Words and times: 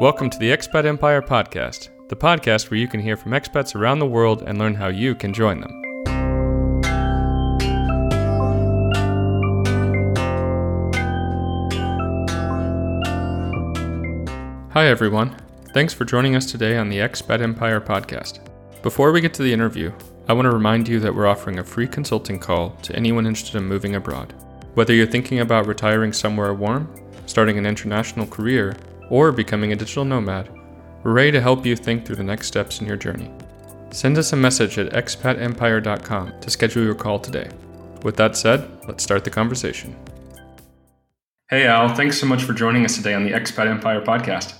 Welcome 0.00 0.30
to 0.30 0.38
the 0.38 0.50
Expat 0.50 0.84
Empire 0.84 1.20
Podcast, 1.20 1.88
the 2.08 2.14
podcast 2.14 2.70
where 2.70 2.78
you 2.78 2.86
can 2.86 3.00
hear 3.00 3.16
from 3.16 3.32
expats 3.32 3.74
around 3.74 3.98
the 3.98 4.06
world 4.06 4.44
and 4.46 4.56
learn 4.56 4.76
how 4.76 4.86
you 4.86 5.16
can 5.16 5.32
join 5.32 5.60
them. 5.60 5.82
Hi, 14.70 14.86
everyone. 14.86 15.36
Thanks 15.74 15.92
for 15.92 16.04
joining 16.04 16.36
us 16.36 16.46
today 16.46 16.76
on 16.76 16.88
the 16.88 16.98
Expat 16.98 17.40
Empire 17.40 17.80
Podcast. 17.80 18.38
Before 18.82 19.10
we 19.10 19.20
get 19.20 19.34
to 19.34 19.42
the 19.42 19.52
interview, 19.52 19.92
I 20.28 20.32
want 20.32 20.46
to 20.46 20.52
remind 20.52 20.86
you 20.86 21.00
that 21.00 21.12
we're 21.12 21.26
offering 21.26 21.58
a 21.58 21.64
free 21.64 21.88
consulting 21.88 22.38
call 22.38 22.70
to 22.82 22.94
anyone 22.94 23.26
interested 23.26 23.58
in 23.58 23.64
moving 23.64 23.96
abroad. 23.96 24.32
Whether 24.74 24.94
you're 24.94 25.08
thinking 25.08 25.40
about 25.40 25.66
retiring 25.66 26.12
somewhere 26.12 26.54
warm, 26.54 26.88
starting 27.26 27.58
an 27.58 27.66
international 27.66 28.28
career, 28.28 28.76
or 29.10 29.32
becoming 29.32 29.72
a 29.72 29.76
digital 29.76 30.04
nomad, 30.04 30.50
we're 31.02 31.12
ready 31.12 31.32
to 31.32 31.40
help 31.40 31.64
you 31.64 31.76
think 31.76 32.04
through 32.04 32.16
the 32.16 32.24
next 32.24 32.46
steps 32.46 32.80
in 32.80 32.86
your 32.86 32.96
journey. 32.96 33.30
Send 33.90 34.18
us 34.18 34.32
a 34.32 34.36
message 34.36 34.78
at 34.78 34.92
expatempire.com 34.92 36.40
to 36.40 36.50
schedule 36.50 36.84
your 36.84 36.94
call 36.94 37.18
today. 37.18 37.48
With 38.02 38.16
that 38.16 38.36
said, 38.36 38.68
let's 38.86 39.02
start 39.02 39.24
the 39.24 39.30
conversation. 39.30 39.96
Hey, 41.48 41.66
Al, 41.66 41.94
thanks 41.94 42.20
so 42.20 42.26
much 42.26 42.42
for 42.42 42.52
joining 42.52 42.84
us 42.84 42.96
today 42.96 43.14
on 43.14 43.24
the 43.24 43.30
Expat 43.30 43.66
Empire 43.66 44.02
podcast. 44.02 44.54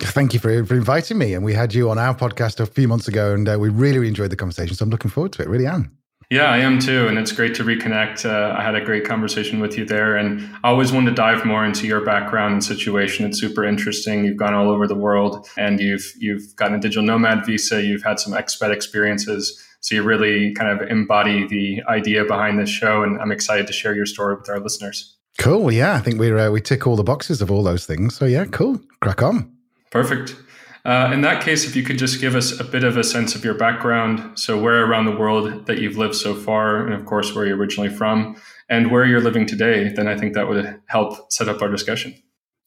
Thank 0.00 0.32
you 0.32 0.38
for, 0.38 0.64
for 0.64 0.74
inviting 0.74 1.18
me. 1.18 1.34
And 1.34 1.44
we 1.44 1.54
had 1.54 1.74
you 1.74 1.90
on 1.90 1.98
our 1.98 2.14
podcast 2.14 2.60
a 2.60 2.66
few 2.66 2.86
months 2.86 3.08
ago, 3.08 3.34
and 3.34 3.48
uh, 3.48 3.58
we 3.58 3.68
really, 3.68 3.98
really 3.98 4.08
enjoyed 4.08 4.30
the 4.30 4.36
conversation. 4.36 4.76
So 4.76 4.84
I'm 4.84 4.90
looking 4.90 5.10
forward 5.10 5.32
to 5.32 5.42
it. 5.42 5.48
Really 5.48 5.66
am. 5.66 5.97
Yeah, 6.30 6.50
I 6.50 6.58
am 6.58 6.78
too. 6.78 7.08
And 7.08 7.18
it's 7.18 7.32
great 7.32 7.54
to 7.54 7.64
reconnect. 7.64 8.28
Uh, 8.28 8.54
I 8.54 8.62
had 8.62 8.74
a 8.74 8.84
great 8.84 9.06
conversation 9.06 9.60
with 9.60 9.78
you 9.78 9.86
there. 9.86 10.16
And 10.16 10.40
I 10.62 10.68
always 10.68 10.92
wanted 10.92 11.10
to 11.10 11.16
dive 11.16 11.46
more 11.46 11.64
into 11.64 11.86
your 11.86 12.04
background 12.04 12.52
and 12.52 12.64
situation. 12.64 13.24
It's 13.24 13.40
super 13.40 13.64
interesting. 13.64 14.26
You've 14.26 14.36
gone 14.36 14.52
all 14.52 14.68
over 14.68 14.86
the 14.86 14.94
world 14.94 15.48
and 15.56 15.80
you've, 15.80 16.12
you've 16.18 16.54
gotten 16.56 16.76
a 16.76 16.80
digital 16.80 17.02
nomad 17.02 17.46
visa. 17.46 17.82
You've 17.82 18.02
had 18.02 18.20
some 18.20 18.34
expat 18.34 18.72
experiences. 18.72 19.64
So 19.80 19.94
you 19.94 20.02
really 20.02 20.52
kind 20.52 20.70
of 20.70 20.86
embody 20.90 21.46
the 21.46 21.82
idea 21.88 22.24
behind 22.26 22.58
this 22.58 22.68
show. 22.68 23.02
And 23.02 23.18
I'm 23.22 23.32
excited 23.32 23.66
to 23.66 23.72
share 23.72 23.94
your 23.94 24.06
story 24.06 24.34
with 24.34 24.50
our 24.50 24.60
listeners. 24.60 25.16
Cool. 25.38 25.72
Yeah, 25.72 25.94
I 25.94 26.00
think 26.00 26.20
we 26.20 26.32
uh, 26.32 26.50
we 26.50 26.60
tick 26.60 26.86
all 26.86 26.96
the 26.96 27.04
boxes 27.04 27.40
of 27.40 27.50
all 27.50 27.62
those 27.62 27.86
things. 27.86 28.16
So 28.16 28.26
yeah, 28.26 28.44
cool. 28.46 28.80
Crack 29.00 29.22
on. 29.22 29.50
Perfect. 29.90 30.34
Uh, 30.84 31.10
in 31.12 31.20
that 31.22 31.42
case, 31.42 31.64
if 31.64 31.76
you 31.76 31.82
could 31.82 31.98
just 31.98 32.20
give 32.20 32.34
us 32.34 32.58
a 32.58 32.64
bit 32.64 32.84
of 32.84 32.96
a 32.96 33.04
sense 33.04 33.34
of 33.34 33.44
your 33.44 33.54
background, 33.54 34.38
so 34.38 34.58
where 34.60 34.84
around 34.84 35.04
the 35.04 35.16
world 35.16 35.66
that 35.66 35.78
you've 35.78 35.96
lived 35.96 36.14
so 36.14 36.34
far, 36.34 36.84
and 36.84 36.94
of 36.94 37.04
course 37.04 37.34
where 37.34 37.46
you're 37.46 37.56
originally 37.56 37.90
from, 37.90 38.36
and 38.68 38.90
where 38.90 39.04
you're 39.04 39.20
living 39.20 39.46
today, 39.46 39.88
then 39.88 40.08
I 40.08 40.16
think 40.16 40.34
that 40.34 40.48
would 40.48 40.80
help 40.86 41.32
set 41.32 41.48
up 41.48 41.62
our 41.62 41.68
discussion. 41.68 42.14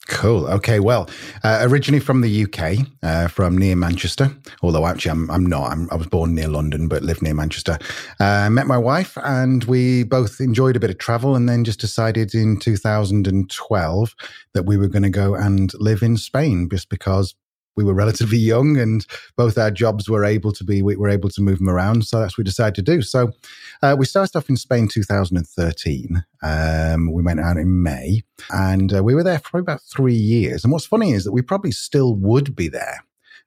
Cool. 0.08 0.48
Okay. 0.48 0.80
Well, 0.80 1.10
uh, 1.44 1.60
originally 1.62 2.00
from 2.00 2.22
the 2.22 2.44
UK, 2.44 2.88
uh, 3.04 3.28
from 3.28 3.56
near 3.58 3.76
Manchester, 3.76 4.36
although 4.64 4.88
actually 4.88 5.12
I'm, 5.12 5.30
I'm 5.30 5.46
not. 5.46 5.72
I'm, 5.72 5.88
i 5.92 5.96
was 5.96 6.08
born 6.08 6.34
near 6.34 6.48
London, 6.48 6.88
but 6.88 7.04
lived 7.04 7.22
near 7.22 7.36
Manchester. 7.36 7.78
Uh, 8.20 8.50
met 8.50 8.66
my 8.66 8.80
wife, 8.80 9.16
and 9.24 9.64
we 9.66 10.04
both 10.04 10.42
enjoyed 10.42 10.76
a 10.76 10.80
bit 10.80 10.90
of 10.90 10.98
travel, 10.98 11.36
and 11.36 11.48
then 11.48 11.64
just 11.64 11.80
decided 11.80 12.34
in 12.34 12.58
2012 12.58 14.16
that 14.54 14.66
we 14.66 14.76
were 14.76 14.88
going 14.88 15.04
to 15.04 15.10
go 15.10 15.36
and 15.36 15.72
live 15.76 16.02
in 16.02 16.18
Spain, 16.18 16.68
just 16.70 16.90
because 16.90 17.36
we 17.76 17.84
were 17.84 17.94
relatively 17.94 18.38
young 18.38 18.78
and 18.78 19.06
both 19.38 19.58
our 19.58 19.72
jobs 19.72 20.10
were 20.10 20.26
able 20.26 20.52
to 20.52 20.64
be 20.64 20.82
we 20.82 20.96
were 20.96 21.10
able 21.10 21.30
to 21.30 21.42
move 21.42 21.60
them 21.60 21.70
around 21.70 22.06
so 22.06 22.20
that's 22.20 22.34
what 22.34 22.44
we 22.44 22.44
decided 22.44 22.76
to 22.76 22.82
do. 22.82 23.02
So 23.02 23.32
uh, 23.82 23.96
we 23.98 24.06
started 24.06 24.36
off 24.38 24.50
in 24.50 24.58
spain 24.58 24.88
2013 24.88 26.24
um, 26.44 27.12
we 27.12 27.24
went 27.24 27.40
out 27.40 27.58
in 27.58 27.84
may 27.84 28.24
and 28.52 28.94
uh, 28.94 29.04
we 29.04 29.16
were 29.16 29.24
there 29.24 29.40
for 29.40 29.60
about 29.60 29.82
three 29.82 30.16
years. 30.16 30.64
And 30.64 30.72
what's 30.72 30.86
funny 30.86 31.12
is 31.12 31.24
that 31.24 31.32
we 31.32 31.42
probably 31.42 31.72
still 31.72 32.16
would 32.16 32.56
be 32.56 32.68
there 32.68 33.04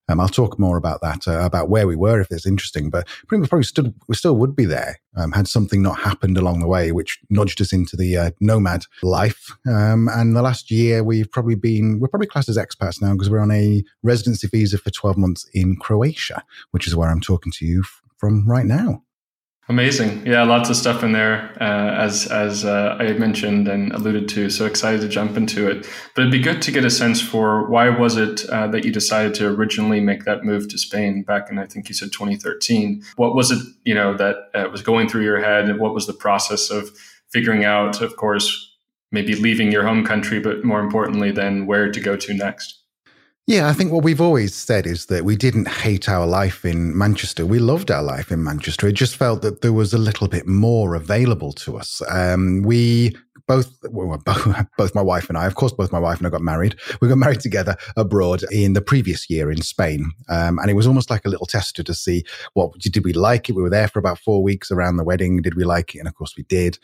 um, 0.08 0.20
I'll 0.20 0.28
talk 0.28 0.58
more 0.58 0.76
about 0.76 1.00
that, 1.02 1.26
uh, 1.26 1.40
about 1.40 1.68
where 1.68 1.86
we 1.86 1.96
were 1.96 2.20
if 2.20 2.30
it's 2.30 2.46
interesting. 2.46 2.90
But 2.90 3.08
we 3.30 3.38
probably 3.46 3.64
stood, 3.64 3.94
we 4.08 4.14
still 4.14 4.36
would 4.36 4.54
be 4.54 4.64
there 4.64 4.98
um, 5.16 5.32
had 5.32 5.48
something 5.48 5.82
not 5.82 5.98
happened 5.98 6.36
along 6.36 6.60
the 6.60 6.66
way, 6.66 6.92
which 6.92 7.18
nudged 7.30 7.60
us 7.60 7.72
into 7.72 7.96
the 7.96 8.16
uh, 8.16 8.30
nomad 8.40 8.84
life. 9.02 9.56
Um, 9.66 10.08
and 10.12 10.36
the 10.36 10.42
last 10.42 10.70
year, 10.70 11.02
we've 11.02 11.30
probably 11.30 11.54
been, 11.54 12.00
we're 12.00 12.08
probably 12.08 12.26
classed 12.26 12.48
as 12.48 12.58
expats 12.58 13.00
now 13.00 13.12
because 13.12 13.30
we're 13.30 13.40
on 13.40 13.50
a 13.50 13.82
residency 14.02 14.48
visa 14.48 14.78
for 14.78 14.90
12 14.90 15.16
months 15.16 15.48
in 15.54 15.76
Croatia, 15.76 16.44
which 16.72 16.86
is 16.86 16.96
where 16.96 17.10
I'm 17.10 17.20
talking 17.20 17.52
to 17.52 17.66
you 17.66 17.84
from 18.16 18.48
right 18.48 18.66
now. 18.66 19.02
Amazing. 19.66 20.26
Yeah, 20.26 20.42
lots 20.42 20.68
of 20.68 20.76
stuff 20.76 21.02
in 21.02 21.12
there, 21.12 21.56
uh, 21.58 21.94
as 22.04 22.26
as 22.26 22.66
uh, 22.66 22.98
I 23.00 23.04
had 23.04 23.18
mentioned 23.18 23.66
and 23.66 23.92
alluded 23.92 24.28
to. 24.30 24.50
So 24.50 24.66
excited 24.66 25.00
to 25.00 25.08
jump 25.08 25.38
into 25.38 25.66
it. 25.66 25.88
But 26.14 26.22
it'd 26.22 26.32
be 26.32 26.38
good 26.38 26.60
to 26.62 26.70
get 26.70 26.84
a 26.84 26.90
sense 26.90 27.22
for 27.22 27.66
why 27.70 27.88
was 27.88 28.18
it 28.18 28.44
uh, 28.50 28.66
that 28.68 28.84
you 28.84 28.92
decided 28.92 29.32
to 29.36 29.48
originally 29.48 30.00
make 30.00 30.24
that 30.24 30.44
move 30.44 30.68
to 30.68 30.76
Spain 30.76 31.22
back 31.22 31.50
in 31.50 31.58
I 31.58 31.64
think 31.64 31.88
you 31.88 31.94
said 31.94 32.12
2013. 32.12 33.02
What 33.16 33.34
was 33.34 33.50
it 33.50 33.62
you 33.84 33.94
know 33.94 34.14
that 34.18 34.36
uh, 34.54 34.68
was 34.70 34.82
going 34.82 35.08
through 35.08 35.24
your 35.24 35.40
head, 35.40 35.70
and 35.70 35.80
what 35.80 35.94
was 35.94 36.06
the 36.06 36.12
process 36.12 36.68
of 36.70 36.90
figuring 37.30 37.64
out, 37.64 38.02
of 38.02 38.16
course, 38.16 38.70
maybe 39.10 39.34
leaving 39.34 39.72
your 39.72 39.86
home 39.86 40.04
country, 40.04 40.40
but 40.40 40.62
more 40.62 40.80
importantly, 40.80 41.30
then 41.30 41.66
where 41.66 41.90
to 41.90 42.00
go 42.00 42.16
to 42.16 42.34
next. 42.34 42.83
Yeah, 43.46 43.68
I 43.68 43.74
think 43.74 43.92
what 43.92 44.04
we've 44.04 44.22
always 44.22 44.54
said 44.54 44.86
is 44.86 45.06
that 45.06 45.26
we 45.26 45.36
didn't 45.36 45.68
hate 45.68 46.08
our 46.08 46.26
life 46.26 46.64
in 46.64 46.96
Manchester. 46.96 47.44
We 47.44 47.58
loved 47.58 47.90
our 47.90 48.02
life 48.02 48.32
in 48.32 48.42
Manchester. 48.42 48.88
It 48.88 48.94
just 48.94 49.16
felt 49.16 49.42
that 49.42 49.60
there 49.60 49.74
was 49.74 49.92
a 49.92 49.98
little 49.98 50.28
bit 50.28 50.46
more 50.46 50.94
available 50.94 51.52
to 51.52 51.76
us. 51.76 52.00
Um, 52.08 52.62
we 52.62 53.14
both, 53.46 53.76
well, 53.90 54.18
both 54.78 54.94
my 54.94 55.02
wife 55.02 55.28
and 55.28 55.36
I, 55.36 55.44
of 55.44 55.56
course, 55.56 55.72
both 55.72 55.92
my 55.92 55.98
wife 55.98 56.16
and 56.16 56.26
I 56.26 56.30
got 56.30 56.40
married. 56.40 56.76
We 57.02 57.08
got 57.08 57.18
married 57.18 57.40
together 57.40 57.76
abroad 57.98 58.44
in 58.50 58.72
the 58.72 58.80
previous 58.80 59.28
year 59.28 59.50
in 59.50 59.60
Spain. 59.60 60.10
Um, 60.30 60.58
and 60.58 60.70
it 60.70 60.74
was 60.74 60.86
almost 60.86 61.10
like 61.10 61.26
a 61.26 61.28
little 61.28 61.44
tester 61.44 61.82
to 61.82 61.92
see 61.92 62.24
what 62.54 62.72
did 62.78 63.04
we 63.04 63.12
like 63.12 63.50
it. 63.50 63.56
We 63.56 63.62
were 63.62 63.68
there 63.68 63.88
for 63.88 63.98
about 63.98 64.20
four 64.20 64.42
weeks 64.42 64.70
around 64.70 64.96
the 64.96 65.04
wedding. 65.04 65.42
Did 65.42 65.54
we 65.54 65.64
like 65.64 65.94
it? 65.94 65.98
And 65.98 66.08
of 66.08 66.14
course 66.14 66.34
we 66.34 66.44
did 66.44 66.78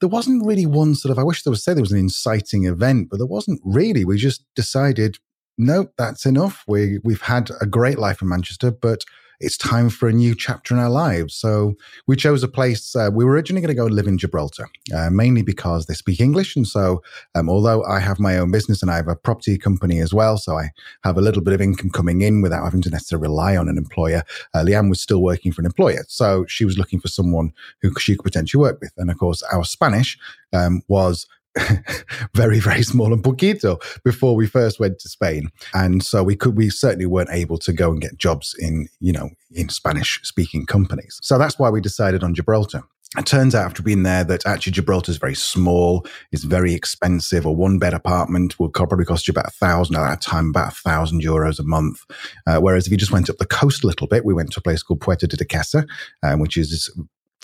there 0.00 0.08
wasn't 0.08 0.44
really 0.44 0.66
one 0.66 0.94
sort 0.94 1.12
of, 1.12 1.18
I 1.18 1.22
wish 1.22 1.44
there 1.44 1.50
was, 1.50 1.62
say 1.62 1.72
there 1.72 1.80
was 1.80 1.92
an 1.92 1.98
inciting 1.98 2.64
event, 2.64 3.08
but 3.10 3.16
there 3.16 3.26
wasn't 3.26 3.60
really. 3.64 4.04
We 4.04 4.18
just 4.18 4.44
decided 4.54 5.18
no, 5.58 5.88
that's 5.96 6.26
enough. 6.26 6.64
We 6.66 6.98
we've 7.04 7.22
had 7.22 7.50
a 7.60 7.66
great 7.66 7.98
life 7.98 8.22
in 8.22 8.28
Manchester, 8.28 8.70
but 8.70 9.04
it's 9.40 9.56
time 9.56 9.90
for 9.90 10.08
a 10.08 10.12
new 10.12 10.34
chapter 10.34 10.74
in 10.74 10.80
our 10.80 10.88
lives. 10.88 11.34
So 11.34 11.74
we 12.06 12.16
chose 12.16 12.42
a 12.42 12.48
place. 12.48 12.94
Uh, 12.94 13.10
we 13.12 13.24
were 13.24 13.32
originally 13.32 13.60
going 13.60 13.74
to 13.76 13.82
go 13.82 13.86
live 13.86 14.06
in 14.06 14.16
Gibraltar, 14.16 14.68
uh, 14.94 15.10
mainly 15.10 15.42
because 15.42 15.86
they 15.86 15.94
speak 15.94 16.20
English. 16.20 16.56
And 16.56 16.66
so, 16.66 17.02
um, 17.34 17.48
although 17.48 17.84
I 17.84 18.00
have 18.00 18.20
my 18.20 18.38
own 18.38 18.50
business 18.50 18.80
and 18.80 18.90
I 18.90 18.96
have 18.96 19.08
a 19.08 19.16
property 19.16 19.58
company 19.58 20.00
as 20.00 20.14
well, 20.14 20.38
so 20.38 20.56
I 20.56 20.70
have 21.02 21.18
a 21.18 21.20
little 21.20 21.42
bit 21.42 21.52
of 21.52 21.60
income 21.60 21.90
coming 21.90 22.22
in 22.22 22.42
without 22.42 22.64
having 22.64 22.82
to 22.82 22.90
necessarily 22.90 23.28
rely 23.28 23.56
on 23.56 23.68
an 23.68 23.76
employer. 23.76 24.22
Uh, 24.54 24.60
Leanne 24.60 24.88
was 24.88 25.00
still 25.00 25.22
working 25.22 25.52
for 25.52 25.62
an 25.62 25.66
employer, 25.66 26.04
so 26.08 26.44
she 26.46 26.64
was 26.64 26.78
looking 26.78 27.00
for 27.00 27.08
someone 27.08 27.52
who 27.82 27.92
she 27.98 28.16
could 28.16 28.24
potentially 28.24 28.60
work 28.60 28.80
with. 28.80 28.92
And 28.96 29.10
of 29.10 29.18
course, 29.18 29.42
our 29.52 29.64
Spanish 29.64 30.18
um, 30.52 30.82
was 30.88 31.26
very 32.34 32.58
very 32.58 32.82
small 32.82 33.12
and 33.12 33.22
poquito 33.22 33.78
before 34.02 34.34
we 34.34 34.46
first 34.46 34.80
went 34.80 34.98
to 34.98 35.08
Spain, 35.08 35.50
and 35.72 36.02
so 36.02 36.22
we 36.22 36.36
could 36.36 36.56
we 36.56 36.70
certainly 36.70 37.06
weren't 37.06 37.30
able 37.30 37.58
to 37.58 37.72
go 37.72 37.90
and 37.90 38.00
get 38.00 38.18
jobs 38.18 38.54
in 38.58 38.88
you 39.00 39.12
know 39.12 39.30
in 39.52 39.68
Spanish 39.68 40.20
speaking 40.22 40.66
companies. 40.66 41.18
So 41.22 41.38
that's 41.38 41.58
why 41.58 41.70
we 41.70 41.80
decided 41.80 42.24
on 42.24 42.34
Gibraltar. 42.34 42.82
It 43.16 43.26
turns 43.26 43.54
out 43.54 43.66
after 43.66 43.82
being 43.82 44.02
there 44.02 44.24
that 44.24 44.44
actually 44.44 44.72
Gibraltar 44.72 45.12
is 45.12 45.18
very 45.18 45.36
small, 45.36 46.04
it's 46.32 46.42
very 46.42 46.74
expensive. 46.74 47.44
A 47.44 47.52
one 47.52 47.78
bed 47.78 47.94
apartment 47.94 48.58
will 48.58 48.70
probably 48.70 49.04
cost 49.04 49.28
you 49.28 49.32
about 49.32 49.46
a 49.46 49.50
thousand 49.50 49.94
at 49.96 50.08
that 50.08 50.20
time, 50.20 50.48
about 50.48 50.72
a 50.72 50.74
thousand 50.74 51.22
euros 51.22 51.60
a 51.60 51.62
month. 51.62 52.00
Uh, 52.46 52.58
whereas 52.58 52.86
if 52.86 52.90
you 52.90 52.98
just 52.98 53.12
went 53.12 53.30
up 53.30 53.36
the 53.36 53.46
coast 53.46 53.84
a 53.84 53.86
little 53.86 54.08
bit, 54.08 54.24
we 54.24 54.34
went 54.34 54.50
to 54.52 54.58
a 54.58 54.62
place 54.62 54.82
called 54.82 55.00
Puerto 55.00 55.28
de 55.28 55.36
Duquesa, 55.36 55.86
um, 56.24 56.40
which 56.40 56.56
is 56.56 56.92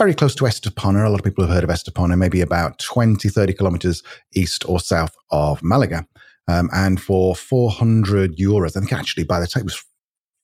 very 0.00 0.14
close 0.14 0.34
to 0.34 0.44
Estepona. 0.44 1.04
A 1.04 1.10
lot 1.10 1.20
of 1.20 1.24
people 1.24 1.44
have 1.44 1.52
heard 1.52 1.62
of 1.62 1.68
Estepona, 1.68 2.16
maybe 2.16 2.40
about 2.40 2.78
20, 2.78 3.28
30 3.28 3.52
kilometers 3.52 4.02
east 4.32 4.66
or 4.66 4.80
south 4.80 5.14
of 5.30 5.62
Malaga. 5.62 6.06
Um, 6.48 6.70
and 6.72 6.98
for 6.98 7.36
400 7.36 8.38
euros, 8.38 8.78
I 8.78 8.80
think 8.80 8.94
actually 8.94 9.24
by 9.24 9.40
the 9.40 9.46
time 9.46 9.60
it 9.60 9.64
was 9.66 9.84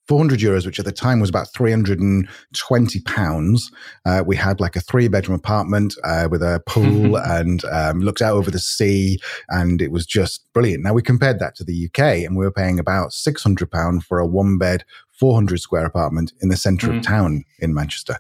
400 0.08 0.40
euros, 0.40 0.66
which 0.66 0.78
at 0.78 0.84
the 0.84 0.92
time 0.92 1.20
was 1.20 1.30
about 1.30 1.54
320 1.54 3.00
pounds. 3.00 3.72
Uh, 4.04 4.22
we 4.26 4.36
had 4.36 4.60
like 4.60 4.76
a 4.76 4.80
three 4.82 5.08
bedroom 5.08 5.38
apartment 5.38 5.94
uh, 6.04 6.28
with 6.30 6.42
a 6.42 6.62
pool 6.66 7.16
and 7.24 7.64
um, 7.64 8.00
looked 8.00 8.20
out 8.20 8.34
over 8.34 8.50
the 8.50 8.58
sea, 8.58 9.18
and 9.48 9.80
it 9.80 9.90
was 9.90 10.04
just 10.04 10.52
brilliant. 10.52 10.84
Now 10.84 10.92
we 10.92 11.00
compared 11.00 11.38
that 11.38 11.56
to 11.56 11.64
the 11.64 11.86
UK, 11.86 12.26
and 12.26 12.36
we 12.36 12.44
were 12.44 12.52
paying 12.52 12.78
about 12.78 13.14
600 13.14 13.70
pound 13.70 14.04
for 14.04 14.18
a 14.18 14.26
one 14.26 14.58
bed, 14.58 14.84
400 15.18 15.58
square 15.60 15.86
apartment 15.86 16.34
in 16.42 16.50
the 16.50 16.58
center 16.58 16.88
mm. 16.88 16.98
of 16.98 17.02
town 17.02 17.42
in 17.58 17.72
Manchester 17.72 18.18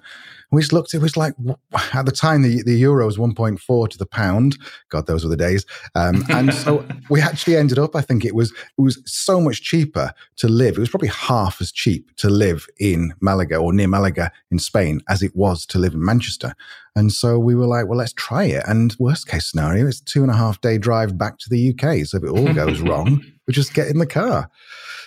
we 0.50 0.60
just 0.60 0.72
looked, 0.72 0.94
it 0.94 1.00
was 1.00 1.16
like, 1.16 1.34
at 1.92 2.06
the 2.06 2.12
time, 2.12 2.42
the, 2.42 2.62
the 2.62 2.76
euro 2.76 3.06
was 3.06 3.18
1.4 3.18 3.88
to 3.88 3.98
the 3.98 4.06
pound. 4.06 4.56
God, 4.88 5.06
those 5.06 5.24
were 5.24 5.30
the 5.30 5.36
days. 5.36 5.64
Um, 5.94 6.24
and 6.30 6.52
so 6.54 6.86
we 7.10 7.20
actually 7.20 7.56
ended 7.56 7.78
up, 7.78 7.96
I 7.96 8.00
think 8.00 8.24
it 8.24 8.34
was, 8.34 8.52
it 8.52 8.80
was 8.80 9.02
so 9.06 9.40
much 9.40 9.62
cheaper 9.62 10.12
to 10.36 10.48
live. 10.48 10.76
It 10.76 10.80
was 10.80 10.88
probably 10.88 11.08
half 11.08 11.60
as 11.60 11.72
cheap 11.72 12.14
to 12.16 12.28
live 12.28 12.66
in 12.78 13.12
Malaga 13.20 13.56
or 13.56 13.72
near 13.72 13.88
Malaga 13.88 14.30
in 14.50 14.58
Spain 14.58 15.00
as 15.08 15.22
it 15.22 15.34
was 15.34 15.66
to 15.66 15.78
live 15.78 15.94
in 15.94 16.04
Manchester. 16.04 16.54
And 16.94 17.12
so 17.12 17.38
we 17.38 17.54
were 17.54 17.66
like, 17.66 17.86
well, 17.86 17.98
let's 17.98 18.14
try 18.14 18.44
it. 18.44 18.64
And 18.66 18.96
worst 18.98 19.28
case 19.28 19.50
scenario, 19.50 19.86
it's 19.86 20.00
two 20.00 20.22
and 20.22 20.30
a 20.30 20.36
half 20.36 20.60
day 20.60 20.78
drive 20.78 21.18
back 21.18 21.38
to 21.38 21.50
the 21.50 21.70
UK. 21.70 22.06
So 22.06 22.16
if 22.16 22.24
it 22.24 22.30
all 22.30 22.52
goes 22.54 22.80
wrong, 22.80 23.22
We'll 23.46 23.54
just 23.54 23.74
get 23.74 23.88
in 23.88 23.98
the 23.98 24.06
car. 24.06 24.50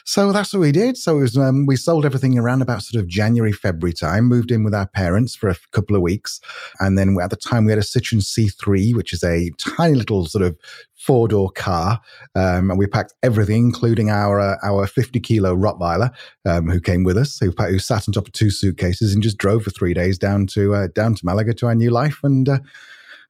So 0.05 0.31
that's 0.31 0.53
what 0.53 0.61
we 0.61 0.71
did. 0.71 0.97
So 0.97 1.17
was, 1.17 1.37
um, 1.37 1.65
we 1.65 1.75
sold 1.75 2.05
everything 2.05 2.37
around 2.37 2.61
about 2.61 2.81
sort 2.81 2.99
of 2.99 3.07
January, 3.07 3.51
February 3.51 3.93
time, 3.93 4.25
moved 4.25 4.49
in 4.49 4.63
with 4.63 4.73
our 4.73 4.87
parents 4.87 5.35
for 5.35 5.49
a 5.49 5.55
couple 5.71 5.95
of 5.95 6.01
weeks. 6.01 6.39
And 6.79 6.97
then 6.97 7.17
at 7.21 7.29
the 7.29 7.35
time 7.35 7.65
we 7.65 7.71
had 7.71 7.79
a 7.79 7.83
Citroen 7.83 8.21
C3, 8.21 8.95
which 8.95 9.13
is 9.13 9.23
a 9.23 9.51
tiny 9.59 9.93
little 9.93 10.25
sort 10.25 10.43
of 10.43 10.57
four 10.97 11.27
door 11.27 11.51
car. 11.51 11.99
Um, 12.33 12.71
and 12.71 12.79
we 12.79 12.87
packed 12.87 13.13
everything, 13.23 13.65
including 13.65 14.09
our, 14.09 14.39
uh, 14.39 14.55
our 14.63 14.87
50 14.87 15.19
kilo 15.19 15.55
Rottweiler, 15.55 16.11
um, 16.45 16.69
who 16.69 16.79
came 16.79 17.03
with 17.03 17.17
us, 17.17 17.37
who, 17.39 17.51
who, 17.51 17.77
sat 17.77 18.07
on 18.07 18.13
top 18.13 18.27
of 18.27 18.33
two 18.33 18.49
suitcases 18.49 19.13
and 19.13 19.21
just 19.21 19.37
drove 19.37 19.63
for 19.63 19.69
three 19.69 19.93
days 19.93 20.17
down 20.17 20.47
to, 20.47 20.73
uh, 20.73 20.87
down 20.95 21.13
to 21.13 21.25
Malaga 21.25 21.53
to 21.53 21.67
our 21.67 21.75
new 21.75 21.91
life. 21.91 22.19
And, 22.23 22.49
uh, 22.49 22.59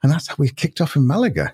and 0.01 0.11
that's 0.11 0.27
how 0.27 0.35
we 0.37 0.49
kicked 0.49 0.79
off 0.79 0.95
in 0.95 1.05
Malaga. 1.05 1.53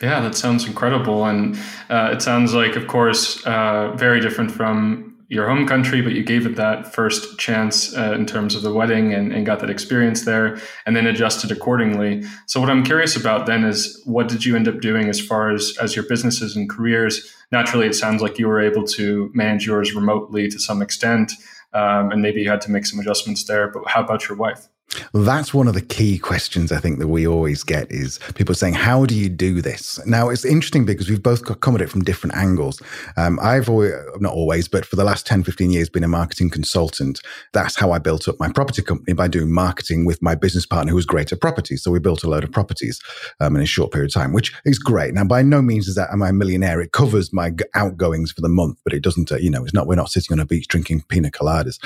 Yeah, 0.00 0.20
that 0.20 0.36
sounds 0.36 0.66
incredible. 0.66 1.24
And 1.24 1.56
uh, 1.90 2.10
it 2.12 2.22
sounds 2.22 2.54
like, 2.54 2.76
of 2.76 2.86
course, 2.86 3.44
uh, 3.44 3.92
very 3.96 4.20
different 4.20 4.50
from 4.52 5.08
your 5.28 5.46
home 5.46 5.66
country, 5.66 6.00
but 6.00 6.12
you 6.12 6.22
gave 6.22 6.46
it 6.46 6.56
that 6.56 6.94
first 6.94 7.38
chance 7.38 7.94
uh, 7.94 8.14
in 8.14 8.24
terms 8.24 8.54
of 8.54 8.62
the 8.62 8.72
wedding 8.72 9.12
and, 9.12 9.30
and, 9.30 9.44
got 9.44 9.60
that 9.60 9.68
experience 9.68 10.24
there 10.24 10.58
and 10.86 10.96
then 10.96 11.06
adjusted 11.06 11.52
accordingly. 11.52 12.24
So 12.46 12.60
what 12.60 12.70
I'm 12.70 12.82
curious 12.82 13.14
about 13.14 13.44
then 13.44 13.62
is 13.64 14.00
what 14.06 14.28
did 14.28 14.46
you 14.46 14.56
end 14.56 14.68
up 14.68 14.80
doing 14.80 15.10
as 15.10 15.20
far 15.20 15.50
as, 15.50 15.76
as 15.82 15.94
your 15.94 16.06
businesses 16.08 16.56
and 16.56 16.70
careers? 16.70 17.30
Naturally, 17.52 17.86
it 17.86 17.94
sounds 17.94 18.22
like 18.22 18.38
you 18.38 18.48
were 18.48 18.60
able 18.60 18.84
to 18.84 19.30
manage 19.34 19.66
yours 19.66 19.94
remotely 19.94 20.48
to 20.48 20.58
some 20.58 20.80
extent. 20.80 21.32
Um, 21.74 22.10
and 22.10 22.22
maybe 22.22 22.40
you 22.40 22.48
had 22.48 22.62
to 22.62 22.70
make 22.70 22.86
some 22.86 22.98
adjustments 22.98 23.44
there, 23.44 23.68
but 23.68 23.86
how 23.86 24.02
about 24.02 24.28
your 24.28 24.38
wife? 24.38 24.68
That's 25.12 25.52
one 25.52 25.68
of 25.68 25.74
the 25.74 25.82
key 25.82 26.18
questions 26.18 26.72
I 26.72 26.78
think 26.78 26.98
that 26.98 27.08
we 27.08 27.26
always 27.26 27.62
get 27.62 27.90
is 27.90 28.18
people 28.34 28.54
saying, 28.54 28.74
"How 28.74 29.04
do 29.04 29.14
you 29.14 29.28
do 29.28 29.60
this?" 29.60 30.00
Now 30.06 30.30
it's 30.30 30.44
interesting 30.44 30.86
because 30.86 31.10
we've 31.10 31.22
both 31.22 31.44
come 31.60 31.74
at 31.74 31.82
it 31.82 31.90
from 31.90 32.04
different 32.04 32.36
angles. 32.36 32.80
Um, 33.16 33.38
I've 33.42 33.68
always, 33.68 33.92
not 34.18 34.32
always, 34.32 34.66
but 34.66 34.86
for 34.86 34.96
the 34.96 35.04
last 35.04 35.26
10, 35.26 35.42
15 35.44 35.70
years, 35.70 35.90
been 35.90 36.04
a 36.04 36.08
marketing 36.08 36.48
consultant. 36.48 37.20
That's 37.52 37.76
how 37.76 37.92
I 37.92 37.98
built 37.98 38.28
up 38.28 38.36
my 38.40 38.50
property 38.50 38.80
company 38.80 39.12
by 39.12 39.28
doing 39.28 39.52
marketing 39.52 40.06
with 40.06 40.22
my 40.22 40.34
business 40.34 40.64
partner, 40.64 40.90
who 40.90 40.96
was 40.96 41.06
great 41.06 41.32
at 41.32 41.40
properties. 41.40 41.82
So 41.82 41.90
we 41.90 41.98
built 41.98 42.24
a 42.24 42.28
load 42.30 42.44
of 42.44 42.52
properties 42.52 43.00
um, 43.40 43.56
in 43.56 43.62
a 43.62 43.66
short 43.66 43.92
period 43.92 44.10
of 44.10 44.14
time, 44.14 44.32
which 44.32 44.54
is 44.64 44.78
great. 44.78 45.12
Now, 45.12 45.24
by 45.24 45.42
no 45.42 45.60
means 45.60 45.86
is 45.88 45.96
that 45.96 46.10
am 46.10 46.22
I 46.22 46.30
a 46.30 46.32
millionaire. 46.32 46.80
It 46.80 46.92
covers 46.92 47.32
my 47.32 47.52
outgoings 47.74 48.32
for 48.32 48.40
the 48.40 48.48
month, 48.48 48.78
but 48.84 48.94
it 48.94 49.02
doesn't. 49.02 49.30
Uh, 49.32 49.36
you 49.36 49.50
know, 49.50 49.64
it's 49.64 49.74
not. 49.74 49.86
We're 49.86 49.96
not 49.96 50.10
sitting 50.10 50.32
on 50.32 50.40
a 50.40 50.46
beach 50.46 50.66
drinking 50.68 51.02
pina 51.08 51.30
coladas. 51.30 51.78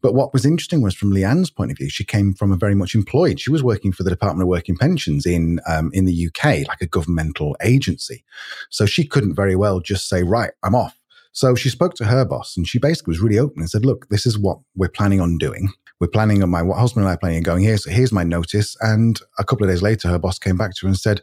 But 0.00 0.14
what 0.14 0.32
was 0.32 0.44
interesting 0.44 0.82
was 0.82 0.94
from 0.94 1.12
Leanne's 1.12 1.50
point 1.50 1.70
of 1.70 1.76
view, 1.76 1.88
she 1.88 2.04
came 2.04 2.34
from 2.34 2.47
a 2.52 2.56
very 2.56 2.74
much 2.74 2.94
employed. 2.94 3.40
She 3.40 3.50
was 3.50 3.62
working 3.62 3.92
for 3.92 4.02
the 4.02 4.10
Department 4.10 4.42
of 4.42 4.48
Work 4.48 4.68
and 4.68 4.78
Pensions 4.78 5.26
in 5.26 5.60
um, 5.66 5.90
in 5.92 6.04
the 6.04 6.28
UK, 6.28 6.66
like 6.68 6.80
a 6.80 6.86
governmental 6.86 7.56
agency. 7.62 8.24
So 8.70 8.86
she 8.86 9.06
couldn't 9.06 9.34
very 9.34 9.56
well 9.56 9.80
just 9.80 10.08
say, 10.08 10.22
"Right, 10.22 10.50
I'm 10.62 10.74
off." 10.74 10.98
So 11.32 11.54
she 11.54 11.68
spoke 11.68 11.94
to 11.94 12.04
her 12.04 12.24
boss, 12.24 12.56
and 12.56 12.66
she 12.66 12.78
basically 12.78 13.12
was 13.12 13.20
really 13.20 13.38
open 13.38 13.60
and 13.60 13.70
said, 13.70 13.84
"Look, 13.84 14.08
this 14.08 14.26
is 14.26 14.38
what 14.38 14.58
we're 14.74 14.88
planning 14.88 15.20
on 15.20 15.38
doing. 15.38 15.70
We're 16.00 16.08
planning 16.08 16.42
on 16.42 16.50
my 16.50 16.64
husband 16.64 17.04
and 17.04 17.12
I 17.12 17.16
planning 17.16 17.38
on 17.38 17.42
going 17.42 17.62
here. 17.62 17.76
So 17.78 17.90
here's 17.90 18.12
my 18.12 18.24
notice." 18.24 18.76
And 18.80 19.20
a 19.38 19.44
couple 19.44 19.64
of 19.64 19.70
days 19.70 19.82
later, 19.82 20.08
her 20.08 20.18
boss 20.18 20.38
came 20.38 20.56
back 20.56 20.74
to 20.76 20.86
her 20.86 20.88
and 20.88 20.98
said, 20.98 21.20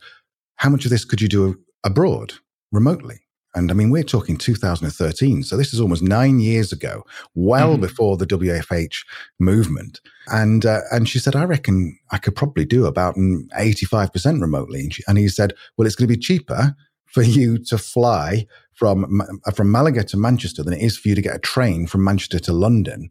"How 0.56 0.70
much 0.70 0.86
of 0.86 0.92
this 0.92 1.06
could 1.06 1.22
you 1.22 1.28
do 1.28 1.60
abroad, 1.84 2.34
remotely?" 2.72 3.25
And 3.56 3.72
I 3.72 3.74
mean, 3.74 3.90
we're 3.90 4.04
talking 4.04 4.38
2013. 4.38 5.44
So 5.44 5.56
this 5.58 5.74
is 5.74 5.80
almost 5.80 6.04
nine 6.04 6.40
years 6.40 6.72
ago, 6.72 7.04
well 7.34 7.78
mm. 7.78 7.82
before 7.82 8.18
the 8.18 8.28
WFH 8.28 9.06
movement. 9.40 10.02
And, 10.28 10.66
uh, 10.66 10.82
and 10.92 11.08
she 11.08 11.20
said, 11.20 11.36
I 11.36 11.46
reckon 11.46 11.98
I 12.12 12.18
could 12.18 12.36
probably 12.36 12.66
do 12.66 12.86
about 12.86 13.16
85% 13.16 14.42
remotely. 14.42 14.82
And, 14.82 14.94
she, 14.94 15.04
and 15.08 15.18
he 15.18 15.30
said, 15.30 15.54
well, 15.78 15.86
it's 15.86 15.96
going 15.96 16.08
to 16.08 16.14
be 16.14 16.20
cheaper 16.20 16.76
for 17.06 17.24
you 17.24 17.58
to 17.58 17.78
fly 17.78 18.46
from, 18.74 19.22
from 19.54 19.72
Malaga 19.72 20.04
to 20.04 20.18
Manchester 20.18 20.64
than 20.64 20.74
it 20.74 20.82
is 20.82 20.98
for 20.98 21.08
you 21.08 21.16
to 21.16 21.22
get 21.22 21.36
a 21.36 21.40
train 21.40 21.88
from 21.88 22.04
Manchester 22.04 22.40
to 22.40 22.54
London. 22.54 23.10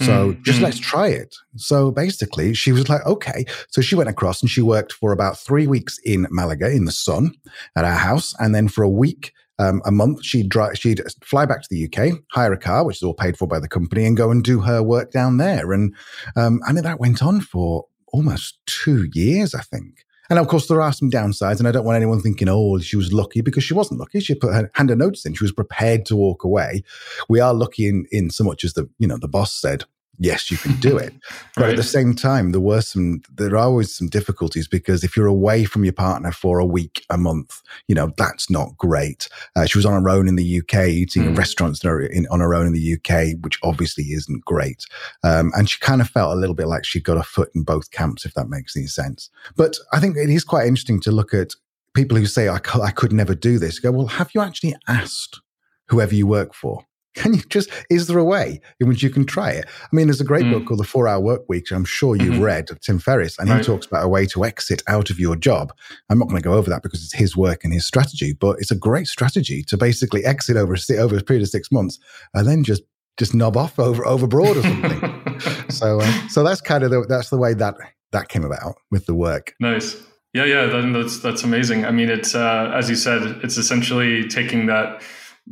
So 0.00 0.32
mm. 0.32 0.42
just 0.42 0.58
mm. 0.58 0.64
let's 0.64 0.78
try 0.78 1.08
it. 1.08 1.34
So 1.56 1.90
basically, 1.90 2.52
she 2.52 2.72
was 2.72 2.88
like, 2.88 3.04
okay. 3.06 3.46
So 3.70 3.80
she 3.80 3.94
went 3.94 4.10
across 4.10 4.42
and 4.42 4.50
she 4.50 4.60
worked 4.60 4.92
for 4.92 5.12
about 5.12 5.38
three 5.38 5.66
weeks 5.66 5.98
in 6.04 6.26
Malaga 6.30 6.70
in 6.70 6.84
the 6.84 6.92
sun 6.92 7.32
at 7.76 7.84
our 7.84 7.94
house. 7.94 8.34
And 8.38 8.54
then 8.54 8.68
for 8.68 8.82
a 8.82 8.90
week, 8.90 9.32
um, 9.58 9.80
a 9.84 9.90
month, 9.90 10.24
she'd 10.24 10.48
drive, 10.48 10.78
she'd 10.78 11.00
fly 11.22 11.46
back 11.46 11.62
to 11.62 11.68
the 11.70 11.84
UK, 11.86 12.20
hire 12.32 12.52
a 12.52 12.58
car, 12.58 12.84
which 12.84 12.96
is 12.96 13.02
all 13.02 13.14
paid 13.14 13.36
for 13.36 13.46
by 13.46 13.58
the 13.58 13.68
company, 13.68 14.04
and 14.04 14.16
go 14.16 14.30
and 14.30 14.44
do 14.44 14.60
her 14.60 14.82
work 14.82 15.10
down 15.12 15.38
there. 15.38 15.72
And 15.72 15.94
um, 16.36 16.60
and 16.66 16.78
that 16.78 17.00
went 17.00 17.22
on 17.22 17.40
for 17.40 17.86
almost 18.12 18.58
two 18.66 19.08
years, 19.12 19.54
I 19.54 19.62
think. 19.62 20.04
And 20.28 20.38
of 20.38 20.48
course, 20.48 20.66
there 20.66 20.80
are 20.80 20.92
some 20.92 21.10
downsides, 21.10 21.58
and 21.58 21.68
I 21.68 21.72
don't 21.72 21.84
want 21.84 21.96
anyone 21.96 22.20
thinking, 22.20 22.48
"Oh, 22.48 22.78
she 22.80 22.96
was 22.96 23.12
lucky," 23.12 23.40
because 23.40 23.64
she 23.64 23.74
wasn't 23.74 24.00
lucky. 24.00 24.20
She 24.20 24.34
put 24.34 24.54
her 24.54 24.70
hand 24.74 24.90
a 24.90 24.96
notice 24.96 25.24
in; 25.24 25.34
she 25.34 25.44
was 25.44 25.52
prepared 25.52 26.04
to 26.06 26.16
walk 26.16 26.44
away. 26.44 26.82
We 27.28 27.40
are 27.40 27.54
lucky 27.54 27.88
in 27.88 28.06
in 28.10 28.30
so 28.30 28.44
much 28.44 28.64
as 28.64 28.74
the 28.74 28.88
you 28.98 29.06
know 29.06 29.18
the 29.18 29.28
boss 29.28 29.52
said, 29.52 29.84
yes, 30.18 30.50
you 30.50 30.56
can 30.56 30.78
do 30.80 30.96
it. 30.96 31.12
But 31.54 31.62
right. 31.62 31.70
at 31.70 31.76
the 31.76 31.82
same 31.82 32.14
time, 32.14 32.52
there 32.52 32.60
were 32.60 32.80
some, 32.80 33.22
there 33.34 33.54
are 33.54 33.56
always 33.58 33.94
some 33.94 34.08
difficulties 34.08 34.68
because 34.68 35.04
if 35.04 35.16
you're 35.16 35.26
away 35.26 35.64
from 35.64 35.84
your 35.84 35.92
partner 35.92 36.32
for 36.32 36.58
a 36.58 36.64
week, 36.64 37.04
a 37.10 37.18
month, 37.18 37.62
you 37.88 37.94
know, 37.94 38.12
that's 38.16 38.50
not 38.50 38.76
great. 38.76 39.28
Uh, 39.54 39.66
she 39.66 39.78
was 39.78 39.86
on 39.86 40.02
her 40.02 40.08
own 40.08 40.28
in 40.28 40.36
the 40.36 40.60
UK, 40.60 40.88
eating 40.88 41.24
mm. 41.24 41.28
in 41.28 41.34
restaurants 41.34 41.84
in, 41.84 42.26
on 42.30 42.40
her 42.40 42.54
own 42.54 42.66
in 42.66 42.72
the 42.72 42.94
UK, 42.94 43.42
which 43.42 43.58
obviously 43.62 44.04
isn't 44.04 44.44
great. 44.44 44.84
Um, 45.22 45.52
and 45.54 45.68
she 45.68 45.78
kind 45.80 46.00
of 46.00 46.08
felt 46.08 46.32
a 46.32 46.40
little 46.40 46.54
bit 46.54 46.68
like 46.68 46.84
she 46.84 47.00
got 47.00 47.16
a 47.16 47.22
foot 47.22 47.50
in 47.54 47.62
both 47.62 47.90
camps, 47.90 48.24
if 48.24 48.34
that 48.34 48.48
makes 48.48 48.76
any 48.76 48.86
sense. 48.86 49.30
But 49.56 49.76
I 49.92 50.00
think 50.00 50.16
it 50.16 50.30
is 50.30 50.44
quite 50.44 50.66
interesting 50.66 51.00
to 51.00 51.10
look 51.10 51.34
at 51.34 51.52
people 51.94 52.16
who 52.16 52.26
say, 52.26 52.48
I, 52.48 52.60
I 52.82 52.90
could 52.90 53.12
never 53.12 53.34
do 53.34 53.58
this. 53.58 53.78
Go, 53.78 53.90
well, 53.90 54.06
have 54.06 54.30
you 54.34 54.40
actually 54.40 54.76
asked 54.86 55.40
whoever 55.88 56.14
you 56.14 56.26
work 56.26 56.54
for? 56.54 56.84
Can 57.16 57.34
you 57.34 57.40
just, 57.48 57.70
is 57.90 58.06
there 58.06 58.18
a 58.18 58.24
way 58.24 58.60
in 58.78 58.88
which 58.88 59.02
you 59.02 59.10
can 59.10 59.24
try 59.24 59.50
it? 59.50 59.64
I 59.66 59.88
mean, 59.90 60.06
there's 60.06 60.20
a 60.20 60.24
great 60.24 60.44
mm. 60.44 60.52
book 60.52 60.66
called 60.66 60.80
The 60.80 60.84
Four 60.84 61.08
Hour 61.08 61.20
Work 61.20 61.48
Week, 61.48 61.70
I'm 61.72 61.84
sure 61.84 62.14
you've 62.14 62.34
mm-hmm. 62.34 62.42
read, 62.42 62.68
Tim 62.82 62.98
Ferriss, 62.98 63.38
and 63.38 63.48
right. 63.48 63.58
he 63.58 63.64
talks 63.64 63.86
about 63.86 64.04
a 64.04 64.08
way 64.08 64.26
to 64.26 64.44
exit 64.44 64.82
out 64.86 65.10
of 65.10 65.18
your 65.18 65.34
job. 65.34 65.72
I'm 66.10 66.18
not 66.18 66.28
going 66.28 66.40
to 66.40 66.46
go 66.46 66.54
over 66.54 66.70
that 66.70 66.82
because 66.82 67.02
it's 67.02 67.14
his 67.14 67.36
work 67.36 67.64
and 67.64 67.72
his 67.72 67.86
strategy, 67.86 68.34
but 68.34 68.58
it's 68.60 68.70
a 68.70 68.76
great 68.76 69.06
strategy 69.06 69.62
to 69.64 69.76
basically 69.76 70.24
exit 70.24 70.56
over, 70.56 70.76
over 70.98 71.16
a 71.16 71.22
period 71.22 71.42
of 71.42 71.48
six 71.48 71.72
months 71.72 71.98
and 72.34 72.46
then 72.46 72.62
just 72.62 72.82
just 73.16 73.34
knob 73.34 73.56
off 73.56 73.78
over 73.78 74.06
over 74.06 74.26
broad 74.26 74.58
or 74.58 74.62
something. 74.62 75.40
so 75.70 76.00
uh, 76.00 76.28
so 76.28 76.44
that's 76.44 76.60
kind 76.60 76.84
of 76.84 76.90
the, 76.90 77.04
that's 77.08 77.30
the 77.30 77.38
way 77.38 77.54
that 77.54 77.74
that 78.12 78.28
came 78.28 78.44
about 78.44 78.76
with 78.90 79.06
the 79.06 79.14
work. 79.14 79.54
Nice. 79.58 79.96
Yeah, 80.34 80.44
yeah, 80.44 80.66
that's 80.66 81.20
that's 81.20 81.42
amazing. 81.42 81.86
I 81.86 81.90
mean, 81.90 82.10
it's 82.10 82.34
uh, 82.34 82.70
as 82.74 82.90
you 82.90 82.96
said, 82.96 83.22
it's 83.42 83.56
essentially 83.56 84.28
taking 84.28 84.66
that 84.66 85.02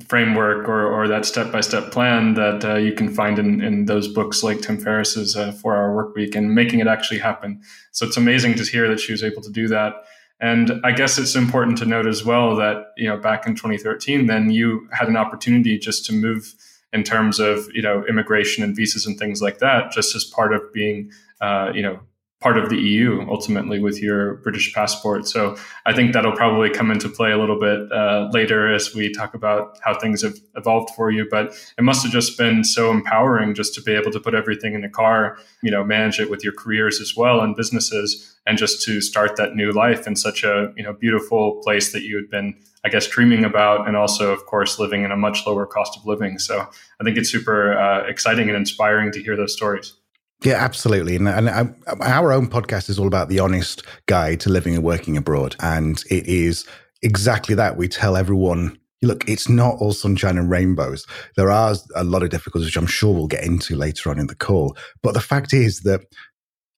framework 0.09 0.69
or, 0.69 0.87
or 0.87 1.07
that 1.07 1.25
step-by-step 1.25 1.93
plan 1.93 2.35
that 2.35 2.65
uh, 2.65 2.75
you 2.75 2.93
can 2.93 3.09
find 3.09 3.39
in, 3.39 3.63
in 3.63 3.85
those 3.87 4.09
books 4.09 4.43
like 4.43 4.61
Tim 4.61 4.77
Ferriss's 4.77 5.37
uh, 5.37 5.53
Four 5.53 5.77
Hour 5.77 5.95
Work 5.95 6.17
Week 6.17 6.35
and 6.35 6.55
making 6.55 6.81
it 6.81 6.89
actually 6.89 7.21
happen. 7.21 7.63
So 7.93 8.05
it's 8.05 8.17
amazing 8.17 8.55
to 8.55 8.65
hear 8.65 8.89
that 8.89 8.99
she 8.99 9.13
was 9.13 9.23
able 9.23 9.41
to 9.43 9.51
do 9.51 9.69
that. 9.69 9.95
And 10.41 10.81
I 10.83 10.91
guess 10.93 11.17
it's 11.17 11.37
important 11.37 11.79
to 11.79 11.87
note 11.87 12.07
as 12.07 12.25
well 12.25 12.57
that 12.57 12.89
you 12.97 13.09
know 13.09 13.17
back 13.17 13.47
in 13.47 13.55
2013, 13.55 14.27
then 14.27 14.51
you 14.51 14.89
had 14.93 15.09
an 15.09 15.17
opportunity 15.17 15.79
just 15.79 16.05
to 16.07 16.13
move 16.13 16.55
in 16.93 17.03
terms 17.03 17.39
of 17.39 17.69
you 17.73 17.83
know 17.83 18.05
immigration 18.09 18.65
and 18.65 18.75
visas 18.75 19.07
and 19.07 19.17
things 19.17 19.41
like 19.41 19.59
that, 19.59 19.93
just 19.93 20.15
as 20.17 20.25
part 20.25 20.53
of 20.53 20.61
being 20.73 21.11
uh, 21.41 21.71
you 21.73 21.83
know 21.83 22.01
part 22.45 22.59
of 22.59 22.69
the 22.69 22.77
EU 22.77 23.27
ultimately 23.31 23.79
with 23.79 24.03
your 24.03 24.35
British 24.45 24.75
passport. 24.75 25.27
So 25.27 25.57
I 25.87 25.95
think 25.95 26.13
that'll 26.13 26.37
probably 26.37 26.69
come 26.69 26.91
into 26.91 27.09
play 27.09 27.33
a 27.33 27.39
little 27.39 27.59
bit 27.59 27.91
uh, 27.91 28.29
later 28.35 28.71
as 28.73 28.95
we 28.95 29.11
talk 29.11 29.33
about 29.33 29.79
how 29.83 29.99
things 29.99 30.21
have 30.21 30.35
evolved 30.55 30.91
for 30.95 31.11
you. 31.11 31.27
But 31.31 31.55
it 31.79 31.85
must 31.85 32.03
have 32.03 32.13
just 32.13 32.37
been 32.37 32.63
so 32.63 32.91
empowering 32.91 33.55
just 33.55 33.73
to 33.77 33.83
be 33.83 33.93
able 33.93 34.11
to 34.11 34.21
put 34.21 34.35
everything 34.35 34.75
in 34.75 34.85
a 34.85 34.91
car, 34.91 35.39
you 35.63 35.71
know, 35.71 35.83
manage 35.83 36.21
it 36.21 36.29
with 36.31 36.45
your 36.45 36.53
careers 36.53 37.01
as 37.01 37.17
well 37.17 37.41
and 37.41 37.57
businesses, 37.57 38.37
and 38.47 38.59
just 38.59 38.83
to 38.83 39.01
start 39.01 39.37
that 39.37 39.57
new 39.57 39.73
life 39.73 40.07
in 40.07 40.15
such 40.15 40.45
a 40.45 40.71
you 40.77 40.83
know 40.83 40.93
beautiful 40.93 41.63
place 41.65 41.93
that 41.93 42.03
you 42.03 42.15
had 42.17 42.29
been. 42.29 42.55
I 42.87 42.91
guess 42.91 43.09
dreaming 43.09 43.47
about, 43.47 43.89
and 43.89 43.97
also, 43.97 44.31
of 44.31 44.45
course, 44.45 44.79
living 44.79 45.05
in 45.05 45.11
a 45.11 45.17
much 45.17 45.47
lower 45.47 45.65
cost 45.65 45.97
of 45.97 46.05
living. 46.05 46.39
So 46.39 46.61
I 47.01 47.05
think 47.05 47.17
it's 47.17 47.31
super 47.31 47.79
uh, 47.79 48.07
exciting 48.07 48.49
and 48.51 48.57
inspiring 48.59 49.11
to 49.13 49.23
hear 49.23 49.35
those 49.35 49.55
stories. 49.55 49.95
Yeah, 50.43 50.55
absolutely. 50.55 51.17
And, 51.17 51.29
and 51.29 51.49
uh, 51.49 51.65
our 52.01 52.33
own 52.33 52.49
podcast 52.49 52.91
is 52.91 52.99
all 52.99 53.07
about 53.07 53.29
the 53.29 53.39
honest 53.39 53.83
guide 54.07 54.41
to 54.41 54.51
living 54.51 54.75
and 54.75 54.85
working 54.85 55.17
abroad. 55.17 55.57
And 55.61 56.03
it 56.11 56.27
is 56.27 56.67
exactly 57.03 57.55
that. 57.55 57.77
We 57.77 57.89
tell 57.89 58.17
everyone 58.17 58.79
look, 59.03 59.29
it's 59.29 59.49
not 59.49 59.77
all 59.79 59.93
sunshine 59.93 60.39
and 60.39 60.51
rainbows. 60.51 61.07
There 61.37 61.51
are 61.51 61.75
a 61.95 62.05
lot 62.05 62.23
of 62.23 62.31
difficulties, 62.31 62.69
which 62.69 62.77
I'm 62.77 62.87
sure 62.87 63.13
we'll 63.13 63.27
get 63.27 63.45
into 63.45 63.77
later 63.77 64.11
on 64.11 64.19
in 64.19 64.27
the 64.27 64.35
call. 64.35 64.77
But 65.03 65.13
the 65.13 65.21
fact 65.21 65.53
is 65.53 65.81
that 65.81 66.01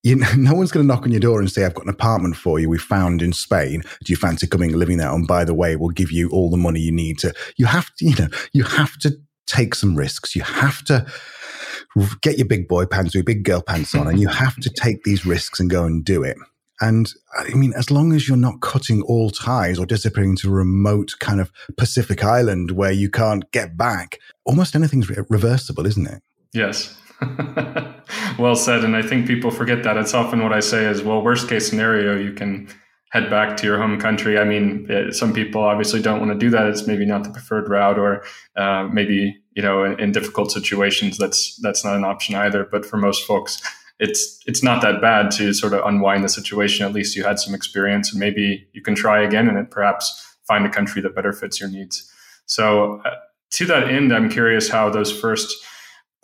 you 0.03 0.17
no 0.37 0.55
one's 0.55 0.73
going 0.73 0.87
to 0.87 0.93
knock 0.93 1.05
on 1.05 1.11
your 1.11 1.21
door 1.21 1.41
and 1.41 1.51
say, 1.51 1.65
I've 1.65 1.75
got 1.75 1.85
an 1.85 1.91
apartment 1.91 2.37
for 2.37 2.59
you 2.59 2.69
we 2.69 2.79
found 2.79 3.23
in 3.23 3.33
Spain. 3.33 3.83
Do 4.05 4.13
you 4.13 4.17
fancy 4.17 4.47
coming 4.47 4.71
and 4.71 4.79
living 4.79 4.99
there? 4.99 5.13
And 5.13 5.27
by 5.27 5.45
the 5.45 5.55
way, 5.55 5.77
we'll 5.77 5.91
give 5.91 6.13
you 6.13 6.29
all 6.31 6.51
the 6.51 6.57
money 6.57 6.81
you 6.81 6.93
need 6.93 7.19
to. 7.21 7.35
You 7.57 7.67
have 7.67 7.95
to, 7.97 8.05
you 8.05 8.15
know, 8.17 8.29
you 8.53 8.65
have 8.65 8.97
to 8.99 9.17
take 9.47 9.75
some 9.75 9.97
risks. 9.97 10.35
You 10.35 10.43
have 10.43 10.85
to 10.85 11.07
get 12.23 12.39
your 12.39 12.47
big 12.47 12.69
boy 12.69 12.87
pants 12.87 13.15
or 13.15 13.19
your 13.19 13.25
big 13.25 13.45
girl 13.45 13.63
pants 13.63 13.95
on, 13.95 14.09
and 14.09 14.21
you 14.21 14.29
have 14.45 14.57
to 14.57 14.71
take 14.71 15.05
these 15.05 15.27
risks 15.27 15.61
and 15.61 15.71
go 15.71 15.85
and 15.85 16.05
do 16.05 16.23
it. 16.23 16.37
And 16.81 17.11
I 17.39 17.55
mean, 17.55 17.73
as 17.75 17.91
long 17.91 18.13
as 18.13 18.29
you're 18.29 18.37
not 18.37 18.61
cutting 18.61 19.03
all 19.03 19.31
ties 19.31 19.79
or 19.79 19.87
disappearing 19.87 20.37
to 20.37 20.49
a 20.49 20.53
remote 20.53 21.15
kind 21.21 21.41
of 21.41 21.51
Pacific 21.77 22.23
island 22.23 22.73
where 22.73 22.93
you 22.93 23.11
can't 23.11 23.51
get 23.51 23.77
back, 23.77 24.19
almost 24.45 24.75
anything's 24.75 25.09
re- 25.09 25.25
reversible, 25.31 25.87
isn't 25.87 26.07
it? 26.07 26.23
Yes. 26.53 26.97
well 28.39 28.57
said. 28.57 28.85
And 28.85 28.95
I 28.95 29.01
think 29.01 29.27
people 29.27 29.51
forget 29.51 29.83
that. 29.85 29.97
It's 29.97 30.13
often 30.13 30.43
what 30.43 30.53
I 30.53 30.61
say 30.61 30.85
is, 30.85 31.03
well, 31.03 31.23
worst 31.23 31.49
case 31.49 31.67
scenario, 31.67 32.15
you 32.15 32.33
can 32.33 32.69
head 33.11 33.31
back 33.31 33.57
to 33.57 33.67
your 33.67 33.79
home 33.79 33.99
country. 33.99 34.39
I 34.39 34.45
mean, 34.45 34.87
it, 34.91 35.15
some 35.15 35.33
people 35.33 35.63
obviously 35.63 36.03
don't 36.03 36.21
want 36.21 36.33
to 36.33 36.39
do 36.39 36.51
that. 36.51 36.67
It's 36.67 36.87
maybe 36.87 37.07
not 37.07 37.25
the 37.25 37.31
preferred 37.31 37.71
route, 37.71 37.99
or 37.99 38.25
uh, 38.57 38.89
maybe 38.93 39.39
you 39.57 39.63
know, 39.63 39.85
in, 39.85 39.99
in, 39.99 40.13
difficult 40.13 40.53
situations, 40.53 41.17
that's 41.17 41.59
that's 41.63 41.83
not 41.83 41.97
an 41.97 42.05
option 42.05 42.35
either. 42.35 42.69
But 42.71 42.85
for 42.85 42.99
most 42.99 43.27
folks, 43.27 43.61
it's 43.99 44.43
it's 44.47 44.63
not 44.63 44.83
that 44.83 45.01
bad 45.01 45.31
to 45.33 45.55
sort 45.55 45.73
of 45.73 45.85
unwind 45.85 46.23
the 46.23 46.29
situation. 46.29 46.85
At 46.85 46.93
least 46.93 47.17
you 47.17 47.25
had 47.25 47.39
some 47.41 47.55
experience, 47.55 48.13
and 48.13 48.21
maybe 48.21 48.69
you 48.75 48.83
can 48.83 48.95
try 48.95 49.23
again 49.23 49.49
and 49.49 49.71
perhaps 49.71 50.37
find 50.47 50.67
a 50.67 50.69
country 50.69 51.01
that 51.03 51.15
better 51.15 51.33
fits 51.33 51.59
your 51.59 51.71
needs. 51.71 52.09
So, 52.45 53.01
uh, 53.07 53.15
to 53.53 53.65
that 53.65 53.89
end, 53.89 54.13
I'm 54.13 54.29
curious 54.29 54.69
how 54.69 54.91
those 54.91 55.11
first 55.11 55.51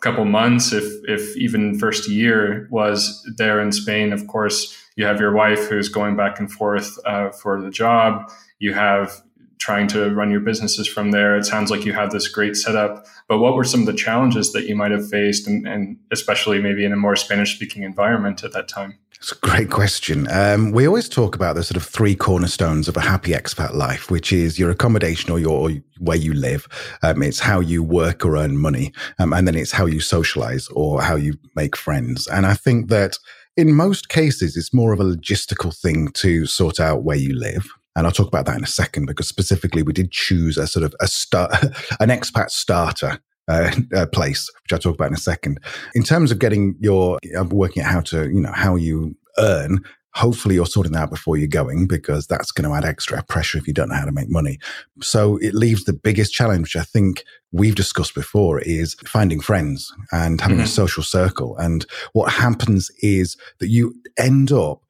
couple 0.01 0.25
months, 0.25 0.71
if 0.71 0.85
if 1.07 1.35
even 1.35 1.79
first 1.79 2.07
year, 2.07 2.67
was 2.69 3.27
there 3.37 3.59
in 3.59 3.71
Spain. 3.71 4.13
Of 4.13 4.27
course, 4.27 4.77
you 4.95 5.05
have 5.05 5.19
your 5.19 5.33
wife 5.33 5.69
who's 5.69 5.89
going 5.89 6.15
back 6.15 6.39
and 6.39 6.51
forth 6.51 6.99
uh, 7.05 7.31
for 7.31 7.59
the 7.59 7.71
job. 7.71 8.31
You 8.59 8.75
have 8.75 9.23
trying 9.63 9.87
to 9.87 10.13
run 10.13 10.29
your 10.29 10.41
businesses 10.41 10.89
from 10.89 11.11
there. 11.11 11.37
It 11.37 11.45
sounds 11.45 11.71
like 11.71 11.85
you 11.85 11.93
have 11.93 12.11
this 12.11 12.27
great 12.27 12.57
setup. 12.57 13.05
But 13.29 13.37
what 13.37 13.55
were 13.55 13.63
some 13.63 13.79
of 13.79 13.85
the 13.85 13.93
challenges 13.93 14.51
that 14.51 14.67
you 14.67 14.75
might 14.75 14.91
have 14.91 15.09
faced, 15.09 15.47
and, 15.47 15.65
and 15.65 15.97
especially 16.11 16.61
maybe 16.61 16.83
in 16.83 16.91
a 16.91 16.97
more 16.97 17.15
Spanish 17.15 17.55
speaking 17.55 17.83
environment 17.83 18.43
at 18.43 18.51
that 18.51 18.67
time? 18.67 18.99
It's 19.17 19.31
a 19.31 19.35
great 19.35 19.71
question. 19.71 20.27
Um, 20.29 20.73
we 20.73 20.85
always 20.85 21.07
talk 21.07 21.33
about 21.33 21.55
the 21.55 21.63
sort 21.63 21.77
of 21.77 21.85
three 21.85 22.13
cornerstones 22.13 22.89
of 22.89 22.97
a 22.97 22.99
happy 22.99 23.31
expat 23.31 23.73
life, 23.73 24.11
which 24.11 24.33
is 24.33 24.59
your 24.59 24.69
accommodation 24.69 25.31
or 25.31 25.39
your 25.39 25.71
where 26.01 26.17
you 26.17 26.33
live. 26.33 26.67
Um, 27.01 27.23
it's 27.23 27.39
how 27.39 27.61
you 27.61 27.83
work 27.83 28.25
or 28.25 28.35
earn 28.35 28.57
money, 28.57 28.91
um, 29.19 29.31
and 29.31 29.47
then 29.47 29.55
it's 29.55 29.71
how 29.71 29.85
you 29.85 30.01
socialize 30.01 30.67
or 30.73 31.01
how 31.01 31.15
you 31.15 31.35
make 31.55 31.77
friends. 31.77 32.27
And 32.27 32.45
I 32.45 32.53
think 32.53 32.89
that 32.89 33.17
in 33.55 33.73
most 33.73 34.09
cases, 34.09 34.57
it's 34.57 34.73
more 34.73 34.91
of 34.91 34.99
a 34.99 35.05
logistical 35.05 35.73
thing 35.73 36.09
to 36.15 36.45
sort 36.45 36.81
out 36.81 37.03
where 37.03 37.15
you 37.15 37.33
live. 37.33 37.71
And 37.95 38.07
I'll 38.07 38.13
talk 38.13 38.27
about 38.27 38.45
that 38.45 38.57
in 38.57 38.63
a 38.63 38.67
second 38.67 39.05
because 39.05 39.27
specifically 39.27 39.83
we 39.83 39.93
did 39.93 40.11
choose 40.11 40.57
a 40.57 40.67
sort 40.67 40.83
of 40.83 40.95
a 40.99 41.07
start, 41.07 41.51
an 41.99 42.09
expat 42.09 42.49
starter 42.49 43.19
uh, 43.47 43.71
uh, 43.95 44.05
place, 44.07 44.49
which 44.63 44.73
I'll 44.73 44.79
talk 44.79 44.95
about 44.95 45.09
in 45.09 45.15
a 45.15 45.17
second. 45.17 45.59
In 45.95 46.03
terms 46.03 46.31
of 46.31 46.39
getting 46.39 46.75
your 46.79 47.19
uh, 47.37 47.43
working 47.45 47.83
out 47.83 47.91
how 47.91 48.01
to, 48.01 48.29
you 48.29 48.41
know, 48.41 48.51
how 48.53 48.75
you 48.75 49.15
earn, 49.37 49.83
hopefully 50.15 50.55
you're 50.55 50.65
sorting 50.65 50.93
that 50.93 51.03
out 51.03 51.09
before 51.09 51.37
you're 51.37 51.47
going 51.47 51.87
because 51.87 52.27
that's 52.27 52.51
going 52.51 52.69
to 52.69 52.75
add 52.75 52.85
extra 52.85 53.21
pressure 53.23 53.57
if 53.57 53.67
you 53.67 53.73
don't 53.73 53.89
know 53.89 53.95
how 53.95 54.05
to 54.05 54.11
make 54.11 54.29
money. 54.29 54.59
So 55.01 55.37
it 55.37 55.53
leaves 55.53 55.85
the 55.85 55.93
biggest 55.93 56.33
challenge, 56.33 56.61
which 56.61 56.75
I 56.75 56.83
think 56.83 57.23
we've 57.51 57.75
discussed 57.75 58.13
before, 58.13 58.59
is 58.61 58.95
finding 59.05 59.39
friends 59.39 59.91
and 60.11 60.39
having 60.39 60.57
mm-hmm. 60.57 60.65
a 60.65 60.67
social 60.67 61.03
circle. 61.03 61.57
And 61.57 61.85
what 62.13 62.31
happens 62.31 62.91
is 63.01 63.37
that 63.59 63.69
you 63.69 63.95
end 64.17 64.51
up 64.51 64.81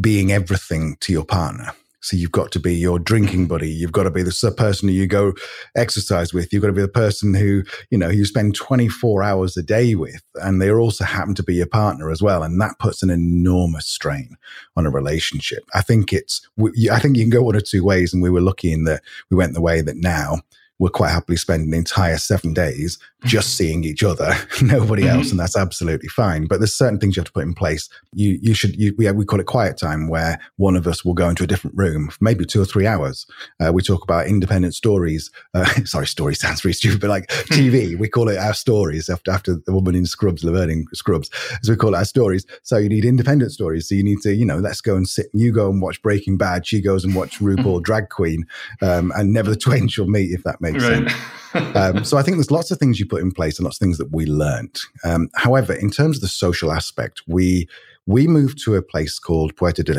being 0.00 0.32
everything 0.32 0.96
to 1.00 1.12
your 1.12 1.24
partner. 1.24 1.72
So 2.04 2.18
you've 2.18 2.32
got 2.32 2.52
to 2.52 2.60
be 2.60 2.74
your 2.74 2.98
drinking 2.98 3.46
buddy. 3.46 3.70
You've 3.70 3.90
got 3.92 4.02
to 4.02 4.10
be 4.10 4.22
the 4.22 4.54
person 4.54 4.88
who 4.88 4.94
you 4.94 5.06
go 5.06 5.32
exercise 5.74 6.34
with. 6.34 6.52
You've 6.52 6.60
got 6.60 6.68
to 6.68 6.74
be 6.74 6.82
the 6.82 6.88
person 6.88 7.32
who, 7.32 7.62
you 7.90 7.96
know, 7.96 8.10
you 8.10 8.26
spend 8.26 8.54
24 8.54 9.22
hours 9.22 9.56
a 9.56 9.62
day 9.62 9.94
with. 9.94 10.22
And 10.34 10.60
they 10.60 10.70
also 10.70 11.04
happen 11.04 11.34
to 11.36 11.42
be 11.42 11.54
your 11.54 11.66
partner 11.66 12.10
as 12.10 12.20
well. 12.20 12.42
And 12.42 12.60
that 12.60 12.78
puts 12.78 13.02
an 13.02 13.08
enormous 13.08 13.86
strain 13.86 14.36
on 14.76 14.84
a 14.84 14.90
relationship. 14.90 15.64
I 15.74 15.80
think 15.80 16.12
it's, 16.12 16.46
I 16.92 16.98
think 16.98 17.16
you 17.16 17.22
can 17.22 17.30
go 17.30 17.42
one 17.42 17.56
or 17.56 17.62
two 17.62 17.82
ways. 17.82 18.12
And 18.12 18.22
we 18.22 18.28
were 18.28 18.42
lucky 18.42 18.70
in 18.70 18.84
that 18.84 19.02
we 19.30 19.38
went 19.38 19.54
the 19.54 19.62
way 19.62 19.80
that 19.80 19.96
now 19.96 20.42
will 20.78 20.90
quite 20.90 21.10
happily 21.10 21.36
spending 21.36 21.68
an 21.68 21.78
entire 21.78 22.18
seven 22.18 22.52
days 22.52 22.98
just 23.24 23.48
mm-hmm. 23.48 23.64
seeing 23.64 23.84
each 23.84 24.02
other, 24.02 24.34
nobody 24.62 25.04
mm-hmm. 25.04 25.18
else, 25.18 25.30
and 25.30 25.40
that's 25.40 25.56
absolutely 25.56 26.08
fine. 26.08 26.46
But 26.46 26.60
there's 26.60 26.74
certain 26.74 26.98
things 26.98 27.16
you 27.16 27.20
have 27.20 27.26
to 27.26 27.32
put 27.32 27.44
in 27.44 27.54
place. 27.54 27.88
You 28.12 28.38
you 28.42 28.54
should 28.54 28.76
you, 28.76 28.94
we 28.98 29.10
we 29.12 29.24
call 29.24 29.40
it 29.40 29.46
quiet 29.46 29.78
time, 29.78 30.08
where 30.08 30.38
one 30.56 30.76
of 30.76 30.86
us 30.86 31.04
will 31.04 31.14
go 31.14 31.28
into 31.28 31.44
a 31.44 31.46
different 31.46 31.76
room, 31.76 32.08
for 32.08 32.18
maybe 32.20 32.44
two 32.44 32.60
or 32.60 32.64
three 32.64 32.86
hours. 32.86 33.26
Uh, 33.60 33.72
we 33.72 33.82
talk 33.82 34.04
about 34.04 34.26
independent 34.26 34.74
stories. 34.74 35.30
Uh, 35.54 35.64
sorry, 35.84 36.06
story 36.06 36.34
sounds 36.34 36.60
very 36.60 36.74
stupid, 36.74 37.00
but 37.00 37.10
like 37.10 37.26
TV, 37.28 37.98
we 37.98 38.08
call 38.08 38.28
it 38.28 38.38
our 38.38 38.54
stories 38.54 39.08
after 39.08 39.30
after 39.30 39.56
the 39.64 39.72
woman 39.72 39.94
in 39.94 40.06
Scrubs, 40.06 40.44
Laverne 40.44 40.84
Scrubs, 40.92 41.30
as 41.62 41.68
we 41.68 41.76
call 41.76 41.94
it 41.94 41.98
our 41.98 42.04
stories. 42.04 42.44
So 42.62 42.76
you 42.76 42.88
need 42.88 43.04
independent 43.04 43.52
stories. 43.52 43.88
So 43.88 43.94
you 43.94 44.04
need 44.04 44.20
to 44.22 44.34
you 44.34 44.44
know 44.44 44.58
let's 44.58 44.80
go 44.80 44.96
and 44.96 45.08
sit. 45.08 45.26
You 45.32 45.52
go 45.52 45.70
and 45.70 45.80
watch 45.80 46.02
Breaking 46.02 46.36
Bad. 46.36 46.66
She 46.66 46.80
goes 46.82 47.04
and 47.04 47.14
watch 47.14 47.38
RuPaul 47.38 47.82
Drag 47.82 48.10
Queen, 48.10 48.46
um, 48.82 49.12
and 49.16 49.32
never 49.32 49.50
the 49.50 49.56
twain 49.56 49.88
shall 49.88 50.06
meet 50.06 50.32
if 50.32 50.42
that 50.42 50.60
makes 50.72 50.84
right. 50.84 51.08
sense. 51.08 51.12
um, 51.76 52.04
so 52.04 52.16
I 52.16 52.22
think 52.22 52.36
there's 52.36 52.50
lots 52.50 52.70
of 52.70 52.78
things 52.78 52.98
you 52.98 53.06
put 53.06 53.22
in 53.22 53.30
place 53.30 53.58
and 53.58 53.64
lots 53.64 53.76
of 53.76 53.80
things 53.80 53.98
that 53.98 54.12
we 54.12 54.26
learned. 54.26 54.76
Um, 55.04 55.28
however, 55.34 55.72
in 55.72 55.90
terms 55.90 56.16
of 56.16 56.22
the 56.22 56.28
social 56.28 56.72
aspect, 56.72 57.22
we 57.26 57.68
we 58.06 58.26
moved 58.26 58.62
to 58.64 58.74
a 58.74 58.82
place 58.82 59.18
called 59.18 59.56
Puerto 59.56 59.82
de, 59.82 59.94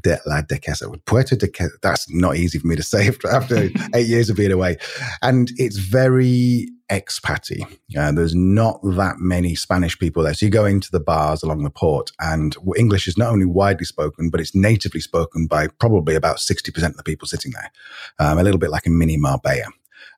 de 0.00 0.18
la 0.24 0.40
Duquesa. 0.42 0.86
Puerto 1.04 1.36
de 1.36 1.48
that's 1.82 2.10
not 2.10 2.36
easy 2.36 2.58
for 2.58 2.66
me 2.66 2.76
to 2.76 2.82
say 2.94 3.08
after, 3.08 3.28
after 3.28 3.68
eight 3.94 4.06
years 4.06 4.30
of 4.30 4.36
being 4.36 4.52
away. 4.52 4.78
And 5.20 5.50
it's 5.56 5.76
very 5.76 6.68
expatty. 6.90 7.66
Uh, 7.96 8.12
there's 8.12 8.34
not 8.34 8.80
that 8.82 9.16
many 9.18 9.54
Spanish 9.54 9.98
people 9.98 10.22
there. 10.22 10.34
So 10.34 10.46
you 10.46 10.52
go 10.52 10.64
into 10.64 10.90
the 10.90 11.00
bars 11.00 11.42
along 11.42 11.62
the 11.64 11.70
port 11.70 12.10
and 12.20 12.56
English 12.76 13.08
is 13.08 13.18
not 13.18 13.32
only 13.32 13.46
widely 13.46 13.86
spoken, 13.86 14.30
but 14.30 14.40
it's 14.40 14.54
natively 14.54 15.00
spoken 15.00 15.46
by 15.46 15.68
probably 15.68 16.14
about 16.14 16.36
60% 16.36 16.84
of 16.84 16.96
the 16.96 17.02
people 17.02 17.28
sitting 17.28 17.52
there. 17.52 17.72
Um, 18.18 18.38
a 18.38 18.42
little 18.42 18.58
bit 18.58 18.70
like 18.70 18.86
a 18.86 18.90
mini 18.90 19.16
Marbella. 19.16 19.64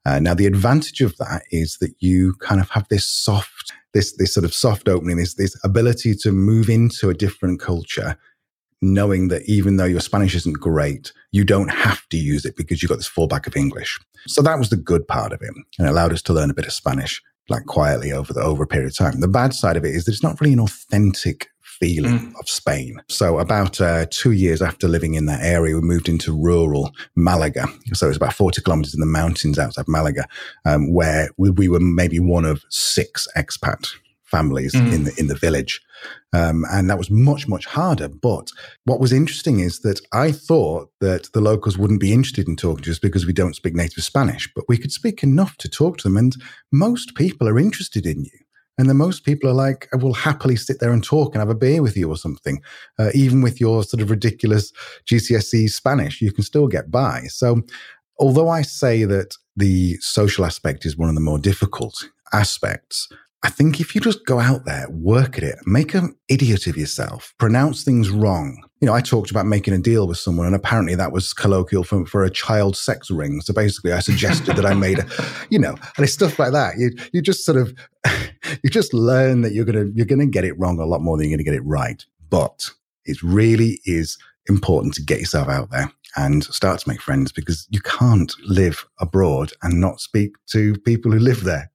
Uh, 0.06 0.18
now, 0.18 0.34
the 0.34 0.46
advantage 0.46 1.00
of 1.00 1.16
that 1.16 1.42
is 1.50 1.78
that 1.80 1.94
you 1.98 2.34
kind 2.40 2.60
of 2.60 2.68
have 2.70 2.86
this 2.88 3.06
soft, 3.06 3.72
this 3.94 4.14
this 4.16 4.34
sort 4.34 4.44
of 4.44 4.52
soft 4.52 4.88
opening, 4.88 5.16
this 5.16 5.34
this 5.34 5.58
ability 5.64 6.14
to 6.14 6.32
move 6.32 6.68
into 6.68 7.08
a 7.08 7.14
different 7.14 7.60
culture, 7.60 8.16
knowing 8.82 9.28
that 9.28 9.42
even 9.46 9.76
though 9.76 9.84
your 9.84 10.00
Spanish 10.00 10.34
isn't 10.34 10.60
great, 10.60 11.12
you 11.32 11.44
don't 11.44 11.70
have 11.70 12.06
to 12.10 12.18
use 12.18 12.44
it 12.44 12.56
because 12.56 12.82
you've 12.82 12.90
got 12.90 12.98
this 12.98 13.08
fallback 13.10 13.46
of 13.46 13.56
English. 13.56 13.98
So 14.26 14.42
that 14.42 14.58
was 14.58 14.68
the 14.68 14.76
good 14.76 15.08
part 15.08 15.32
of 15.32 15.40
it, 15.40 15.50
and 15.78 15.86
it 15.86 15.90
allowed 15.90 16.12
us 16.12 16.22
to 16.22 16.34
learn 16.34 16.50
a 16.50 16.54
bit 16.54 16.66
of 16.66 16.72
Spanish 16.72 17.22
like 17.48 17.66
quietly 17.66 18.12
over 18.12 18.32
the 18.32 18.40
over 18.40 18.64
a 18.64 18.66
period 18.66 18.88
of 18.88 18.96
time. 18.96 19.20
The 19.20 19.28
bad 19.28 19.54
side 19.54 19.76
of 19.76 19.84
it 19.84 19.94
is 19.94 20.04
that 20.04 20.12
it's 20.12 20.22
not 20.22 20.40
really 20.40 20.52
an 20.52 20.60
authentic 20.60 21.48
feeling 21.84 22.18
mm. 22.18 22.40
of 22.40 22.48
Spain. 22.48 22.96
So 23.08 23.38
about 23.38 23.78
uh, 23.80 24.06
two 24.10 24.32
years 24.32 24.62
after 24.62 24.88
living 24.88 25.14
in 25.14 25.26
that 25.26 25.42
area, 25.42 25.74
we 25.74 25.82
moved 25.82 26.08
into 26.08 26.32
rural 26.32 26.92
Malaga. 27.14 27.66
So 27.92 28.06
it 28.06 28.10
was 28.10 28.16
about 28.16 28.32
40 28.32 28.62
kilometers 28.62 28.94
in 28.94 29.00
the 29.00 29.06
mountains 29.06 29.58
outside 29.58 29.86
Malaga, 29.86 30.26
um, 30.64 30.92
where 30.94 31.28
we, 31.36 31.50
we, 31.50 31.68
were 31.68 31.80
maybe 31.80 32.18
one 32.18 32.46
of 32.46 32.64
six 32.70 33.28
expat 33.36 33.86
families 34.22 34.74
mm. 34.74 34.92
in 34.94 35.04
the 35.04 35.14
in 35.18 35.26
the 35.26 35.34
village. 35.34 35.82
Um, 36.32 36.64
and 36.70 36.90
that 36.90 36.98
was 36.98 37.10
much, 37.10 37.46
much 37.46 37.66
harder. 37.66 38.08
But 38.08 38.48
what 38.84 39.00
was 39.00 39.12
interesting 39.12 39.60
is 39.60 39.80
that 39.80 40.00
I 40.12 40.32
thought 40.32 40.90
that 41.00 41.32
the 41.32 41.40
locals 41.40 41.78
wouldn't 41.78 42.00
be 42.00 42.12
interested 42.12 42.48
in 42.48 42.56
talking 42.56 42.84
to 42.84 42.90
us 42.90 42.98
because 42.98 43.26
we 43.26 43.32
don't 43.32 43.56
speak 43.56 43.74
native 43.74 44.02
Spanish, 44.04 44.50
but 44.54 44.64
we 44.68 44.76
could 44.76 44.92
speak 44.92 45.22
enough 45.22 45.56
to 45.58 45.68
talk 45.68 45.98
to 45.98 46.08
them. 46.08 46.16
And 46.16 46.34
most 46.72 47.14
people 47.14 47.48
are 47.48 47.58
interested 47.58 48.04
in 48.04 48.24
you. 48.24 48.43
And 48.76 48.88
then 48.88 48.96
most 48.96 49.24
people 49.24 49.48
are 49.48 49.54
like, 49.54 49.88
I 49.92 49.96
will 49.96 50.14
happily 50.14 50.56
sit 50.56 50.80
there 50.80 50.92
and 50.92 51.02
talk 51.02 51.34
and 51.34 51.40
have 51.40 51.50
a 51.50 51.54
beer 51.54 51.82
with 51.82 51.96
you 51.96 52.08
or 52.08 52.16
something. 52.16 52.60
Uh, 52.98 53.10
even 53.14 53.40
with 53.40 53.60
your 53.60 53.84
sort 53.84 54.02
of 54.02 54.10
ridiculous 54.10 54.72
GCSE 55.06 55.70
Spanish, 55.70 56.20
you 56.20 56.32
can 56.32 56.44
still 56.44 56.66
get 56.66 56.90
by. 56.90 57.22
So, 57.28 57.62
although 58.18 58.48
I 58.48 58.62
say 58.62 59.04
that 59.04 59.36
the 59.56 59.96
social 60.00 60.44
aspect 60.44 60.84
is 60.84 60.96
one 60.96 61.08
of 61.08 61.14
the 61.14 61.20
more 61.20 61.38
difficult 61.38 62.08
aspects, 62.32 63.08
I 63.44 63.50
think 63.50 63.78
if 63.78 63.94
you 63.94 64.00
just 64.00 64.24
go 64.24 64.40
out 64.40 64.64
there, 64.64 64.86
work 64.88 65.36
at 65.36 65.44
it, 65.44 65.58
make 65.66 65.92
an 65.92 66.16
idiot 66.28 66.66
of 66.66 66.78
yourself, 66.78 67.34
pronounce 67.38 67.84
things 67.84 68.08
wrong. 68.08 68.66
You 68.80 68.86
know, 68.86 68.94
I 68.94 69.02
talked 69.02 69.30
about 69.30 69.44
making 69.44 69.74
a 69.74 69.78
deal 69.78 70.08
with 70.08 70.16
someone, 70.16 70.46
and 70.46 70.56
apparently 70.56 70.94
that 70.94 71.12
was 71.12 71.34
colloquial 71.34 71.84
for, 71.84 72.06
for 72.06 72.24
a 72.24 72.30
child 72.30 72.74
sex 72.74 73.10
ring. 73.10 73.42
So 73.42 73.52
basically, 73.52 73.92
I 73.92 73.98
suggested 73.98 74.56
that 74.56 74.64
I 74.64 74.72
made 74.72 75.00
a, 75.00 75.06
you 75.50 75.58
know, 75.58 75.72
and 75.96 76.04
it's 76.04 76.14
stuff 76.14 76.38
like 76.38 76.52
that. 76.52 76.78
You 76.78 76.92
you 77.12 77.20
just 77.20 77.44
sort 77.44 77.58
of 77.58 77.74
you 78.62 78.70
just 78.70 78.94
learn 78.94 79.42
that 79.42 79.52
you're 79.52 79.64
gonna 79.64 79.86
you're 79.94 80.06
gonna 80.06 80.26
get 80.26 80.44
it 80.44 80.58
wrong 80.58 80.78
a 80.78 80.86
lot 80.86 81.00
more 81.00 81.16
than 81.16 81.28
you're 81.28 81.36
gonna 81.36 81.44
get 81.44 81.54
it 81.54 81.64
right. 81.64 82.04
But 82.30 82.70
it 83.04 83.22
really 83.22 83.80
is 83.84 84.18
important 84.48 84.94
to 84.94 85.02
get 85.02 85.20
yourself 85.20 85.48
out 85.48 85.70
there 85.70 85.90
and 86.16 86.44
start 86.44 86.80
to 86.80 86.88
make 86.88 87.00
friends 87.00 87.32
because 87.32 87.66
you 87.70 87.80
can't 87.80 88.32
live 88.46 88.86
abroad 88.98 89.52
and 89.62 89.80
not 89.80 90.00
speak 90.00 90.34
to 90.46 90.74
people 90.80 91.10
who 91.10 91.18
live 91.18 91.44
there. 91.44 91.70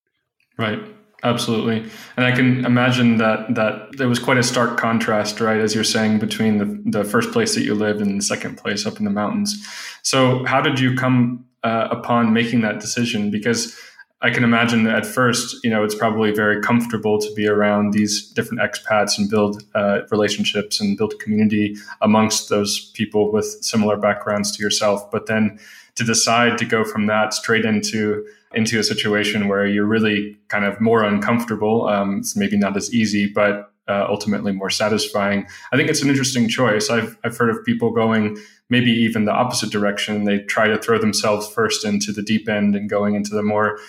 Right. 0.57 0.79
Absolutely, 1.21 1.79
and 2.15 2.25
I 2.25 2.31
can 2.31 2.63
imagine 2.65 3.17
that 3.17 3.53
that 3.55 3.97
there 3.97 4.07
was 4.07 4.19
quite 4.19 4.37
a 4.37 4.43
stark 4.43 4.77
contrast, 4.77 5.41
right, 5.41 5.59
as 5.59 5.75
you're 5.75 5.83
saying, 5.83 6.19
between 6.19 6.59
the 6.59 6.81
the 6.85 7.03
first 7.03 7.33
place 7.33 7.55
that 7.55 7.63
you 7.63 7.75
lived 7.75 7.99
and 7.99 8.17
the 8.17 8.23
second 8.23 8.57
place 8.57 8.85
up 8.85 8.99
in 8.99 9.03
the 9.03 9.11
mountains. 9.11 9.53
So, 10.01 10.45
how 10.45 10.61
did 10.61 10.79
you 10.79 10.95
come 10.95 11.45
uh, 11.61 11.89
upon 11.91 12.31
making 12.31 12.61
that 12.61 12.79
decision? 12.79 13.31
Because 13.31 13.77
I 14.21 14.31
can 14.31 14.43
imagine 14.43 14.85
at 14.87 15.05
first, 15.05 15.63
you 15.63 15.69
know, 15.69 15.83
it's 15.83 15.95
probably 15.95 16.31
very 16.31 16.61
comfortable 16.61 17.19
to 17.19 17.33
be 17.35 17.47
around 17.47 17.93
these 17.93 18.29
different 18.31 18.61
expats 18.61 19.17
and 19.17 19.29
build 19.29 19.63
uh, 19.75 20.01
relationships 20.11 20.81
and 20.81 20.97
build 20.97 21.17
community 21.19 21.77
amongst 22.01 22.49
those 22.49 22.91
people 22.91 23.31
with 23.31 23.45
similar 23.61 23.95
backgrounds 23.95 24.55
to 24.57 24.61
yourself. 24.61 25.09
But 25.09 25.27
then 25.27 25.57
to 25.95 26.03
decide 26.03 26.57
to 26.57 26.65
go 26.65 26.83
from 26.83 27.07
that 27.07 27.33
straight 27.33 27.65
into 27.65 28.25
into 28.53 28.79
a 28.79 28.83
situation 28.83 29.47
where 29.47 29.65
you're 29.67 29.85
really 29.85 30.35
kind 30.47 30.65
of 30.65 30.81
more 30.81 31.03
uncomfortable, 31.03 31.87
um, 31.87 32.17
it's 32.17 32.35
maybe 32.35 32.57
not 32.57 32.75
as 32.75 32.91
easy, 32.93 33.27
but 33.27 33.71
uh, 33.87 34.05
ultimately 34.09 34.51
more 34.51 34.71
satisfying. 34.71 35.45
I 35.71 35.77
think 35.77 35.89
it's 35.89 36.01
an 36.01 36.09
interesting 36.09 36.49
choice. 36.49 36.89
I've 36.89 37.17
I've 37.23 37.37
heard 37.37 37.51
of 37.51 37.63
people 37.63 37.91
going 37.91 38.37
maybe 38.69 38.91
even 38.91 39.25
the 39.25 39.31
opposite 39.31 39.71
direction. 39.71 40.25
They 40.25 40.39
try 40.39 40.67
to 40.67 40.77
throw 40.77 40.99
themselves 40.99 41.47
first 41.47 41.85
into 41.85 42.11
the 42.11 42.21
deep 42.21 42.49
end 42.49 42.75
and 42.75 42.89
going 42.89 43.15
into 43.15 43.33
the 43.33 43.43
more 43.43 43.79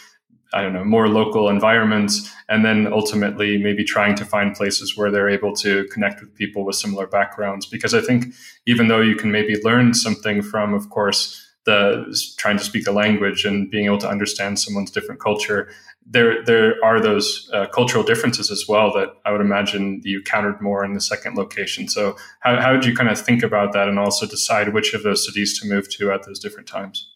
I 0.52 0.62
don't 0.62 0.73
know, 0.73 0.85
more 0.85 1.09
local 1.09 1.49
environments, 1.49 2.30
and 2.49 2.64
then 2.64 2.92
ultimately 2.92 3.57
maybe 3.59 3.85
trying 3.85 4.16
to 4.16 4.25
find 4.25 4.54
places 4.54 4.97
where 4.97 5.11
they're 5.11 5.28
able 5.28 5.54
to 5.57 5.85
connect 5.92 6.21
with 6.21 6.35
people 6.35 6.64
with 6.64 6.76
similar 6.76 7.07
backgrounds. 7.07 7.66
Because 7.66 7.95
I 7.95 8.00
think 8.00 8.35
even 8.66 8.88
though 8.88 9.00
you 9.00 9.14
can 9.14 9.30
maybe 9.30 9.61
learn 9.62 9.95
something 9.95 10.42
from, 10.42 10.75
of 10.75 10.90
course, 10.90 11.47
the 11.66 12.07
trying 12.38 12.59
to 12.59 12.64
speak 12.64 12.85
the 12.85 12.92
language 12.92 13.45
and 13.45 13.71
being 13.71 13.85
able 13.85 13.99
to 13.99 14.09
understand 14.09 14.59
someone's 14.59 14.90
different 14.90 15.21
culture, 15.21 15.69
there 16.07 16.45
there 16.45 16.75
are 16.83 17.00
those 17.00 17.49
uh, 17.52 17.66
cultural 17.66 18.02
differences 18.02 18.50
as 18.50 18.64
well 18.69 18.92
that 18.92 19.11
I 19.25 19.33
would 19.33 19.40
imagine 19.40 20.00
you 20.04 20.23
countered 20.23 20.61
more 20.61 20.85
in 20.85 20.95
the 20.95 21.00
second 21.00 21.37
location. 21.37 21.88
So 21.88 22.16
how 22.40 22.61
how 22.61 22.73
did 22.73 22.85
you 22.85 22.95
kind 22.95 23.11
of 23.11 23.21
think 23.21 23.42
about 23.42 23.73
that 23.73 23.88
and 23.88 23.99
also 23.99 24.26
decide 24.26 24.75
which 24.75 24.95
of 24.95 25.02
those 25.02 25.25
cities 25.25 25.61
to 25.61 25.69
move 25.69 25.88
to 25.97 26.11
at 26.11 26.25
those 26.25 26.38
different 26.40 26.69
times? 26.69 27.10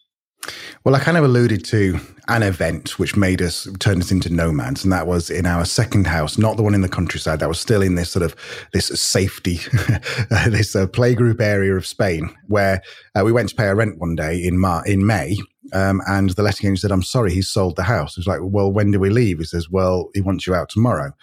Well, 0.83 0.95
I 0.95 0.99
kind 0.99 1.17
of 1.17 1.23
alluded 1.23 1.65
to 1.65 1.99
an 2.27 2.43
event 2.43 2.99
which 2.99 3.15
made 3.15 3.41
us 3.41 3.67
turn 3.79 4.01
us 4.01 4.11
into 4.11 4.31
nomads, 4.31 4.83
and 4.83 4.93
that 4.93 5.07
was 5.07 5.29
in 5.29 5.45
our 5.45 5.65
second 5.65 6.07
house, 6.07 6.37
not 6.37 6.57
the 6.57 6.63
one 6.63 6.75
in 6.75 6.81
the 6.81 6.89
countryside. 6.89 7.39
That 7.39 7.49
was 7.49 7.59
still 7.59 7.81
in 7.81 7.95
this 7.95 8.11
sort 8.11 8.23
of 8.23 8.35
this 8.73 8.87
safety, 8.87 9.55
this 10.47 10.75
uh, 10.75 10.87
playgroup 10.87 11.41
area 11.41 11.75
of 11.75 11.85
Spain, 11.85 12.29
where 12.47 12.81
uh, 13.15 13.23
we 13.23 13.31
went 13.31 13.49
to 13.49 13.55
pay 13.55 13.67
our 13.67 13.75
rent 13.75 13.97
one 13.97 14.15
day 14.15 14.37
in 14.43 14.59
Mar- 14.59 14.85
in 14.85 15.05
May, 15.05 15.37
um, 15.73 16.01
and 16.07 16.31
the 16.31 16.43
letting 16.43 16.67
agent 16.67 16.79
said, 16.79 16.91
"I'm 16.91 17.03
sorry, 17.03 17.33
he's 17.33 17.49
sold 17.49 17.75
the 17.75 17.83
house." 17.83 18.13
It 18.13 18.19
was 18.19 18.27
like, 18.27 18.39
"Well, 18.41 18.71
when 18.71 18.91
do 18.91 18.99
we 18.99 19.09
leave?" 19.09 19.39
He 19.39 19.45
says, 19.45 19.69
"Well, 19.69 20.09
he 20.13 20.21
wants 20.21 20.45
you 20.45 20.53
out 20.53 20.69
tomorrow." 20.69 21.13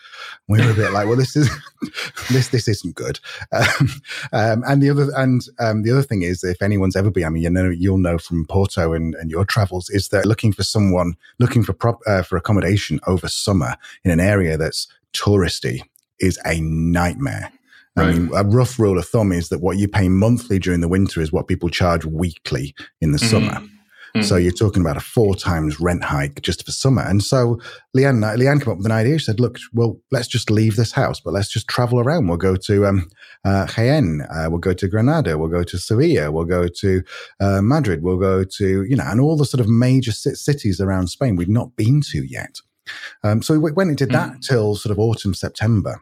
We 0.48 0.60
were 0.60 0.72
a 0.72 0.74
bit 0.74 0.92
like, 0.92 1.06
"Well, 1.06 1.16
this 1.16 1.36
is 1.36 1.50
this 2.30 2.48
this 2.48 2.68
isn't 2.68 2.94
good." 2.94 3.20
Um, 3.52 3.88
um, 4.32 4.64
and 4.66 4.82
the 4.82 4.90
other 4.90 5.08
and 5.16 5.42
um, 5.58 5.82
the 5.82 5.90
other 5.90 6.02
thing 6.02 6.22
is, 6.22 6.42
if 6.42 6.62
anyone's 6.62 6.96
ever 6.96 7.10
been, 7.10 7.24
I 7.24 7.28
mean, 7.28 7.42
you 7.42 7.50
know, 7.50 7.68
you'll 7.68 7.98
know 7.98 8.18
from 8.18 8.46
Porto 8.46 8.92
and, 8.92 9.14
and 9.16 9.30
your 9.30 9.44
travels, 9.44 9.90
is 9.90 10.08
that 10.08 10.26
looking 10.26 10.52
for 10.52 10.62
someone 10.62 11.16
looking 11.38 11.62
for 11.62 11.72
prop 11.72 12.00
uh, 12.06 12.22
for 12.22 12.36
accommodation 12.36 12.98
over 13.06 13.28
summer 13.28 13.76
in 14.04 14.10
an 14.10 14.20
area 14.20 14.56
that's 14.56 14.88
touristy 15.12 15.82
is 16.18 16.38
a 16.44 16.60
nightmare. 16.60 17.52
Right. 17.94 18.08
I 18.08 18.12
mean, 18.12 18.30
a 18.34 18.44
rough 18.44 18.78
rule 18.78 18.98
of 18.98 19.06
thumb 19.06 19.32
is 19.32 19.50
that 19.50 19.60
what 19.60 19.76
you 19.76 19.86
pay 19.86 20.08
monthly 20.08 20.58
during 20.58 20.80
the 20.80 20.88
winter 20.88 21.20
is 21.20 21.30
what 21.30 21.46
people 21.46 21.68
charge 21.68 22.06
weekly 22.06 22.74
in 23.00 23.12
the 23.12 23.18
mm-hmm. 23.18 23.50
summer. 23.50 23.68
Mm. 24.16 24.24
So 24.24 24.36
you're 24.36 24.52
talking 24.52 24.82
about 24.82 24.96
a 24.96 25.00
four 25.00 25.34
times 25.34 25.80
rent 25.80 26.04
hike 26.04 26.42
just 26.42 26.64
for 26.64 26.72
summer. 26.72 27.02
And 27.02 27.22
so 27.22 27.58
Leanne, 27.96 28.24
uh, 28.24 28.36
Leanne 28.36 28.62
came 28.62 28.72
up 28.72 28.78
with 28.78 28.86
an 28.86 28.92
idea. 28.92 29.18
She 29.18 29.24
said, 29.24 29.40
look, 29.40 29.58
well, 29.72 29.98
let's 30.10 30.28
just 30.28 30.50
leave 30.50 30.76
this 30.76 30.92
house, 30.92 31.20
but 31.20 31.32
let's 31.32 31.50
just 31.50 31.68
travel 31.68 31.98
around. 31.98 32.28
We'll 32.28 32.36
go 32.36 32.56
to 32.56 32.86
um, 32.86 33.08
uh, 33.44 33.66
Jaén. 33.66 34.26
Uh, 34.30 34.50
we'll 34.50 34.58
go 34.58 34.74
to 34.74 34.88
Granada. 34.88 35.38
We'll 35.38 35.48
go 35.48 35.64
to 35.64 35.78
Sevilla. 35.78 36.30
We'll 36.30 36.44
go 36.44 36.68
to 36.68 37.02
uh, 37.40 37.62
Madrid. 37.62 38.02
We'll 38.02 38.18
go 38.18 38.44
to, 38.44 38.84
you 38.84 38.96
know, 38.96 39.04
and 39.04 39.20
all 39.20 39.36
the 39.36 39.46
sort 39.46 39.60
of 39.60 39.68
major 39.68 40.12
cities 40.12 40.80
around 40.80 41.08
Spain 41.08 41.36
we'd 41.36 41.48
not 41.48 41.74
been 41.76 42.02
to 42.12 42.22
yet. 42.22 42.60
Um, 43.22 43.42
so 43.42 43.58
we 43.58 43.72
went 43.72 43.88
and 43.88 43.96
did 43.96 44.10
that 44.10 44.32
mm. 44.32 44.40
till 44.40 44.74
sort 44.76 44.90
of 44.90 44.98
autumn, 44.98 45.34
September 45.34 46.00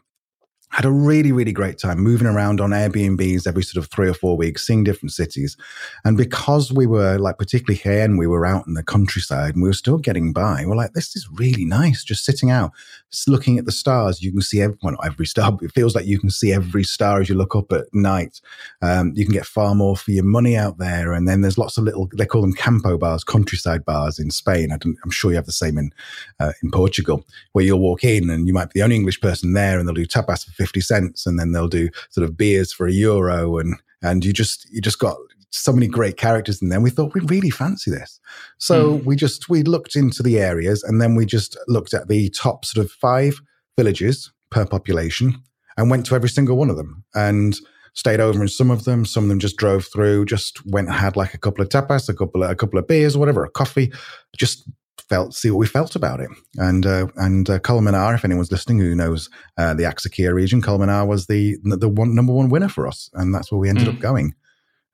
had 0.71 0.85
a 0.85 0.91
really, 0.91 1.33
really 1.33 1.53
great 1.53 1.79
time 1.79 1.99
moving 1.99 2.29
around 2.29 2.61
on 2.61 2.71
Airbnbs 2.71 3.47
every 3.47 3.63
sort 3.63 3.85
of 3.85 3.91
three 3.91 4.09
or 4.09 4.15
four 4.15 4.37
weeks, 4.37 4.65
seeing 4.65 4.85
different 4.85 5.13
cities. 5.13 5.57
And 6.05 6.17
because 6.17 6.73
we 6.73 6.87
were 6.87 7.19
like, 7.19 7.39
particularly 7.39 7.79
here, 7.79 8.05
and 8.05 8.19
we 8.19 8.29
were 8.29 8.47
out 8.47 8.69
in 8.69 8.75
the 8.75 8.85
countryside 8.85 9.55
and 9.55 9.65
we 9.65 9.69
were 9.69 9.75
still 9.75 9.99
getting 9.99 10.33
by, 10.33 10.65
we're 10.65 10.77
like, 10.77 10.93
this 10.93 11.17
is 11.17 11.29
really 11.33 11.65
nice. 11.65 12.05
Just 12.05 12.25
sitting 12.25 12.53
out, 12.53 12.71
just 13.11 13.29
looking 13.29 13.59
at 13.59 13.65
the 13.65 13.73
stars. 13.73 14.23
You 14.23 14.31
can 14.31 14.43
see 14.43 14.63
every, 14.63 14.79
well, 14.81 14.97
every 15.05 15.27
star. 15.27 15.59
It 15.61 15.73
feels 15.73 15.97
like 15.97 16.07
you 16.07 16.21
can 16.21 16.31
see 16.31 16.53
every 16.53 16.85
star 16.85 17.21
as 17.21 17.29
you 17.29 17.35
look 17.35 17.57
up 17.57 17.73
at 17.73 17.93
night. 17.93 18.41
Um, 18.81 19.13
you 19.17 19.25
can 19.25 19.35
get 19.35 19.47
far 19.47 19.75
more 19.75 19.97
for 19.97 20.13
your 20.13 20.25
money 20.25 20.57
out 20.57 20.79
there. 20.79 21.13
And 21.13 21.27
then 21.27 21.41
there's 21.41 21.59
lots 21.59 21.79
of 21.79 21.85
little, 21.85 22.09
they 22.17 22.27
call 22.27 22.43
them 22.43 22.53
campo 22.53 22.97
bars, 22.97 23.25
countryside 23.25 23.85
bars 23.85 24.21
in 24.21 24.31
Spain. 24.31 24.71
I 24.71 24.77
am 24.85 25.11
sure 25.11 25.33
you 25.33 25.37
have 25.37 25.47
the 25.47 25.53
same 25.53 25.79
in, 25.79 25.93
uh, 26.39 26.53
in 26.63 26.71
Portugal, 26.71 27.25
where 27.53 27.65
you'll 27.65 27.81
walk 27.81 28.05
in 28.05 28.31
and 28.31 28.47
you 28.47 28.55
might 28.55 28.71
be 28.73 28.79
the 28.79 28.85
only 28.85 28.97
English 28.97 29.21
person 29.21 29.55
there 29.55 29.81
and 29.81 29.89
they'll 29.89 29.95
do 29.95 30.07
tapas 30.07 30.47
50 30.61 30.81
cents 30.83 31.27
and 31.27 31.39
then 31.39 31.53
they'll 31.53 31.69
do 31.69 31.89
sort 32.11 32.29
of 32.29 32.37
beers 32.37 32.71
for 32.71 32.87
a 32.87 32.93
euro 32.93 33.57
and 33.57 33.77
and 34.03 34.25
you 34.25 34.33
just 34.33 34.69
you 34.71 34.83
just 34.83 34.99
got 34.99 35.17
so 35.51 35.73
many 35.73 35.89
great 35.89 36.19
characters 36.19 36.61
in 36.61 36.69
there. 36.69 36.81
We 36.81 36.91
thought 36.91 37.15
we 37.15 37.23
really 37.23 37.51
fancy 37.51 37.91
this. 37.91 38.21
So 38.59 38.99
mm. 38.99 39.05
we 39.05 39.17
just 39.17 39.49
we 39.49 39.63
looked 39.63 39.97
into 39.97 40.23
the 40.23 40.39
areas 40.39 40.83
and 40.83 41.01
then 41.01 41.15
we 41.15 41.25
just 41.25 41.57
looked 41.67 41.95
at 41.95 42.09
the 42.09 42.29
top 42.31 42.65
sort 42.67 42.85
of 42.85 42.93
five 42.93 43.41
villages 43.77 44.31
per 44.51 44.67
population 44.67 45.43
and 45.77 45.91
went 45.91 46.05
to 46.07 46.15
every 46.15 46.29
single 46.29 46.57
one 46.59 46.69
of 46.71 46.77
them 46.77 47.05
and 47.15 47.57
stayed 47.95 48.21
over 48.21 48.41
in 48.43 48.49
some 48.49 48.71
of 48.71 48.85
them. 48.85 49.05
Some 49.05 49.25
of 49.25 49.29
them 49.29 49.41
just 49.41 49.57
drove 49.57 49.87
through, 49.87 50.27
just 50.27 50.65
went 50.67 50.89
and 50.89 50.97
had 50.97 51.17
like 51.17 51.35
a 51.35 51.39
couple 51.39 51.63
of 51.63 51.69
tapas, 51.69 52.09
a 52.09 52.15
couple 52.15 52.45
of, 52.45 52.51
a 52.51 52.55
couple 52.55 52.79
of 52.79 52.87
beers, 52.87 53.17
whatever, 53.17 53.45
a 53.45 53.51
coffee, 53.51 53.93
just 54.37 54.69
felt 55.01 55.35
see 55.35 55.51
what 55.51 55.59
we 55.59 55.67
felt 55.67 55.97
about 55.97 56.21
it. 56.21 56.31
And 56.57 56.87
uh, 56.87 57.09
and 57.17 57.49
uh, 57.49 57.59
Colmenar, 57.59 58.15
if 58.15 58.25
anyone's 58.25 58.53
listening 58.53 58.79
who 58.79 58.95
knows 58.95 59.29
uh, 59.59 59.75
the 59.75 59.85
Axarquía 59.85 60.33
region, 60.33 60.63
Colmenar 60.63 61.07
was 61.07 61.27
the 61.27 61.57
the 61.65 61.89
one, 61.89 62.15
number 62.15 62.33
one 62.33 62.49
winner 62.49 62.69
for 62.69 62.87
us, 62.87 63.11
and 63.15 63.35
that's 63.35 63.51
where 63.51 63.59
we 63.59 63.69
ended 63.69 63.87
mm. 63.87 63.95
up 63.95 64.01
going. 64.01 64.35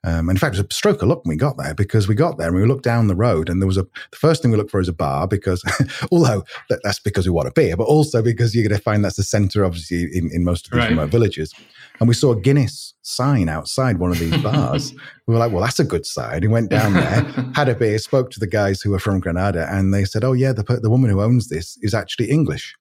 Um, 0.06 0.30
in 0.30 0.36
fact, 0.36 0.54
it 0.54 0.58
was 0.58 0.66
a 0.70 0.74
stroke 0.74 1.02
of 1.02 1.08
luck 1.08 1.24
when 1.24 1.34
we 1.34 1.36
got 1.36 1.56
there 1.56 1.74
because 1.74 2.06
we 2.06 2.14
got 2.14 2.38
there 2.38 2.46
and 2.46 2.56
we 2.56 2.64
looked 2.64 2.84
down 2.84 3.08
the 3.08 3.16
road 3.16 3.48
and 3.48 3.60
there 3.60 3.66
was 3.66 3.76
a, 3.76 3.82
the 3.82 4.16
first 4.16 4.40
thing 4.40 4.52
we 4.52 4.56
looked 4.56 4.70
for 4.70 4.78
is 4.78 4.88
a 4.88 4.92
bar 4.92 5.26
because, 5.26 5.64
although 6.12 6.44
that, 6.70 6.78
that's 6.84 7.00
because 7.00 7.26
we 7.26 7.32
want 7.32 7.48
a 7.48 7.52
beer, 7.52 7.76
but 7.76 7.88
also 7.88 8.22
because 8.22 8.54
you're 8.54 8.62
going 8.62 8.76
to 8.76 8.82
find 8.82 9.04
that's 9.04 9.16
the 9.16 9.24
center, 9.24 9.64
obviously, 9.64 10.08
in, 10.12 10.30
in 10.32 10.44
most 10.44 10.66
of 10.66 10.72
these 10.72 10.78
right. 10.78 10.90
remote 10.90 11.10
villages. 11.10 11.52
And 11.98 12.08
we 12.08 12.14
saw 12.14 12.32
a 12.32 12.40
Guinness 12.40 12.94
sign 13.02 13.48
outside 13.48 13.98
one 13.98 14.10
of 14.10 14.18
these 14.18 14.36
bars. 14.42 14.92
we 15.26 15.34
were 15.34 15.40
like, 15.40 15.52
well, 15.52 15.62
that's 15.62 15.78
a 15.78 15.84
good 15.84 16.06
sign. 16.06 16.42
He 16.42 16.48
went 16.48 16.70
down 16.70 16.94
there, 16.94 17.22
had 17.54 17.68
a 17.68 17.74
beer, 17.74 17.98
spoke 17.98 18.30
to 18.32 18.40
the 18.40 18.46
guys 18.46 18.80
who 18.80 18.90
were 18.90 18.98
from 18.98 19.20
Granada, 19.20 19.66
and 19.70 19.94
they 19.94 20.04
said, 20.04 20.24
oh, 20.24 20.32
yeah, 20.32 20.52
the, 20.52 20.62
the 20.82 20.90
woman 20.90 21.10
who 21.10 21.22
owns 21.22 21.48
this 21.48 21.78
is 21.82 21.94
actually 21.94 22.30
English 22.30 22.74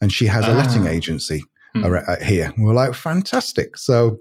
and 0.00 0.12
she 0.12 0.26
has 0.26 0.46
a 0.46 0.52
letting 0.52 0.86
ah. 0.86 0.90
agency 0.90 1.44
hmm. 1.74 1.94
here. 2.22 2.52
We 2.56 2.64
were 2.64 2.74
like, 2.74 2.94
fantastic. 2.94 3.76
So, 3.76 4.18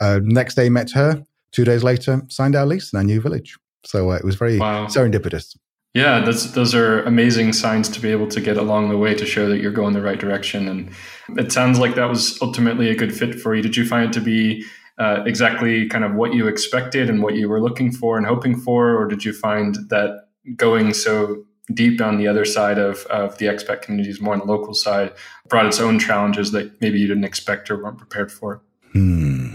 uh, 0.00 0.20
next 0.22 0.54
day, 0.54 0.68
met 0.68 0.90
her 0.92 1.24
two 1.52 1.64
days 1.64 1.82
later, 1.82 2.22
signed 2.28 2.54
our 2.54 2.66
lease 2.66 2.92
in 2.92 2.98
our 2.98 3.04
new 3.04 3.20
village. 3.20 3.56
So 3.84 4.10
uh, 4.10 4.16
it 4.16 4.24
was 4.24 4.36
very 4.36 4.58
wow. 4.58 4.86
serendipitous. 4.86 5.56
Yeah, 5.94 6.20
those 6.20 6.52
those 6.52 6.74
are 6.74 7.02
amazing 7.02 7.52
signs 7.52 7.88
to 7.88 8.00
be 8.00 8.10
able 8.10 8.28
to 8.28 8.40
get 8.40 8.56
along 8.56 8.90
the 8.90 8.96
way 8.96 9.14
to 9.14 9.26
show 9.26 9.48
that 9.48 9.58
you're 9.58 9.72
going 9.72 9.92
the 9.92 10.02
right 10.02 10.20
direction. 10.20 10.68
And 10.68 10.90
it 11.36 11.50
sounds 11.50 11.80
like 11.80 11.96
that 11.96 12.08
was 12.08 12.40
ultimately 12.40 12.90
a 12.90 12.94
good 12.94 13.12
fit 13.14 13.40
for 13.40 13.54
you. 13.54 13.62
Did 13.62 13.76
you 13.76 13.84
find 13.84 14.06
it 14.06 14.12
to 14.12 14.20
be 14.20 14.64
uh, 14.98 15.24
exactly 15.26 15.88
kind 15.88 16.04
of 16.04 16.14
what 16.14 16.32
you 16.34 16.46
expected 16.46 17.10
and 17.10 17.22
what 17.22 17.34
you 17.34 17.48
were 17.48 17.60
looking 17.60 17.90
for 17.90 18.16
and 18.16 18.26
hoping 18.26 18.56
for, 18.56 18.96
or 18.96 19.08
did 19.08 19.24
you 19.24 19.32
find 19.32 19.76
that 19.88 20.28
going 20.56 20.94
so 20.94 21.44
deep 21.74 22.00
on 22.00 22.18
the 22.18 22.28
other 22.28 22.44
side 22.44 22.78
of, 22.78 23.04
of 23.06 23.38
the 23.38 23.46
expat 23.46 23.82
communities, 23.82 24.20
more 24.20 24.34
on 24.34 24.40
the 24.40 24.44
local 24.44 24.74
side, 24.74 25.12
brought 25.48 25.66
its 25.66 25.80
own 25.80 25.98
challenges 25.98 26.52
that 26.52 26.80
maybe 26.80 26.98
you 26.98 27.06
didn't 27.06 27.24
expect 27.24 27.70
or 27.70 27.82
weren't 27.82 27.98
prepared 27.98 28.30
for? 28.30 28.62
Hmm. 28.92 29.54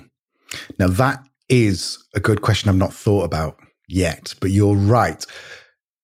Now 0.80 0.88
that 0.88 1.24
is 1.48 2.04
a 2.13 2.19
good 2.19 2.41
question 2.41 2.69
I've 2.69 2.76
not 2.76 2.93
thought 2.93 3.24
about 3.24 3.60
yet, 3.88 4.34
but 4.41 4.52
you're 4.52 4.76
right. 4.76 5.26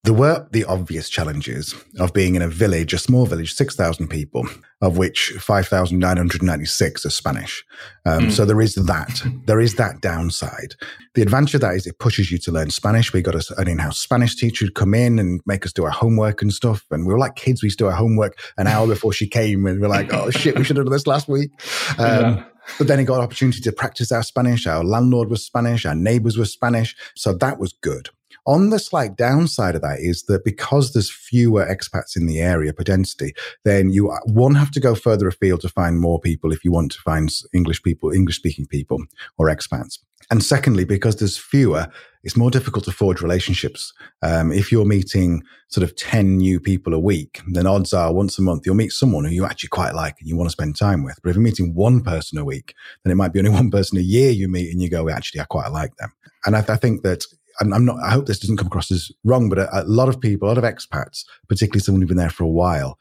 There 0.03 0.15
were 0.15 0.47
the 0.51 0.65
obvious 0.65 1.09
challenges 1.09 1.75
of 1.99 2.11
being 2.11 2.33
in 2.33 2.41
a 2.41 2.47
village, 2.47 2.91
a 2.91 2.97
small 2.97 3.27
village, 3.27 3.53
6,000 3.53 4.07
people, 4.07 4.47
of 4.81 4.97
which 4.97 5.31
5,996 5.39 7.05
are 7.05 7.09
Spanish. 7.11 7.63
Um, 8.03 8.23
mm. 8.23 8.31
So 8.31 8.43
there 8.43 8.61
is 8.61 8.73
that. 8.73 9.21
There 9.45 9.59
is 9.59 9.75
that 9.75 10.01
downside. 10.01 10.73
The 11.13 11.21
advantage 11.21 11.53
of 11.53 11.61
that 11.61 11.75
is 11.75 11.85
it 11.85 11.99
pushes 11.99 12.31
you 12.31 12.39
to 12.39 12.51
learn 12.51 12.71
Spanish. 12.71 13.13
We 13.13 13.21
got 13.21 13.35
a, 13.35 13.53
an 13.59 13.67
in-house 13.67 13.99
Spanish 13.99 14.35
teacher 14.35 14.65
to 14.65 14.71
come 14.71 14.95
in 14.95 15.19
and 15.19 15.39
make 15.45 15.67
us 15.67 15.73
do 15.73 15.85
our 15.85 15.91
homework 15.91 16.41
and 16.41 16.51
stuff. 16.51 16.83
And 16.89 17.05
we 17.05 17.13
were 17.13 17.19
like 17.19 17.35
kids. 17.35 17.61
We 17.61 17.67
used 17.67 17.77
to 17.77 17.83
do 17.83 17.89
our 17.89 17.95
homework 17.95 18.39
an 18.57 18.65
hour 18.65 18.87
before 18.87 19.13
she 19.13 19.27
came 19.27 19.67
and 19.67 19.79
we 19.79 19.85
are 19.85 19.89
like, 19.89 20.11
oh 20.11 20.31
shit, 20.31 20.57
we 20.57 20.63
should 20.63 20.77
have 20.77 20.87
done 20.87 20.93
this 20.93 21.05
last 21.05 21.27
week. 21.27 21.51
Um, 21.99 22.07
yeah. 22.07 22.43
But 22.79 22.87
then 22.87 22.97
he 22.97 23.05
got 23.05 23.17
an 23.17 23.23
opportunity 23.23 23.61
to 23.61 23.71
practice 23.71 24.11
our 24.11 24.23
Spanish. 24.23 24.65
Our 24.65 24.83
landlord 24.83 25.29
was 25.29 25.45
Spanish. 25.45 25.85
Our 25.85 25.93
neighbors 25.93 26.37
were 26.37 26.45
Spanish. 26.45 26.95
So 27.15 27.33
that 27.33 27.59
was 27.59 27.73
good. 27.73 28.09
On 28.47 28.71
the 28.71 28.79
slight 28.79 29.15
downside 29.15 29.75
of 29.75 29.81
that 29.81 29.99
is 29.99 30.23
that 30.23 30.43
because 30.43 30.93
there's 30.93 31.11
fewer 31.11 31.65
expats 31.65 32.15
in 32.15 32.25
the 32.25 32.39
area 32.39 32.73
per 32.73 32.83
density, 32.83 33.33
then 33.65 33.91
you 33.91 34.11
one 34.25 34.55
have 34.55 34.71
to 34.71 34.79
go 34.79 34.95
further 34.95 35.27
afield 35.27 35.61
to 35.61 35.69
find 35.69 35.99
more 35.99 36.19
people 36.19 36.51
if 36.51 36.65
you 36.65 36.71
want 36.71 36.91
to 36.93 37.01
find 37.01 37.29
English 37.53 37.83
people, 37.83 38.11
English 38.11 38.37
speaking 38.37 38.65
people 38.65 38.99
or 39.37 39.47
expats. 39.47 39.99
And 40.31 40.43
secondly, 40.43 40.85
because 40.85 41.17
there's 41.17 41.37
fewer, 41.37 41.87
it's 42.23 42.37
more 42.37 42.49
difficult 42.49 42.85
to 42.85 42.91
forge 42.91 43.21
relationships. 43.21 43.93
Um, 44.21 44.51
if 44.51 44.71
you're 44.71 44.85
meeting 44.85 45.43
sort 45.67 45.83
of 45.83 45.95
10 45.95 46.37
new 46.37 46.59
people 46.59 46.93
a 46.93 46.99
week, 46.99 47.41
then 47.51 47.67
odds 47.67 47.93
are 47.93 48.13
once 48.13 48.39
a 48.39 48.41
month 48.41 48.65
you'll 48.65 48.75
meet 48.75 48.91
someone 48.91 49.25
who 49.25 49.31
you 49.31 49.45
actually 49.45 49.69
quite 49.69 49.93
like 49.93 50.15
and 50.19 50.29
you 50.29 50.37
want 50.37 50.47
to 50.47 50.53
spend 50.53 50.75
time 50.75 51.03
with. 51.03 51.19
But 51.21 51.29
if 51.29 51.35
you're 51.35 51.43
meeting 51.43 51.73
one 51.73 52.01
person 52.01 52.37
a 52.37 52.45
week, 52.45 52.73
then 53.03 53.11
it 53.11 53.15
might 53.15 53.33
be 53.33 53.39
only 53.39 53.51
one 53.61 53.71
person 53.71 53.97
a 53.97 54.01
year 54.01 54.31
you 54.31 54.47
meet 54.47 54.71
and 54.71 54.81
you 54.81 54.89
go, 54.89 55.09
actually, 55.09 55.41
I 55.41 55.45
quite 55.45 55.71
like 55.71 55.95
them. 55.97 56.13
And 56.45 56.55
I, 56.55 56.59
I 56.59 56.77
think 56.77 57.03
that 57.03 57.23
I'm, 57.61 57.71
I'm, 57.73 57.85
not, 57.85 57.97
I 58.03 58.09
hope 58.09 58.25
this 58.25 58.39
doesn't 58.39 58.57
come 58.57 58.67
across 58.67 58.91
as 58.91 59.11
wrong, 59.23 59.47
but 59.47 59.59
a, 59.59 59.81
a 59.81 59.83
lot 59.83 60.09
of 60.09 60.19
people, 60.19 60.47
a 60.47 60.49
lot 60.49 60.57
of 60.57 60.63
expats, 60.63 61.23
particularly 61.47 61.81
someone 61.81 62.01
who's 62.01 62.09
been 62.09 62.17
there 62.17 62.29
for 62.29 62.43
a 62.43 62.49
while, 62.49 62.97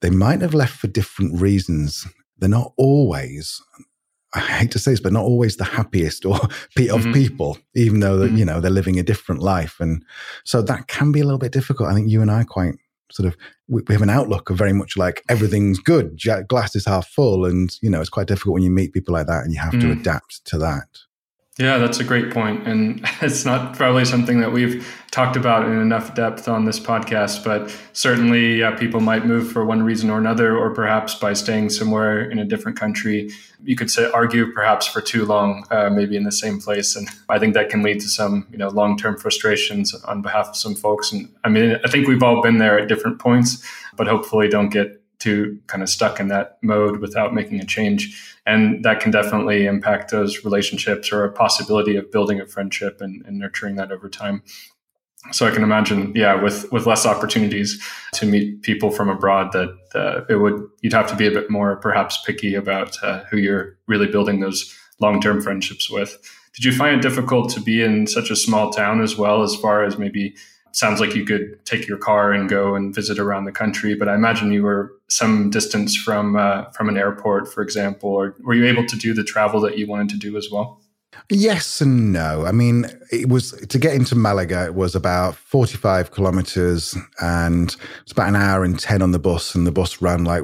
they 0.00 0.10
might 0.10 0.40
have 0.40 0.54
left 0.54 0.76
for 0.76 0.86
different 0.86 1.40
reasons. 1.40 2.06
They're 2.38 2.48
not 2.48 2.72
always, 2.76 3.60
I 4.34 4.40
hate 4.40 4.70
to 4.72 4.78
say 4.78 4.92
this, 4.92 5.00
but 5.00 5.12
not 5.12 5.24
always 5.24 5.56
the 5.56 5.64
happiest 5.64 6.24
or 6.24 6.34
of 6.36 6.50
mm-hmm. 6.76 7.12
people, 7.12 7.58
even 7.74 8.00
though 8.00 8.20
mm-hmm. 8.20 8.36
you 8.36 8.44
know 8.44 8.60
they're 8.60 8.70
living 8.70 8.98
a 8.98 9.02
different 9.02 9.42
life, 9.42 9.76
and 9.80 10.04
so 10.44 10.62
that 10.62 10.88
can 10.88 11.12
be 11.12 11.20
a 11.20 11.24
little 11.24 11.38
bit 11.38 11.52
difficult. 11.52 11.88
I 11.88 11.94
think 11.94 12.08
you 12.08 12.22
and 12.22 12.30
I 12.30 12.44
quite 12.44 12.74
sort 13.10 13.28
of 13.28 13.36
we, 13.68 13.82
we 13.88 13.94
have 13.94 14.02
an 14.02 14.10
outlook 14.10 14.50
of 14.50 14.58
very 14.58 14.72
much 14.72 14.96
like 14.96 15.22
everything's 15.28 15.78
good, 15.78 16.20
glass 16.48 16.76
is 16.76 16.86
half 16.86 17.08
full, 17.08 17.44
and 17.44 17.76
you 17.80 17.90
know 17.90 18.00
it's 18.00 18.10
quite 18.10 18.26
difficult 18.26 18.54
when 18.54 18.62
you 18.62 18.70
meet 18.70 18.92
people 18.92 19.14
like 19.14 19.26
that, 19.26 19.44
and 19.44 19.52
you 19.52 19.60
have 19.60 19.74
mm. 19.74 19.80
to 19.80 19.92
adapt 19.92 20.44
to 20.46 20.58
that. 20.58 20.88
Yeah, 21.56 21.78
that's 21.78 22.00
a 22.00 22.04
great 22.04 22.32
point. 22.32 22.66
And 22.66 23.00
it's 23.22 23.44
not 23.44 23.76
probably 23.76 24.04
something 24.04 24.40
that 24.40 24.52
we've 24.52 24.84
talked 25.12 25.36
about 25.36 25.66
in 25.66 25.78
enough 25.78 26.12
depth 26.14 26.48
on 26.48 26.64
this 26.64 26.80
podcast, 26.80 27.44
but 27.44 27.72
certainly 27.92 28.60
people 28.76 28.98
might 28.98 29.24
move 29.24 29.52
for 29.52 29.64
one 29.64 29.84
reason 29.84 30.10
or 30.10 30.18
another, 30.18 30.56
or 30.56 30.74
perhaps 30.74 31.14
by 31.14 31.32
staying 31.32 31.70
somewhere 31.70 32.28
in 32.28 32.40
a 32.40 32.44
different 32.44 32.76
country. 32.76 33.30
You 33.62 33.76
could 33.76 33.88
say, 33.88 34.10
argue 34.10 34.50
perhaps 34.52 34.88
for 34.88 35.00
too 35.00 35.24
long, 35.24 35.64
uh, 35.70 35.90
maybe 35.90 36.16
in 36.16 36.24
the 36.24 36.32
same 36.32 36.60
place. 36.60 36.96
And 36.96 37.08
I 37.28 37.38
think 37.38 37.54
that 37.54 37.70
can 37.70 37.84
lead 37.84 38.00
to 38.00 38.08
some 38.08 38.48
you 38.50 38.58
know, 38.58 38.68
long 38.68 38.98
term 38.98 39.16
frustrations 39.16 39.94
on 39.94 40.22
behalf 40.22 40.48
of 40.48 40.56
some 40.56 40.74
folks. 40.74 41.12
And 41.12 41.32
I 41.44 41.50
mean, 41.50 41.78
I 41.84 41.88
think 41.88 42.08
we've 42.08 42.22
all 42.22 42.42
been 42.42 42.58
there 42.58 42.80
at 42.80 42.88
different 42.88 43.20
points, 43.20 43.64
but 43.94 44.08
hopefully 44.08 44.48
don't 44.48 44.70
get 44.70 45.03
too 45.24 45.58
kind 45.66 45.82
of 45.82 45.88
stuck 45.88 46.20
in 46.20 46.28
that 46.28 46.58
mode 46.62 46.98
without 47.00 47.34
making 47.34 47.60
a 47.60 47.64
change 47.64 48.36
and 48.46 48.84
that 48.84 49.00
can 49.00 49.10
definitely 49.10 49.66
impact 49.66 50.10
those 50.10 50.44
relationships 50.44 51.10
or 51.10 51.24
a 51.24 51.32
possibility 51.32 51.96
of 51.96 52.12
building 52.12 52.40
a 52.40 52.46
friendship 52.46 53.00
and, 53.00 53.24
and 53.26 53.38
nurturing 53.38 53.76
that 53.76 53.90
over 53.90 54.08
time 54.08 54.42
so 55.32 55.46
I 55.46 55.50
can 55.50 55.62
imagine, 55.62 56.12
yeah, 56.14 56.34
with 56.34 56.70
with 56.70 56.86
less 56.86 57.06
opportunities 57.06 57.82
to 58.12 58.26
meet 58.26 58.62
people 58.62 58.90
from 58.90 59.08
abroad, 59.08 59.52
that 59.52 59.74
uh, 59.94 60.20
it 60.28 60.36
would 60.36 60.68
you'd 60.82 60.92
have 60.92 61.08
to 61.08 61.16
be 61.16 61.26
a 61.26 61.30
bit 61.30 61.50
more 61.50 61.76
perhaps 61.76 62.22
picky 62.26 62.54
about 62.54 63.02
uh, 63.02 63.24
who 63.30 63.38
you're 63.38 63.76
really 63.86 64.06
building 64.06 64.40
those 64.40 64.76
long 65.00 65.20
term 65.20 65.40
friendships 65.40 65.90
with. 65.90 66.18
Did 66.54 66.64
you 66.64 66.72
find 66.72 66.96
it 66.96 67.02
difficult 67.02 67.50
to 67.50 67.60
be 67.60 67.82
in 67.82 68.06
such 68.06 68.30
a 68.30 68.36
small 68.36 68.70
town 68.70 69.02
as 69.02 69.16
well, 69.16 69.42
as 69.42 69.56
far 69.56 69.82
as 69.82 69.98
maybe 69.98 70.36
sounds 70.74 71.00
like 71.00 71.14
you 71.14 71.24
could 71.24 71.64
take 71.64 71.86
your 71.86 71.98
car 71.98 72.32
and 72.32 72.48
go 72.48 72.74
and 72.74 72.94
visit 72.94 73.18
around 73.18 73.44
the 73.44 73.52
country. 73.52 73.94
But 73.94 74.08
I 74.08 74.14
imagine 74.14 74.52
you 74.52 74.62
were 74.62 74.92
some 75.08 75.50
distance 75.50 75.96
from 75.96 76.36
uh, 76.36 76.64
from 76.70 76.88
an 76.88 76.96
airport, 76.96 77.52
for 77.52 77.62
example, 77.62 78.10
or 78.10 78.34
were 78.40 78.54
you 78.54 78.66
able 78.66 78.86
to 78.86 78.96
do 78.96 79.14
the 79.14 79.24
travel 79.24 79.60
that 79.62 79.78
you 79.78 79.86
wanted 79.86 80.08
to 80.10 80.16
do 80.16 80.36
as 80.36 80.48
well? 80.50 80.80
Yes 81.30 81.80
and 81.80 82.12
no. 82.12 82.44
I 82.44 82.50
mean, 82.50 82.86
it 83.10 83.28
was 83.28 83.52
to 83.52 83.78
get 83.78 83.94
into 83.94 84.16
Malaga. 84.16 84.64
It 84.64 84.74
was 84.74 84.94
about 84.94 85.36
forty-five 85.36 86.10
kilometers, 86.10 86.96
and 87.20 87.74
it's 88.02 88.12
about 88.12 88.28
an 88.28 88.36
hour 88.36 88.64
and 88.64 88.78
ten 88.78 89.00
on 89.00 89.12
the 89.12 89.20
bus. 89.20 89.54
And 89.54 89.66
the 89.66 89.72
bus 89.72 90.02
ran 90.02 90.24
like 90.24 90.42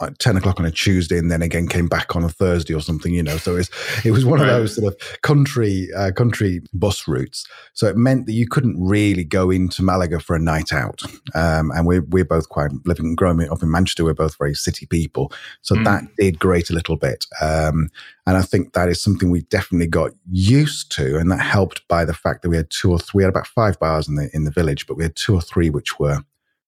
at 0.00 0.18
10 0.18 0.36
o'clock 0.36 0.58
on 0.58 0.66
a 0.66 0.70
Tuesday 0.70 1.18
and 1.18 1.30
then 1.30 1.42
again 1.42 1.68
came 1.68 1.86
back 1.86 2.16
on 2.16 2.24
a 2.24 2.28
Thursday 2.28 2.74
or 2.74 2.80
something, 2.80 3.12
you 3.12 3.22
know. 3.22 3.36
So 3.36 3.52
it 3.52 3.56
was, 3.56 3.70
it 4.04 4.10
was 4.10 4.24
one 4.24 4.40
of 4.40 4.46
those 4.46 4.76
sort 4.76 4.92
of 4.92 5.22
country, 5.22 5.88
uh, 5.96 6.10
country 6.12 6.60
bus 6.72 7.06
routes. 7.06 7.46
So 7.72 7.86
it 7.86 7.96
meant 7.96 8.26
that 8.26 8.32
you 8.32 8.46
couldn't 8.46 8.76
really 8.82 9.24
go 9.24 9.50
into 9.50 9.82
Malaga 9.82 10.20
for 10.20 10.36
a 10.36 10.40
night 10.40 10.72
out. 10.72 11.02
Um, 11.34 11.70
and 11.70 11.86
we're, 11.86 12.02
we're 12.02 12.24
both 12.24 12.48
quite 12.48 12.70
living 12.84 13.06
and 13.06 13.16
growing 13.16 13.48
up 13.48 13.62
in 13.62 13.70
Manchester. 13.70 14.04
We're 14.04 14.14
both 14.14 14.36
very 14.38 14.54
city 14.54 14.86
people. 14.86 15.32
So 15.62 15.74
mm. 15.74 15.84
that 15.84 16.04
did 16.18 16.38
grate 16.38 16.70
a 16.70 16.74
little 16.74 16.96
bit. 16.96 17.24
Um, 17.40 17.88
and 18.26 18.36
I 18.36 18.42
think 18.42 18.72
that 18.72 18.88
is 18.88 19.02
something 19.02 19.30
we 19.30 19.42
definitely 19.42 19.86
got 19.86 20.12
used 20.30 20.90
to. 20.92 21.18
And 21.18 21.30
that 21.30 21.40
helped 21.40 21.86
by 21.88 22.04
the 22.04 22.14
fact 22.14 22.42
that 22.42 22.48
we 22.48 22.56
had 22.56 22.70
two 22.70 22.90
or 22.90 22.98
three, 22.98 23.18
we 23.18 23.22
had 23.22 23.30
about 23.30 23.46
five 23.46 23.78
bars 23.78 24.08
in 24.08 24.16
the, 24.16 24.30
in 24.32 24.44
the 24.44 24.50
village, 24.50 24.86
but 24.86 24.96
we 24.96 25.04
had 25.04 25.16
two 25.16 25.34
or 25.34 25.40
three 25.40 25.70
which 25.70 25.98
were 25.98 26.18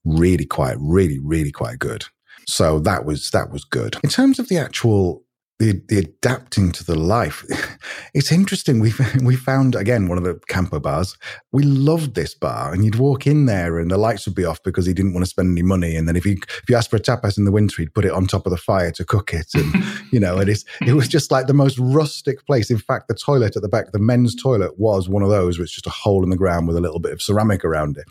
really 0.04 0.44
quite, 0.44 0.76
really, 0.78 1.18
really 1.18 1.52
quite 1.52 1.78
good. 1.78 2.04
So 2.46 2.78
that 2.80 3.04
was 3.04 3.30
that 3.30 3.50
was 3.50 3.64
good. 3.64 3.96
In 4.02 4.10
terms 4.10 4.38
of 4.38 4.48
the 4.48 4.58
actual 4.58 5.26
the, 5.58 5.82
the 5.88 5.98
adapting 5.98 6.70
to 6.72 6.84
the 6.84 6.98
life. 6.98 7.44
It's 8.14 8.32
interesting. 8.32 8.80
We 8.80 8.94
we 9.22 9.36
found 9.36 9.74
again 9.74 10.08
one 10.08 10.16
of 10.16 10.24
the 10.24 10.40
campo 10.48 10.80
bars. 10.80 11.18
We 11.52 11.64
loved 11.64 12.14
this 12.14 12.34
bar, 12.34 12.72
and 12.72 12.82
you'd 12.82 12.94
walk 12.94 13.26
in 13.26 13.44
there, 13.44 13.78
and 13.78 13.90
the 13.90 13.98
lights 13.98 14.24
would 14.24 14.34
be 14.34 14.44
off 14.46 14.62
because 14.62 14.86
he 14.86 14.94
didn't 14.94 15.12
want 15.12 15.24
to 15.26 15.28
spend 15.28 15.50
any 15.50 15.62
money. 15.62 15.96
And 15.96 16.08
then 16.08 16.16
if 16.16 16.24
you 16.24 16.32
if 16.32 16.64
you 16.66 16.76
asked 16.76 16.88
for 16.88 16.96
a 16.96 17.00
tapas 17.00 17.36
in 17.36 17.44
the 17.44 17.52
winter, 17.52 17.82
he'd 17.82 17.92
put 17.92 18.06
it 18.06 18.12
on 18.12 18.26
top 18.26 18.46
of 18.46 18.52
the 18.52 18.56
fire 18.56 18.90
to 18.92 19.04
cook 19.04 19.34
it, 19.34 19.48
and 19.52 19.74
you 20.12 20.18
know, 20.18 20.38
it 20.38 20.48
is 20.48 20.64
it 20.86 20.94
was 20.94 21.08
just 21.08 21.30
like 21.30 21.46
the 21.46 21.52
most 21.52 21.78
rustic 21.78 22.44
place. 22.46 22.70
In 22.70 22.78
fact, 22.78 23.08
the 23.08 23.14
toilet 23.14 23.54
at 23.54 23.60
the 23.60 23.68
back, 23.68 23.92
the 23.92 23.98
men's 23.98 24.34
toilet, 24.34 24.78
was 24.78 25.10
one 25.10 25.22
of 25.22 25.28
those, 25.28 25.58
which 25.58 25.74
just 25.74 25.86
a 25.86 25.90
hole 25.90 26.24
in 26.24 26.30
the 26.30 26.38
ground 26.38 26.66
with 26.66 26.78
a 26.78 26.80
little 26.80 27.00
bit 27.00 27.12
of 27.12 27.20
ceramic 27.20 27.66
around 27.66 27.98
it. 27.98 28.06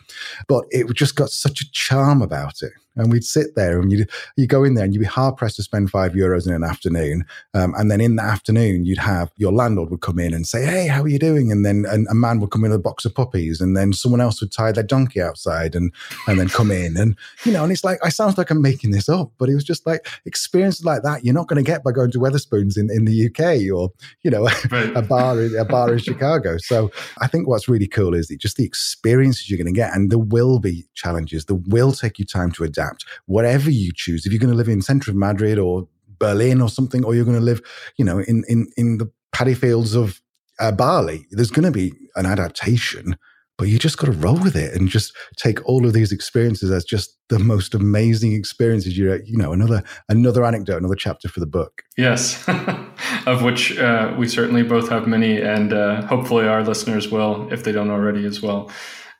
But 0.47 0.65
it 0.69 0.93
just 0.93 1.15
got 1.15 1.31
such 1.31 1.61
a 1.61 1.71
charm 1.71 2.21
about 2.21 2.61
it 2.61 2.73
and 2.95 3.11
we'd 3.11 3.23
sit 3.23 3.55
there 3.55 3.79
and 3.79 3.91
you 3.91 4.05
you 4.35 4.47
go 4.47 4.63
in 4.63 4.75
there 4.75 4.85
and 4.85 4.93
you'd 4.93 5.01
be 5.01 5.05
hard 5.05 5.37
pressed 5.37 5.57
to 5.57 5.63
spend 5.63 5.89
five 5.89 6.13
euros 6.13 6.47
in 6.47 6.53
an 6.53 6.63
afternoon. 6.63 7.25
Um, 7.53 7.73
and 7.77 7.91
then 7.91 8.01
in 8.01 8.15
the 8.15 8.23
afternoon, 8.23 8.85
you'd 8.85 8.97
have 8.97 9.31
your 9.37 9.51
landlord 9.51 9.89
would 9.89 10.01
come 10.01 10.19
in 10.19 10.33
and 10.33 10.47
say, 10.47 10.65
"Hey, 10.65 10.87
how 10.87 11.01
are 11.01 11.07
you 11.07 11.19
doing?" 11.19 11.51
And 11.51 11.65
then 11.65 11.85
and 11.89 12.07
a 12.09 12.15
man 12.15 12.39
would 12.39 12.51
come 12.51 12.63
in 12.63 12.71
with 12.71 12.79
a 12.79 12.83
box 12.83 13.05
of 13.05 13.13
puppies, 13.13 13.61
and 13.61 13.75
then 13.75 13.93
someone 13.93 14.21
else 14.21 14.41
would 14.41 14.51
tie 14.51 14.71
their 14.71 14.83
donkey 14.83 15.21
outside 15.21 15.75
and 15.75 15.91
and 16.27 16.39
then 16.39 16.49
come 16.49 16.71
in, 16.71 16.97
and 16.97 17.15
you 17.43 17.51
know, 17.51 17.63
and 17.63 17.71
it's 17.71 17.83
like 17.83 17.99
I 18.03 18.09
sound 18.09 18.37
like 18.37 18.49
I'm 18.49 18.61
making 18.61 18.91
this 18.91 19.09
up, 19.09 19.31
but 19.37 19.49
it 19.49 19.55
was 19.55 19.63
just 19.63 19.85
like 19.85 20.07
experiences 20.25 20.85
like 20.85 21.03
that 21.03 21.23
you're 21.23 21.33
not 21.33 21.47
going 21.47 21.63
to 21.63 21.69
get 21.71 21.83
by 21.83 21.91
going 21.91 22.11
to 22.11 22.19
Wetherspoons 22.19 22.77
in, 22.77 22.89
in 22.91 23.05
the 23.05 23.27
UK 23.27 23.73
or 23.75 23.91
you 24.23 24.31
know 24.31 24.43
right. 24.71 24.91
a 24.95 25.01
bar 25.01 25.41
in, 25.41 25.55
a 25.55 25.65
bar 25.65 25.91
in 25.91 25.99
Chicago. 25.99 26.57
So 26.57 26.91
I 27.21 27.27
think 27.27 27.47
what's 27.47 27.67
really 27.67 27.87
cool 27.87 28.13
is 28.13 28.27
just 28.39 28.57
the 28.57 28.65
experiences 28.65 29.49
you're 29.49 29.57
going 29.57 29.73
to 29.73 29.79
get, 29.79 29.93
and 29.93 30.11
there 30.11 30.19
will 30.19 30.59
be 30.59 30.85
challenges. 30.93 31.45
There 31.45 31.59
will 31.67 31.91
take 31.91 32.19
you 32.19 32.25
time 32.25 32.51
to 32.53 32.63
adapt 32.63 32.84
adapt. 32.85 33.05
Whatever 33.25 33.69
you 33.69 33.91
choose, 33.93 34.25
if 34.25 34.31
you're 34.31 34.39
going 34.39 34.51
to 34.51 34.57
live 34.57 34.69
in 34.69 34.81
center 34.81 35.11
of 35.11 35.17
Madrid 35.17 35.59
or 35.59 35.87
Berlin 36.19 36.61
or 36.61 36.69
something, 36.69 37.03
or 37.03 37.15
you're 37.15 37.25
going 37.25 37.37
to 37.37 37.43
live, 37.43 37.61
you 37.97 38.05
know, 38.05 38.19
in 38.19 38.43
in 38.47 38.67
in 38.77 38.97
the 38.97 39.11
paddy 39.31 39.53
fields 39.53 39.95
of 39.95 40.21
uh, 40.59 40.71
Bali, 40.71 41.25
there's 41.31 41.51
going 41.51 41.65
to 41.65 41.71
be 41.71 41.93
an 42.15 42.25
adaptation. 42.25 43.17
But 43.57 43.69
you 43.69 43.79
just 43.79 43.97
got 43.97 44.07
to 44.07 44.11
roll 44.11 44.37
with 44.37 44.57
it 44.57 44.73
and 44.73 44.89
just 44.89 45.15
take 45.37 45.65
all 45.65 45.85
of 45.85 45.93
these 45.93 46.11
experiences 46.11 46.71
as 46.71 46.83
just 46.83 47.17
the 47.29 47.39
most 47.39 47.73
amazing 47.73 48.33
experiences. 48.33 48.97
You're, 48.97 49.23
you 49.23 49.37
know, 49.37 49.53
another 49.53 49.81
another 50.09 50.43
anecdote, 50.43 50.77
another 50.77 50.95
chapter 50.95 51.29
for 51.29 51.39
the 51.39 51.45
book. 51.45 51.81
Yes, 51.95 52.43
of 53.25 53.43
which 53.43 53.77
uh, 53.77 54.13
we 54.17 54.27
certainly 54.27 54.61
both 54.61 54.89
have 54.89 55.07
many, 55.07 55.41
and 55.41 55.71
uh, 55.71 56.05
hopefully 56.05 56.45
our 56.45 56.63
listeners 56.63 57.09
will, 57.09 57.47
if 57.51 57.63
they 57.63 57.71
don't 57.71 57.91
already, 57.91 58.25
as 58.25 58.41
well. 58.41 58.69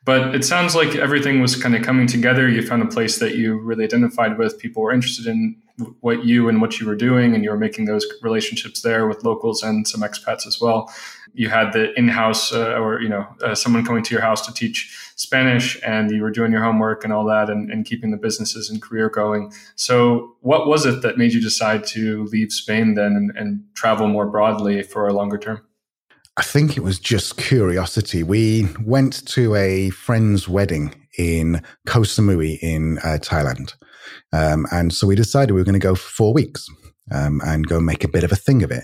But 0.05 0.35
it 0.35 0.45
sounds 0.45 0.75
like 0.75 0.95
everything 0.95 1.41
was 1.41 1.55
kind 1.55 1.75
of 1.75 1.81
coming 1.81 2.05
together. 2.05 2.47
You 2.47 2.61
found 2.61 2.83
a 2.83 2.87
place 2.87 3.17
that 3.17 3.35
you 3.35 3.57
really 3.57 3.83
identified 3.83 4.37
with. 4.37 4.59
People 4.59 4.83
were 4.83 4.93
interested 4.93 5.25
in 5.25 5.55
what 5.99 6.23
you 6.23 6.47
and 6.47 6.61
what 6.61 6.79
you 6.79 6.85
were 6.85 6.95
doing, 6.95 7.33
and 7.33 7.43
you 7.43 7.49
were 7.49 7.57
making 7.57 7.85
those 7.85 8.05
relationships 8.21 8.81
there 8.81 9.07
with 9.07 9.23
locals 9.23 9.63
and 9.63 9.87
some 9.87 10.01
expats 10.01 10.45
as 10.45 10.61
well. 10.61 10.93
You 11.33 11.49
had 11.49 11.73
the 11.73 11.91
in-house, 11.97 12.53
uh, 12.53 12.75
or 12.75 13.01
you 13.01 13.09
know, 13.09 13.27
uh, 13.43 13.55
someone 13.55 13.83
coming 13.83 14.03
to 14.03 14.13
your 14.13 14.21
house 14.21 14.45
to 14.45 14.53
teach 14.53 14.95
Spanish, 15.15 15.77
and 15.83 16.11
you 16.11 16.21
were 16.21 16.31
doing 16.31 16.51
your 16.51 16.63
homework 16.63 17.03
and 17.03 17.11
all 17.11 17.25
that, 17.25 17.49
and, 17.49 17.71
and 17.71 17.83
keeping 17.83 18.11
the 18.11 18.17
businesses 18.17 18.69
and 18.69 18.81
career 18.81 19.09
going. 19.09 19.51
So, 19.75 20.35
what 20.41 20.67
was 20.67 20.85
it 20.85 21.01
that 21.01 21.17
made 21.17 21.33
you 21.33 21.41
decide 21.41 21.83
to 21.87 22.25
leave 22.25 22.51
Spain 22.51 22.93
then 22.93 23.15
and, 23.15 23.35
and 23.35 23.63
travel 23.73 24.07
more 24.07 24.27
broadly 24.27 24.83
for 24.83 25.07
a 25.07 25.13
longer 25.13 25.39
term? 25.39 25.61
I 26.37 26.43
think 26.43 26.75
it 26.75 26.81
was 26.81 26.99
just 26.99 27.37
curiosity. 27.37 28.21
We 28.21 28.67
went 28.83 29.25
to 29.27 29.55
a 29.55 29.89
friend's 29.91 30.49
wedding 30.49 30.93
in 31.17 31.61
Koh 31.85 32.01
Samui 32.01 32.59
in 32.61 32.97
uh, 32.99 33.19
Thailand. 33.21 33.73
Um, 34.33 34.65
and 34.71 34.93
so 34.93 35.07
we 35.07 35.15
decided 35.15 35.53
we 35.53 35.61
were 35.61 35.65
going 35.65 35.79
to 35.79 35.79
go 35.79 35.95
for 35.95 36.09
four 36.09 36.33
weeks 36.33 36.67
um, 37.09 37.39
and 37.45 37.67
go 37.67 37.79
make 37.79 38.03
a 38.03 38.09
bit 38.09 38.25
of 38.25 38.33
a 38.33 38.37
thing 38.37 38.63
of 38.63 38.71
it. 38.71 38.83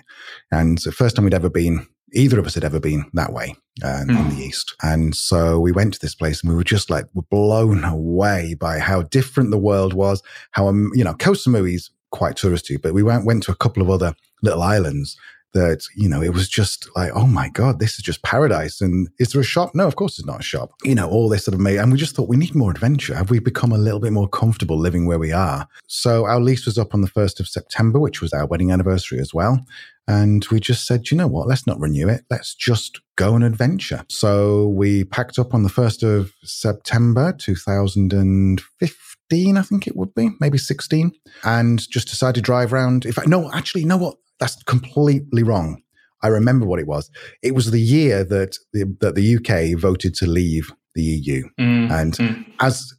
And 0.50 0.78
the 0.78 0.94
first 0.94 1.16
time 1.16 1.26
we'd 1.26 1.34
ever 1.34 1.50
been, 1.50 1.86
either 2.14 2.40
of 2.40 2.46
us 2.46 2.54
had 2.54 2.64
ever 2.64 2.80
been 2.80 3.04
that 3.14 3.34
way 3.34 3.54
uh, 3.84 4.04
mm. 4.08 4.18
in 4.18 4.30
the 4.30 4.44
East. 4.44 4.74
And 4.82 5.14
so 5.14 5.60
we 5.60 5.74
went 5.74 5.94
to 5.96 6.00
this 6.00 6.16
place 6.16 6.42
and 6.42 6.50
we 6.50 6.56
were 6.56 6.64
just 6.64 6.90
like 6.90 7.06
were 7.14 7.24
blown 7.24 7.84
away 7.84 8.54
by 8.54 8.80
how 8.80 9.02
different 9.04 9.52
the 9.52 9.58
world 9.58 9.94
was, 9.94 10.24
how, 10.52 10.68
um, 10.68 10.90
you 10.94 11.04
know, 11.04 11.16
Koh 11.16 11.32
Samui 11.32 11.76
is 11.76 11.90
quite 12.12 12.36
touristy, 12.36 12.82
but 12.82 12.94
we 12.94 13.04
went, 13.04 13.26
went 13.26 13.44
to 13.44 13.52
a 13.52 13.56
couple 13.56 13.84
of 13.84 13.90
other 13.90 14.16
little 14.42 14.62
islands 14.62 15.18
that, 15.54 15.84
you 15.96 16.08
know, 16.08 16.22
it 16.22 16.34
was 16.34 16.48
just 16.48 16.88
like, 16.96 17.12
oh 17.14 17.28
my 17.28 17.50
God, 17.50 17.80
this 17.80 17.96
is 17.96 18.04
just 18.04 18.24
paradise. 18.24 18.82
And 18.82 19.10
is 19.20 19.32
there 19.32 19.42
a 19.42 19.46
shop? 19.46 19.72
No, 19.74 19.88
of 19.88 19.96
course 19.96 20.18
it's 20.18 20.28
not 20.28 20.40
a 20.40 20.44
shop. 20.44 20.72
You 20.84 20.96
know, 20.96 21.10
all 21.10 21.30
this 21.30 21.46
sort 21.46 21.56
of 21.56 21.60
made, 21.60 21.78
and 21.78 21.92
we 21.92 21.98
just 21.98 22.16
thought 22.16 22.30
we 22.30 22.38
need 22.38 22.56
more 22.56 22.72
adventure. 22.72 23.16
Have 23.16 23.30
we 23.30 23.40
become 23.40 23.72
a 23.72 23.78
little 23.78 24.00
bit 24.00 24.14
more 24.14 24.30
comfortable 24.30 24.78
living 24.78 25.06
where 25.06 25.20
we 25.20 25.32
are? 25.32 25.68
So 25.88 26.26
our 26.26 26.40
lease 26.40 26.66
was 26.66 26.78
up 26.78 26.94
on 26.94 27.02
the 27.02 27.10
1st 27.10 27.40
of 27.40 27.48
September, 27.48 28.00
which 28.00 28.22
was 28.22 28.34
our 28.34 28.46
wedding 28.46 28.72
anniversary 28.72 29.20
as 29.20 29.34
well. 29.34 29.66
And 30.08 30.46
we 30.52 30.60
just 30.60 30.88
said, 30.88 31.12
you 31.12 31.18
know 31.18 31.28
what? 31.28 31.48
Let's 31.48 31.68
not 31.68 31.80
renew 31.80 32.10
it. 32.10 32.24
Let's 32.30 32.56
just 32.56 33.00
go 33.16 33.36
on 33.36 33.44
adventure. 33.44 34.04
So 34.10 34.68
we 34.68 35.04
packed 35.04 35.38
up 35.38 35.54
on 35.54 35.64
the 35.64 35.70
1st 35.70 36.04
of 36.04 36.34
September 36.44 37.34
2015, 37.34 39.58
I 39.58 39.62
think 39.62 39.88
it 39.88 39.96
would 39.96 40.14
be, 40.16 40.30
maybe 40.40 40.58
16, 40.58 41.12
and 41.44 41.90
just 41.90 42.10
decided 42.10 42.36
to 42.36 42.42
drive 42.42 42.74
around. 42.74 43.06
In 43.06 43.14
fact, 43.14 43.28
no, 43.28 43.52
actually, 43.54 43.82
you 43.82 43.88
know 43.88 43.98
what? 43.98 44.18
That's 44.42 44.62
completely 44.64 45.44
wrong. 45.44 45.82
I 46.24 46.28
remember 46.28 46.66
what 46.66 46.80
it 46.80 46.88
was. 46.88 47.10
It 47.42 47.56
was 47.56 47.72
the 47.72 47.80
year 47.80 48.24
that 48.26 48.58
the, 48.74 48.96
that 49.00 49.16
the 49.16 49.36
UK 49.38 49.80
voted 49.80 50.16
to 50.16 50.28
leave 50.28 50.72
the 50.96 51.04
EU. 51.04 51.44
Mm, 51.60 51.92
and 51.92 52.14
mm. 52.14 52.46
as 52.60 52.92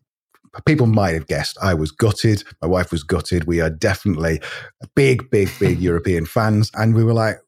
people 0.65 0.87
might 0.87 1.15
have 1.15 1.27
guessed, 1.27 1.59
I 1.61 1.75
was 1.75 1.91
gutted. 1.91 2.45
My 2.63 2.69
wife 2.69 2.93
was 2.93 3.03
gutted. 3.03 3.45
We 3.45 3.61
are 3.61 3.71
definitely 3.71 4.41
big, 4.95 5.29
big, 5.31 5.51
big 5.59 5.81
European 5.81 6.27
fans. 6.27 6.71
And 6.75 6.95
we 6.95 7.05
were 7.05 7.13
like, 7.13 7.39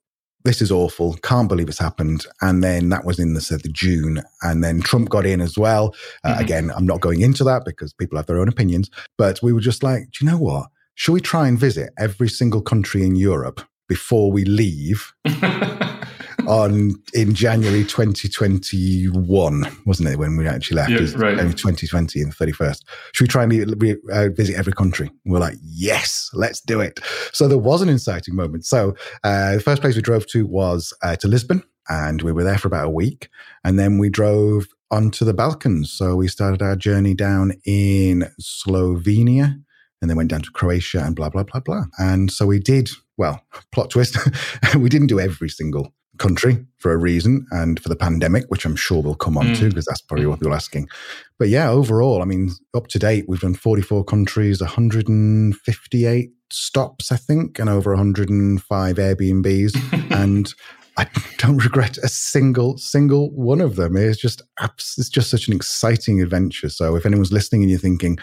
this 0.45 0.61
is 0.61 0.73
awful. 0.73 1.15
Can't 1.23 1.49
believe 1.49 1.69
it's 1.69 1.79
happened. 1.79 2.27
And 2.43 2.63
then 2.63 2.91
that 2.91 3.05
was 3.05 3.21
in 3.21 3.35
the, 3.35 3.61
the 3.63 3.71
June. 3.71 4.23
And 4.43 4.63
then 4.63 4.83
Trump 4.83 5.09
got 5.09 5.25
in 5.25 5.41
as 5.41 5.57
well. 5.57 5.95
Uh, 6.25 6.33
mm-hmm. 6.33 6.41
Again, 6.43 6.73
I'm 6.77 6.87
not 6.87 7.01
going 7.01 7.21
into 7.23 7.45
that 7.45 7.65
because 7.65 7.95
people 7.95 8.19
have 8.19 8.27
their 8.27 8.41
own 8.41 8.49
opinions. 8.49 8.91
But 9.17 9.41
we 9.41 9.53
were 9.53 9.61
just 9.61 9.85
like, 9.85 10.11
do 10.11 10.25
you 10.25 10.31
know 10.31 10.39
what? 10.39 10.67
Should 10.97 11.13
we 11.13 11.21
try 11.21 11.49
and 11.49 11.59
visit 11.59 11.93
every 11.97 12.29
single 12.29 12.61
country 12.61 13.05
in 13.05 13.17
Europe 13.17 13.63
before 13.89 14.31
we 14.31 14.45
leave 14.45 15.13
on 16.47 16.95
in 17.13 17.35
January 17.35 17.85
2021, 17.85 19.67
wasn't 19.87 20.09
it, 20.09 20.19
when 20.19 20.37
we 20.37 20.47
actually 20.47 20.77
left? 20.77 20.91
Yeah, 20.91 20.99
right. 21.17 21.37
2020 21.37 22.21
and 22.21 22.33
the 22.33 22.37
31st. 22.37 22.83
Should 23.13 23.25
we 23.25 23.29
try 23.29 23.45
and 23.45 24.01
uh, 24.13 24.29
visit 24.31 24.57
every 24.57 24.73
country? 24.73 25.11
And 25.25 25.33
we're 25.33 25.41
like, 25.41 25.57
yes, 25.63 26.31
let's 26.33 26.61
do 26.61 26.81
it. 26.81 27.01
So 27.33 27.49
there 27.49 27.59
was 27.59 27.83
an 27.83 27.89
inciting 27.89 28.35
moment. 28.35 28.67
So 28.67 28.95
uh, 29.23 29.55
the 29.55 29.61
first 29.61 29.81
place 29.83 29.97
we 29.97 30.03
drove 30.03 30.27
to 30.29 30.47
was 30.47 30.93
uh, 31.03 31.17
to 31.17 31.29
Lisbon, 31.29 31.63
and 31.89 32.23
we 32.23 32.33
were 32.33 32.45
there 32.45 32.59
for 32.59 32.69
about 32.69 32.87
a 32.87 32.91
week. 32.91 33.29
And 33.63 33.79
then 33.79 33.99
we 33.99 34.09
drove 34.09 34.67
onto 34.91 35.25
the 35.25 35.35
Balkans. 35.35 35.93
So 35.93 36.17
we 36.17 36.29
started 36.29 36.63
our 36.63 36.77
journey 36.77 37.15
down 37.15 37.53
in 37.65 38.31
Slovenia 38.41 39.61
and 40.01 40.11
then 40.11 40.17
went 40.17 40.31
down 40.31 40.43
to 40.43 40.51
Croatia 40.51 41.03
and 41.05 41.17
blah, 41.17 41.31
blah, 41.31 41.43
blah, 41.43 41.61
blah. 41.61 41.85
And 41.99 42.31
so 42.31 42.47
we 42.47 42.59
did, 42.59 42.91
well, 43.17 43.43
plot 43.73 43.91
twist, 43.91 44.17
we 44.77 44.89
didn't 44.89 45.09
do 45.09 45.21
every 45.21 45.49
single 45.49 45.93
country 46.19 46.65
for 46.79 46.93
a 46.93 46.97
reason 46.97 47.47
and 47.51 47.81
for 47.81 47.89
the 47.89 47.97
pandemic, 47.97 48.45
which 48.49 48.65
I'm 48.65 48.77
sure 48.77 49.03
we'll 49.03 49.15
come 49.15 49.37
on 49.37 49.47
mm. 49.47 49.59
to 49.59 49.69
because 49.69 49.87
that's 49.87 50.01
probably 50.01 50.27
what 50.27 50.41
you're 50.41 50.53
asking. 50.53 50.89
But 51.39 51.49
yeah, 51.49 51.69
overall, 51.71 52.23
I 52.23 52.25
mean, 52.25 52.51
up 52.75 52.87
to 52.89 52.99
date, 52.99 53.25
we've 53.29 53.41
done 53.41 53.55
44 53.55 54.05
countries, 54.05 54.61
158 54.61 56.31
stops, 56.51 57.11
I 57.11 57.17
think, 57.17 57.59
and 57.59 57.69
over 57.69 57.91
105 57.91 58.97
Airbnbs. 58.97 60.11
and 60.13 60.55
I 60.97 61.07
don't 61.39 61.59
regret 61.59 61.99
a 61.99 62.09
single 62.09 62.79
single 62.79 63.31
one 63.31 63.61
of 63.61 63.77
them. 63.77 63.97
It's 63.97 64.21
just 64.21 64.43
it's 64.61 65.09
just 65.09 65.31
such 65.31 65.49
an 65.49 65.55
exciting 65.55 66.23
adventure. 66.23 66.69
So 66.69 66.97
if 66.97 67.07
anyone's 67.07 67.33
listening 67.33 67.63
and 67.63 67.71
you're 67.71 67.81
thinking, 67.81 68.19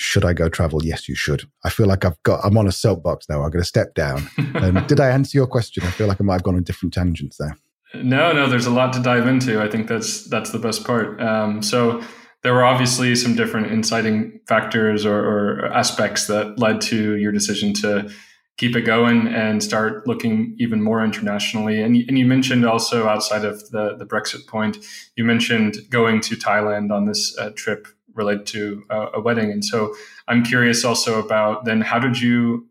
should 0.00 0.24
I 0.24 0.32
go 0.32 0.48
travel? 0.48 0.82
Yes, 0.82 1.10
you 1.10 1.14
should. 1.14 1.44
I 1.62 1.68
feel 1.68 1.86
like 1.86 2.06
I've 2.06 2.20
got, 2.22 2.40
I'm 2.42 2.56
on 2.56 2.66
a 2.66 2.72
soapbox 2.72 3.28
now. 3.28 3.42
I'm 3.42 3.50
going 3.50 3.62
to 3.62 3.68
step 3.68 3.94
down. 3.94 4.30
Um, 4.54 4.82
did 4.88 4.98
I 4.98 5.10
answer 5.10 5.36
your 5.36 5.46
question? 5.46 5.84
I 5.84 5.90
feel 5.90 6.06
like 6.06 6.18
I 6.22 6.24
might 6.24 6.34
have 6.36 6.42
gone 6.42 6.56
on 6.56 6.62
different 6.62 6.94
tangents 6.94 7.36
there. 7.36 7.58
No, 7.94 8.32
no, 8.32 8.48
there's 8.48 8.64
a 8.64 8.70
lot 8.70 8.94
to 8.94 9.02
dive 9.02 9.26
into. 9.26 9.60
I 9.60 9.68
think 9.68 9.88
that's, 9.88 10.24
that's 10.24 10.52
the 10.52 10.58
best 10.58 10.86
part. 10.86 11.20
Um, 11.20 11.62
so 11.62 12.02
there 12.42 12.54
were 12.54 12.64
obviously 12.64 13.14
some 13.14 13.36
different 13.36 13.70
inciting 13.70 14.40
factors 14.48 15.04
or, 15.04 15.18
or 15.18 15.66
aspects 15.66 16.28
that 16.28 16.58
led 16.58 16.80
to 16.82 17.16
your 17.16 17.30
decision 17.30 17.74
to 17.74 18.10
keep 18.56 18.76
it 18.76 18.82
going 18.82 19.26
and 19.26 19.62
start 19.62 20.06
looking 20.06 20.56
even 20.58 20.80
more 20.80 21.04
internationally. 21.04 21.82
And, 21.82 21.94
and 21.94 22.18
you 22.18 22.24
mentioned 22.24 22.64
also 22.64 23.06
outside 23.06 23.44
of 23.44 23.68
the, 23.68 23.96
the 23.98 24.06
Brexit 24.06 24.46
point, 24.46 24.78
you 25.14 25.24
mentioned 25.24 25.76
going 25.90 26.22
to 26.22 26.36
Thailand 26.36 26.90
on 26.90 27.04
this 27.04 27.36
uh, 27.38 27.50
trip 27.54 27.86
related 28.22 28.46
to 28.46 28.84
a, 28.90 28.98
a 29.14 29.20
wedding. 29.20 29.50
And 29.50 29.64
so 29.64 29.94
I'm 30.28 30.42
curious 30.52 30.84
also 30.84 31.12
about 31.24 31.64
then 31.64 31.80
how 31.80 31.98
did 31.98 32.20
you 32.20 32.66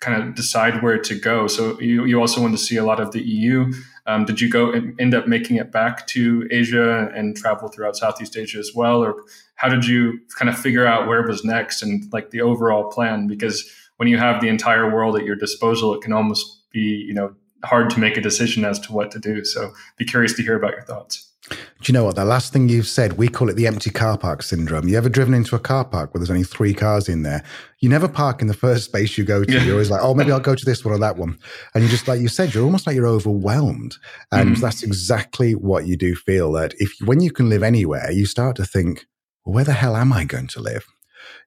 kind 0.00 0.22
of 0.22 0.34
decide 0.34 0.82
where 0.82 0.98
to 0.98 1.14
go? 1.30 1.46
So 1.46 1.78
you, 1.80 2.04
you 2.04 2.20
also 2.20 2.40
want 2.40 2.54
to 2.58 2.62
see 2.68 2.76
a 2.76 2.84
lot 2.84 3.00
of 3.00 3.12
the 3.12 3.22
EU. 3.22 3.72
Um, 4.06 4.24
did 4.24 4.40
you 4.40 4.48
go 4.48 4.72
end 4.72 5.14
up 5.14 5.26
making 5.26 5.56
it 5.56 5.70
back 5.70 6.06
to 6.08 6.48
Asia 6.50 7.10
and 7.14 7.36
travel 7.36 7.68
throughout 7.68 7.96
Southeast 7.96 8.36
Asia 8.36 8.58
as 8.58 8.72
well? 8.74 9.02
Or 9.04 9.14
how 9.56 9.68
did 9.68 9.84
you 9.86 10.20
kind 10.38 10.48
of 10.48 10.58
figure 10.58 10.86
out 10.86 11.06
where 11.06 11.22
was 11.26 11.44
next 11.44 11.82
and 11.82 12.10
like 12.12 12.30
the 12.30 12.40
overall 12.40 12.90
plan? 12.90 13.26
Because 13.26 13.70
when 13.98 14.08
you 14.08 14.16
have 14.16 14.40
the 14.40 14.48
entire 14.48 14.90
world 14.90 15.16
at 15.16 15.24
your 15.24 15.36
disposal, 15.36 15.94
it 15.94 16.00
can 16.00 16.12
almost 16.12 16.70
be, 16.72 17.04
you 17.06 17.12
know, 17.12 17.34
hard 17.64 17.90
to 17.90 18.00
make 18.00 18.16
a 18.16 18.20
decision 18.20 18.64
as 18.64 18.78
to 18.80 18.92
what 18.92 19.10
to 19.10 19.18
do. 19.18 19.44
So 19.44 19.72
be 19.98 20.04
curious 20.04 20.34
to 20.34 20.42
hear 20.42 20.56
about 20.56 20.72
your 20.72 20.82
thoughts. 20.82 21.29
Do 21.50 21.56
you 21.86 21.92
know 21.92 22.04
what? 22.04 22.16
The 22.16 22.24
last 22.24 22.52
thing 22.52 22.68
you've 22.68 22.86
said, 22.86 23.14
we 23.14 23.28
call 23.28 23.48
it 23.48 23.54
the 23.54 23.66
empty 23.66 23.90
car 23.90 24.16
park 24.16 24.42
syndrome. 24.42 24.88
You 24.88 24.96
ever 24.96 25.08
driven 25.08 25.34
into 25.34 25.56
a 25.56 25.58
car 25.58 25.84
park 25.84 26.12
where 26.12 26.20
there's 26.20 26.30
only 26.30 26.44
three 26.44 26.74
cars 26.74 27.08
in 27.08 27.22
there? 27.22 27.42
You 27.80 27.88
never 27.88 28.08
park 28.08 28.40
in 28.40 28.48
the 28.48 28.54
first 28.54 28.84
space 28.84 29.16
you 29.18 29.24
go 29.24 29.44
to. 29.44 29.52
Yeah. 29.52 29.62
You're 29.64 29.74
always 29.74 29.90
like, 29.90 30.02
oh, 30.02 30.14
maybe 30.14 30.32
I'll 30.32 30.40
go 30.40 30.54
to 30.54 30.64
this 30.64 30.84
one 30.84 30.94
or 30.94 30.98
that 30.98 31.16
one. 31.16 31.38
And 31.74 31.82
you 31.82 31.90
just, 31.90 32.06
like 32.06 32.20
you 32.20 32.28
said, 32.28 32.54
you're 32.54 32.64
almost 32.64 32.86
like 32.86 32.94
you're 32.94 33.06
overwhelmed. 33.06 33.96
And 34.30 34.56
mm. 34.56 34.60
that's 34.60 34.82
exactly 34.82 35.54
what 35.54 35.86
you 35.86 35.96
do 35.96 36.14
feel 36.14 36.52
that 36.52 36.74
if, 36.78 36.92
when 37.04 37.20
you 37.20 37.30
can 37.30 37.48
live 37.48 37.62
anywhere, 37.62 38.10
you 38.10 38.26
start 38.26 38.56
to 38.56 38.64
think, 38.64 39.06
well, 39.44 39.54
where 39.54 39.64
the 39.64 39.72
hell 39.72 39.96
am 39.96 40.12
I 40.12 40.24
going 40.24 40.48
to 40.48 40.60
live? 40.60 40.86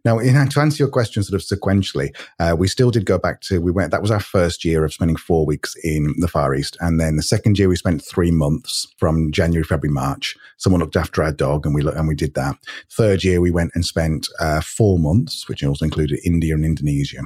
Now, 0.05 0.19
in, 0.19 0.47
to 0.49 0.59
answer 0.59 0.83
your 0.83 0.89
question 0.89 1.23
sort 1.23 1.41
of 1.41 1.47
sequentially, 1.47 2.15
uh, 2.39 2.55
we 2.57 2.67
still 2.67 2.91
did 2.91 3.05
go 3.05 3.17
back 3.17 3.41
to, 3.41 3.61
we 3.61 3.71
went, 3.71 3.91
that 3.91 4.01
was 4.01 4.11
our 4.11 4.19
first 4.19 4.65
year 4.65 4.83
of 4.83 4.93
spending 4.93 5.15
four 5.15 5.45
weeks 5.45 5.75
in 5.83 6.13
the 6.17 6.27
Far 6.27 6.53
East. 6.53 6.77
And 6.81 6.99
then 6.99 7.15
the 7.15 7.23
second 7.23 7.57
year, 7.57 7.69
we 7.69 7.75
spent 7.75 8.03
three 8.03 8.31
months 8.31 8.87
from 8.97 9.31
January, 9.31 9.63
February, 9.63 9.93
March. 9.93 10.35
Someone 10.57 10.81
looked 10.81 10.97
after 10.97 11.23
our 11.23 11.31
dog 11.31 11.65
and 11.65 11.73
we, 11.73 11.87
and 11.87 12.07
we 12.07 12.15
did 12.15 12.33
that. 12.33 12.55
Third 12.91 13.23
year, 13.23 13.39
we 13.39 13.51
went 13.51 13.71
and 13.75 13.85
spent 13.85 14.27
uh, 14.39 14.61
four 14.61 14.99
months, 14.99 15.47
which 15.47 15.63
also 15.63 15.85
included 15.85 16.19
India 16.25 16.53
and 16.53 16.65
Indonesia. 16.65 17.21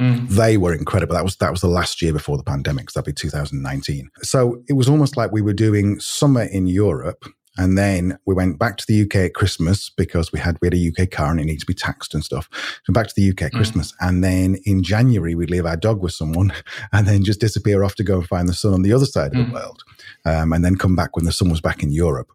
Mm. 0.00 0.28
They 0.28 0.56
were 0.56 0.74
incredible. 0.74 1.14
That 1.14 1.24
was 1.24 1.36
that 1.38 1.50
was 1.50 1.60
the 1.60 1.66
last 1.66 2.00
year 2.00 2.12
before 2.12 2.36
the 2.36 2.44
pandemic. 2.44 2.88
So 2.88 3.00
that'd 3.00 3.12
be 3.12 3.18
2019. 3.18 4.10
So 4.22 4.62
it 4.68 4.74
was 4.74 4.88
almost 4.88 5.16
like 5.16 5.32
we 5.32 5.42
were 5.42 5.52
doing 5.52 5.98
summer 5.98 6.42
in 6.42 6.68
Europe 6.68 7.24
and 7.58 7.76
then 7.76 8.16
we 8.24 8.34
went 8.34 8.58
back 8.58 8.76
to 8.76 8.84
the 8.86 9.02
UK 9.02 9.16
at 9.16 9.34
Christmas 9.34 9.90
because 9.90 10.32
we 10.32 10.38
had 10.38 10.56
we 10.62 10.66
had 10.66 10.74
a 10.74 10.88
UK 10.88 11.10
car 11.10 11.32
and 11.32 11.40
it 11.40 11.44
needs 11.44 11.64
to 11.64 11.66
be 11.66 11.74
taxed 11.74 12.14
and 12.14 12.24
stuff. 12.24 12.48
So 12.84 12.92
back 12.92 13.08
to 13.08 13.14
the 13.16 13.28
UK 13.30 13.42
at 13.42 13.52
mm. 13.52 13.56
Christmas. 13.56 13.92
And 14.00 14.22
then 14.22 14.58
in 14.64 14.84
January 14.84 15.34
we'd 15.34 15.50
leave 15.50 15.66
our 15.66 15.76
dog 15.76 16.00
with 16.00 16.12
someone 16.12 16.52
and 16.92 17.06
then 17.06 17.24
just 17.24 17.40
disappear 17.40 17.82
off 17.82 17.96
to 17.96 18.04
go 18.04 18.18
and 18.18 18.28
find 18.28 18.48
the 18.48 18.54
sun 18.54 18.74
on 18.74 18.82
the 18.82 18.92
other 18.92 19.06
side 19.06 19.32
mm. 19.32 19.40
of 19.40 19.46
the 19.46 19.52
mm. 19.52 19.54
world. 19.54 19.82
Um, 20.24 20.52
and 20.52 20.64
then 20.64 20.76
come 20.76 20.94
back 20.94 21.16
when 21.16 21.24
the 21.24 21.32
sun 21.32 21.50
was 21.50 21.60
back 21.60 21.82
in 21.82 21.90
Europe. 21.90 22.30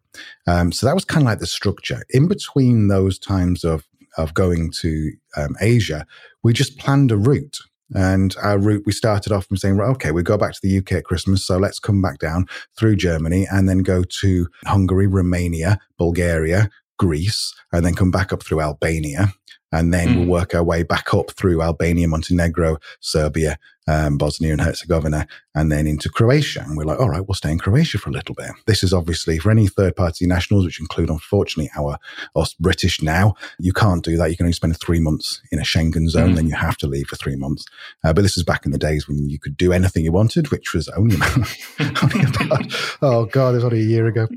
Um, 0.46 0.70
so 0.72 0.86
that 0.86 0.94
was 0.94 1.06
kind 1.06 1.22
of 1.22 1.26
like 1.26 1.38
the 1.38 1.46
structure. 1.46 2.02
In 2.10 2.28
between 2.28 2.88
those 2.88 3.18
times 3.18 3.64
of 3.64 3.86
of 4.16 4.32
going 4.34 4.70
to 4.70 5.10
um, 5.36 5.56
Asia, 5.60 6.06
we 6.44 6.52
just 6.52 6.78
planned 6.78 7.10
a 7.10 7.16
route. 7.16 7.58
And 7.92 8.34
our 8.42 8.58
route, 8.58 8.84
we 8.86 8.92
started 8.92 9.32
off 9.32 9.46
from 9.46 9.56
saying, 9.56 9.76
right, 9.76 9.90
okay, 9.90 10.10
we 10.10 10.22
go 10.22 10.38
back 10.38 10.52
to 10.52 10.60
the 10.62 10.78
UK 10.78 10.92
at 10.92 11.04
Christmas. 11.04 11.46
So 11.46 11.58
let's 11.58 11.78
come 11.78 12.00
back 12.00 12.18
down 12.18 12.46
through 12.76 12.96
Germany 12.96 13.46
and 13.50 13.68
then 13.68 13.78
go 13.78 14.04
to 14.20 14.48
Hungary, 14.64 15.06
Romania, 15.06 15.78
Bulgaria, 15.98 16.70
Greece, 16.98 17.54
and 17.72 17.84
then 17.84 17.94
come 17.94 18.10
back 18.10 18.32
up 18.32 18.42
through 18.42 18.60
Albania 18.60 19.32
and 19.74 19.92
then 19.92 20.08
mm. 20.08 20.18
we'll 20.18 20.28
work 20.28 20.54
our 20.54 20.62
way 20.62 20.84
back 20.84 21.12
up 21.12 21.32
through 21.32 21.60
Albania, 21.60 22.06
Montenegro, 22.06 22.78
Serbia, 23.00 23.58
um, 23.88 24.16
Bosnia 24.16 24.52
and 24.52 24.60
Herzegovina, 24.60 25.26
and 25.54 25.70
then 25.70 25.88
into 25.88 26.08
Croatia. 26.08 26.62
And 26.64 26.76
we're 26.76 26.84
like, 26.84 27.00
all 27.00 27.08
right, 27.08 27.26
we'll 27.26 27.34
stay 27.34 27.50
in 27.50 27.58
Croatia 27.58 27.98
for 27.98 28.08
a 28.08 28.12
little 28.12 28.36
bit. 28.36 28.52
This 28.66 28.84
is 28.84 28.92
obviously 28.92 29.38
for 29.38 29.50
any 29.50 29.66
third 29.66 29.96
party 29.96 30.26
nationals, 30.26 30.64
which 30.64 30.78
include, 30.78 31.10
unfortunately, 31.10 31.70
our 31.76 31.98
us 32.36 32.54
British 32.54 33.02
now. 33.02 33.34
You 33.58 33.72
can't 33.72 34.04
do 34.04 34.16
that. 34.16 34.30
You 34.30 34.36
can 34.36 34.46
only 34.46 34.54
spend 34.54 34.78
three 34.78 35.00
months 35.00 35.42
in 35.50 35.58
a 35.58 35.62
Schengen 35.62 36.08
zone, 36.08 36.32
mm. 36.32 36.36
then 36.36 36.46
you 36.46 36.54
have 36.54 36.76
to 36.78 36.86
leave 36.86 37.08
for 37.08 37.16
three 37.16 37.36
months. 37.36 37.64
Uh, 38.04 38.12
but 38.12 38.22
this 38.22 38.36
is 38.36 38.44
back 38.44 38.64
in 38.64 38.70
the 38.70 38.78
days 38.78 39.08
when 39.08 39.28
you 39.28 39.40
could 39.40 39.56
do 39.56 39.72
anything 39.72 40.04
you 40.04 40.12
wanted, 40.12 40.52
which 40.52 40.72
was 40.72 40.88
only 40.90 41.16
about, 41.16 41.36
only 42.04 42.24
about 42.24 42.98
oh 43.02 43.26
God, 43.26 43.50
it 43.50 43.56
was 43.56 43.64
only 43.64 43.80
a 43.80 43.84
year 43.84 44.06
ago. 44.06 44.28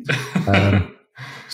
Um, 0.48 0.96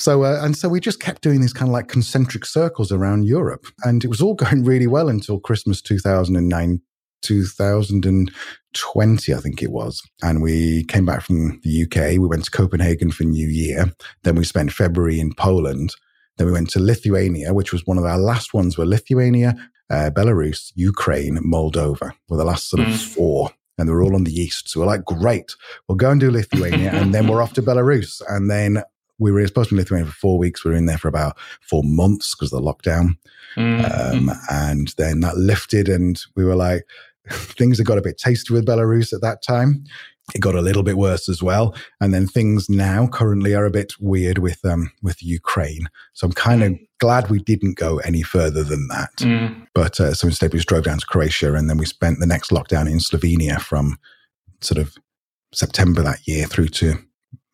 so, 0.03 0.25
uh, 0.25 0.39
and 0.41 0.57
so 0.57 0.67
we 0.67 0.81
just 0.81 0.99
kept 0.99 1.21
doing 1.21 1.39
these 1.39 1.53
kind 1.53 1.69
of 1.69 1.73
like 1.73 1.87
concentric 1.87 2.45
circles 2.45 2.91
around 2.91 3.23
Europe. 3.23 3.65
And 3.85 4.03
it 4.03 4.09
was 4.09 4.21
all 4.21 4.33
going 4.43 4.65
really 4.65 4.87
well 4.87 5.07
until 5.07 5.39
Christmas 5.39 5.81
2009, 5.81 6.81
2020, 7.21 9.33
I 9.33 9.37
think 9.37 9.63
it 9.63 9.71
was. 9.71 10.01
And 10.21 10.41
we 10.41 10.83
came 10.85 11.05
back 11.05 11.21
from 11.21 11.61
the 11.63 11.83
UK. 11.83 12.19
We 12.19 12.27
went 12.27 12.43
to 12.43 12.51
Copenhagen 12.51 13.11
for 13.11 13.23
New 13.23 13.47
Year. 13.47 13.93
Then 14.23 14.35
we 14.35 14.43
spent 14.43 14.73
February 14.73 15.21
in 15.21 15.33
Poland. 15.35 15.95
Then 16.37 16.47
we 16.47 16.53
went 16.53 16.69
to 16.71 16.79
Lithuania, 16.79 17.53
which 17.53 17.71
was 17.71 17.85
one 17.85 17.97
of 17.97 18.03
our 18.03 18.17
last 18.17 18.53
ones 18.53 18.77
were 18.77 18.85
Lithuania, 18.85 19.55
uh, 19.89 20.09
Belarus, 20.13 20.73
Ukraine, 20.75 21.37
Moldova 21.37 22.11
were 22.27 22.37
the 22.37 22.43
last 22.43 22.69
sort 22.69 22.81
of 22.81 22.89
mm. 22.89 23.13
four 23.13 23.51
and 23.77 23.87
they 23.87 23.93
were 23.93 24.03
all 24.03 24.15
on 24.15 24.23
the 24.23 24.33
east. 24.33 24.69
So 24.69 24.79
we're 24.79 24.85
like, 24.85 25.05
great, 25.05 25.55
we'll 25.87 25.95
go 25.95 26.11
and 26.11 26.19
do 26.19 26.29
Lithuania, 26.29 26.91
and 26.93 27.13
then 27.13 27.27
we're 27.27 27.41
off 27.41 27.53
to 27.53 27.63
Belarus. 27.63 28.21
And 28.29 28.49
then 28.49 28.83
we 29.19 29.31
were 29.31 29.45
supposed 29.45 29.69
to 29.69 29.75
be 29.75 29.79
in 29.79 29.83
Lithuania 29.83 30.07
for 30.07 30.17
four 30.17 30.37
weeks. 30.37 30.63
We 30.63 30.71
were 30.71 30.77
in 30.77 30.85
there 30.85 30.97
for 30.97 31.07
about 31.07 31.37
four 31.61 31.83
months 31.83 32.35
because 32.35 32.51
of 32.51 32.61
the 32.61 32.65
lockdown. 32.65 33.17
Mm-hmm. 33.55 34.29
Um, 34.29 34.35
and 34.49 34.93
then 34.97 35.19
that 35.21 35.37
lifted, 35.37 35.87
and 35.87 36.19
we 36.35 36.43
were 36.43 36.55
like, 36.55 36.83
things 37.29 37.77
had 37.77 37.87
got 37.87 37.97
a 37.97 38.01
bit 38.01 38.17
tasty 38.17 38.53
with 38.53 38.65
Belarus 38.65 39.13
at 39.13 39.21
that 39.21 39.43
time. 39.43 39.83
It 40.33 40.39
got 40.39 40.55
a 40.55 40.61
little 40.61 40.83
bit 40.83 40.97
worse 40.97 41.27
as 41.27 41.43
well, 41.43 41.75
and 41.99 42.13
then 42.13 42.27
things 42.27 42.69
now 42.69 43.07
currently 43.07 43.53
are 43.53 43.65
a 43.65 43.71
bit 43.71 43.93
weird 43.99 44.37
with 44.37 44.63
um 44.63 44.89
with 45.01 45.21
Ukraine. 45.21 45.89
So 46.13 46.25
I'm 46.25 46.31
kind 46.31 46.63
of 46.63 46.71
mm. 46.71 46.87
glad 47.01 47.29
we 47.29 47.39
didn't 47.39 47.77
go 47.77 47.97
any 47.99 48.21
further 48.21 48.63
than 48.63 48.87
that. 48.87 49.11
Mm. 49.17 49.67
But 49.73 49.99
uh, 49.99 50.13
so 50.13 50.27
instead, 50.27 50.53
we 50.53 50.59
just 50.59 50.69
drove 50.69 50.85
down 50.85 50.99
to 50.99 51.05
Croatia, 51.05 51.53
and 51.55 51.69
then 51.69 51.77
we 51.77 51.85
spent 51.85 52.19
the 52.19 52.25
next 52.25 52.51
lockdown 52.51 52.89
in 52.89 52.99
Slovenia 52.99 53.59
from 53.59 53.97
sort 54.61 54.77
of 54.77 54.95
September 55.53 56.01
that 56.01 56.25
year 56.25 56.45
through 56.47 56.69
to 56.69 56.95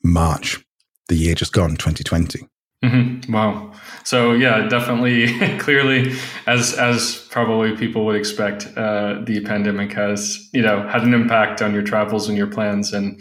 March, 0.03 0.63
the 1.09 1.15
year 1.15 1.35
just 1.35 1.51
gone, 1.53 1.71
2020. 1.71 2.47
Mm-hmm. 2.83 3.33
Wow. 3.33 3.73
So 4.05 4.31
yeah, 4.31 4.67
definitely, 4.69 5.37
clearly, 5.59 6.13
as 6.47 6.73
as 6.73 7.27
probably 7.29 7.75
people 7.75 8.05
would 8.05 8.15
expect, 8.15 8.69
uh, 8.77 9.19
the 9.25 9.41
pandemic 9.41 9.91
has 9.93 10.49
you 10.53 10.61
know 10.61 10.87
had 10.87 11.03
an 11.03 11.13
impact 11.13 11.61
on 11.61 11.73
your 11.73 11.83
travels 11.83 12.29
and 12.29 12.37
your 12.37 12.47
plans, 12.47 12.93
and 12.93 13.19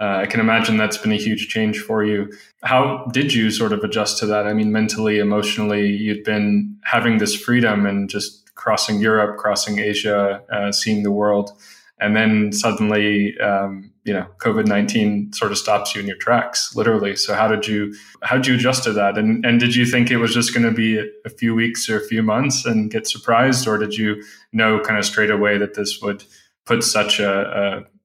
uh, 0.00 0.22
I 0.22 0.26
can 0.26 0.40
imagine 0.40 0.76
that's 0.76 0.98
been 0.98 1.12
a 1.12 1.16
huge 1.16 1.46
change 1.46 1.78
for 1.78 2.04
you. 2.04 2.32
How 2.64 3.06
did 3.12 3.32
you 3.32 3.52
sort 3.52 3.72
of 3.72 3.84
adjust 3.84 4.18
to 4.18 4.26
that? 4.26 4.48
I 4.48 4.52
mean, 4.52 4.72
mentally, 4.72 5.18
emotionally, 5.18 5.86
you'd 5.86 6.24
been 6.24 6.76
having 6.82 7.18
this 7.18 7.36
freedom 7.36 7.86
and 7.86 8.10
just 8.10 8.54
crossing 8.56 8.98
Europe, 8.98 9.38
crossing 9.38 9.78
Asia, 9.78 10.42
uh, 10.50 10.72
seeing 10.72 11.04
the 11.04 11.12
world 11.12 11.52
and 11.98 12.16
then 12.16 12.52
suddenly 12.52 13.38
um, 13.38 13.90
you 14.06 14.12
know 14.14 14.26
covid-19 14.38 15.34
sort 15.34 15.50
of 15.50 15.58
stops 15.58 15.94
you 15.94 16.00
in 16.00 16.06
your 16.06 16.16
tracks 16.16 16.74
literally. 16.76 17.16
So 17.16 17.34
how 17.34 17.48
did 17.48 17.66
you 17.66 17.94
how 18.22 18.36
did 18.36 18.46
you 18.46 18.54
adjust 18.54 18.84
to 18.84 18.92
that? 18.92 19.18
And 19.18 19.44
and 19.44 19.58
did 19.58 19.74
you 19.74 19.84
think 19.84 20.10
it 20.10 20.18
was 20.18 20.32
just 20.32 20.54
going 20.54 20.64
to 20.64 20.72
be 20.72 20.98
a 21.24 21.30
few 21.30 21.54
weeks 21.54 21.88
or 21.90 21.98
a 21.98 22.06
few 22.06 22.22
months 22.22 22.64
and 22.64 22.90
get 22.90 23.06
surprised 23.06 23.66
or 23.66 23.76
did 23.78 23.94
you 23.94 24.22
know 24.52 24.80
kind 24.80 24.98
of 24.98 25.04
straight 25.04 25.30
away 25.30 25.58
that 25.58 25.74
this 25.74 26.00
would 26.00 26.24
put 26.64 26.82
such 26.82 27.20
a, 27.20 27.84
a 27.84 27.95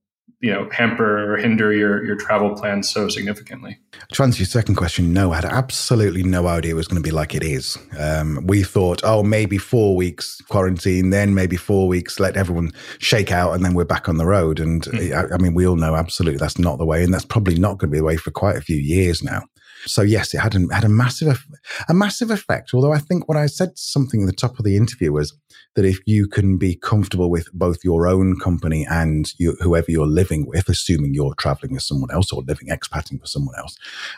you 0.41 0.51
know 0.51 0.67
hamper 0.71 1.33
or 1.33 1.37
hinder 1.37 1.71
your 1.71 2.03
your 2.03 2.15
travel 2.15 2.55
plans 2.55 2.89
so 2.89 3.07
significantly. 3.07 3.77
To 4.13 4.23
answer 4.23 4.39
your 4.39 4.47
second 4.47 4.75
question 4.75 5.13
no 5.13 5.31
i 5.31 5.35
had 5.35 5.45
absolutely 5.45 6.23
no 6.23 6.47
idea 6.47 6.71
it 6.71 6.75
was 6.75 6.87
going 6.87 7.01
to 7.01 7.07
be 7.07 7.11
like 7.11 7.35
it 7.35 7.43
is. 7.43 7.77
Um, 7.97 8.45
we 8.45 8.63
thought 8.63 9.01
oh 9.03 9.23
maybe 9.23 9.57
four 9.57 9.95
weeks 9.95 10.41
quarantine 10.49 11.11
then 11.11 11.33
maybe 11.33 11.55
four 11.55 11.87
weeks 11.87 12.19
let 12.19 12.35
everyone 12.35 12.71
shake 12.97 13.31
out 13.31 13.53
and 13.53 13.63
then 13.63 13.73
we're 13.73 13.85
back 13.85 14.09
on 14.09 14.17
the 14.17 14.25
road. 14.25 14.59
And 14.59 14.83
mm. 14.83 15.13
I, 15.13 15.35
I 15.35 15.37
mean 15.37 15.53
we 15.53 15.67
all 15.67 15.75
know 15.75 15.95
absolutely 15.95 16.39
that's 16.39 16.57
not 16.57 16.79
the 16.79 16.85
way 16.85 17.03
and 17.03 17.13
that's 17.13 17.25
probably 17.25 17.57
not 17.57 17.77
going 17.77 17.89
to 17.89 17.93
be 17.93 17.99
the 17.99 18.03
way 18.03 18.17
for 18.17 18.31
quite 18.31 18.57
a 18.57 18.61
few 18.61 18.77
years 18.77 19.23
now 19.23 19.43
so 19.85 20.01
yes, 20.01 20.33
it 20.33 20.39
had 20.39 20.55
a, 20.55 20.65
had 20.73 20.83
a 20.83 20.89
massive 20.89 21.45
a 21.87 21.93
massive 21.93 22.31
effect. 22.31 22.71
Although 22.73 22.93
I 22.93 22.99
think 22.99 23.27
what 23.27 23.37
I 23.37 23.47
said 23.47 23.77
something 23.77 24.21
at 24.23 24.27
the 24.27 24.33
top 24.33 24.59
of 24.59 24.65
the 24.65 24.77
interview 24.77 25.11
was 25.11 25.33
that 25.75 25.85
if 25.85 25.99
you 26.05 26.27
can 26.27 26.57
be 26.57 26.75
comfortable 26.75 27.29
with 27.29 27.51
both 27.53 27.83
your 27.83 28.07
own 28.07 28.39
company 28.39 28.85
and 28.89 29.31
you, 29.37 29.55
whoever 29.61 29.89
you're 29.89 30.07
living 30.07 30.45
with, 30.45 30.67
assuming 30.69 31.13
you're 31.13 31.33
traveling 31.35 31.73
with 31.73 31.83
someone 31.83 32.11
else 32.11 32.31
or 32.31 32.43
living 32.47 32.69
expatting 32.69 33.19
with 33.19 33.29
someone 33.29 33.55
else, 33.57 33.77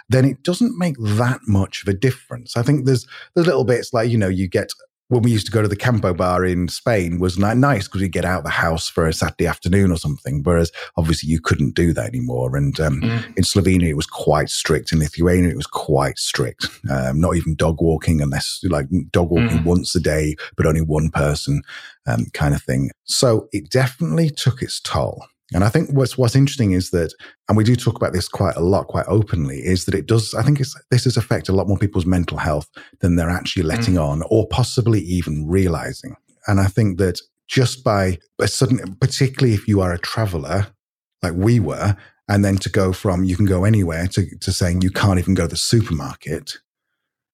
then 0.09 0.25
it 0.25 0.43
doesn't 0.43 0.77
make 0.77 0.95
that 0.99 1.39
much 1.47 1.83
of 1.83 1.87
a 1.87 1.97
difference. 1.97 2.57
I 2.57 2.63
think 2.63 2.85
there's 2.85 3.05
there's 3.35 3.47
little 3.47 3.65
bits 3.65 3.93
like 3.93 4.09
you 4.09 4.17
know 4.17 4.29
you 4.29 4.47
get 4.47 4.69
when 5.13 5.21
we 5.21 5.31
used 5.31 5.45
to 5.45 5.51
go 5.51 5.61
to 5.61 5.67
the 5.67 5.75
Campo 5.75 6.13
bar 6.13 6.43
in 6.43 6.67
Spain 6.67 7.19
was 7.19 7.37
like 7.37 7.55
nice 7.55 7.87
because 7.87 8.01
we 8.01 8.09
get 8.09 8.25
out 8.25 8.39
of 8.39 8.43
the 8.43 8.49
house 8.49 8.89
for 8.89 9.07
a 9.07 9.13
Saturday 9.13 9.45
afternoon 9.45 9.91
or 9.91 9.97
something. 9.97 10.41
Whereas 10.41 10.71
obviously 10.97 11.29
you 11.29 11.39
couldn't 11.39 11.75
do 11.75 11.93
that 11.93 12.07
anymore. 12.07 12.57
And 12.57 12.77
um, 12.79 13.01
mm. 13.01 13.25
in 13.37 13.43
Slovenia, 13.43 13.89
it 13.89 13.93
was 13.95 14.07
quite 14.07 14.49
strict. 14.49 14.91
In 14.91 14.99
Lithuania, 14.99 15.51
it 15.51 15.55
was 15.55 15.67
quite 15.67 16.17
strict. 16.17 16.67
Um, 16.89 17.21
not 17.21 17.35
even 17.35 17.55
dog 17.55 17.79
walking 17.79 18.21
unless 18.21 18.61
like 18.63 18.87
dog 19.11 19.29
walking 19.29 19.59
mm. 19.59 19.65
once 19.65 19.95
a 19.95 19.99
day, 19.99 20.35
but 20.57 20.65
only 20.65 20.81
one 20.81 21.11
person 21.11 21.61
um, 22.07 22.25
kind 22.33 22.55
of 22.55 22.63
thing. 22.63 22.89
So 23.03 23.47
it 23.51 23.69
definitely 23.69 24.31
took 24.31 24.63
its 24.63 24.79
toll. 24.79 25.25
And 25.53 25.63
I 25.63 25.69
think 25.69 25.89
what's 25.91 26.17
what's 26.17 26.35
interesting 26.35 26.71
is 26.71 26.89
that, 26.91 27.13
and 27.47 27.57
we 27.57 27.63
do 27.63 27.75
talk 27.75 27.95
about 27.95 28.13
this 28.13 28.27
quite 28.27 28.55
a 28.55 28.61
lot, 28.61 28.87
quite 28.87 29.05
openly, 29.07 29.59
is 29.59 29.85
that 29.85 29.95
it 29.95 30.07
does. 30.07 30.33
I 30.33 30.43
think 30.43 30.59
this 30.89 31.03
has 31.03 31.17
affected 31.17 31.51
a 31.51 31.55
lot 31.55 31.67
more 31.67 31.77
people's 31.77 32.05
mental 32.05 32.37
health 32.37 32.69
than 33.01 33.15
they're 33.15 33.29
actually 33.29 33.63
letting 33.63 33.95
mm. 33.95 34.03
on, 34.03 34.23
or 34.29 34.47
possibly 34.47 35.01
even 35.01 35.47
realizing. 35.47 36.15
And 36.47 36.59
I 36.59 36.65
think 36.65 36.97
that 36.97 37.19
just 37.47 37.83
by 37.83 38.17
a 38.39 38.47
sudden, 38.47 38.97
particularly 38.99 39.53
if 39.53 39.67
you 39.67 39.81
are 39.81 39.93
a 39.93 39.99
traveler, 39.99 40.67
like 41.21 41.33
we 41.35 41.59
were, 41.59 41.95
and 42.27 42.43
then 42.43 42.57
to 42.57 42.69
go 42.69 42.93
from 42.93 43.23
you 43.23 43.35
can 43.35 43.45
go 43.45 43.63
anywhere 43.63 44.07
to, 44.07 44.25
to 44.39 44.51
saying 44.51 44.81
you 44.81 44.91
can't 44.91 45.19
even 45.19 45.33
go 45.33 45.43
to 45.43 45.49
the 45.49 45.57
supermarket 45.57 46.57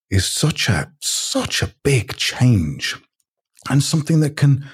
is 0.09 0.25
such 0.25 0.67
a 0.69 0.91
such 0.99 1.61
a 1.61 1.73
big 1.83 2.15
change, 2.17 2.95
and 3.69 3.83
something 3.83 4.19
that 4.21 4.35
can 4.35 4.65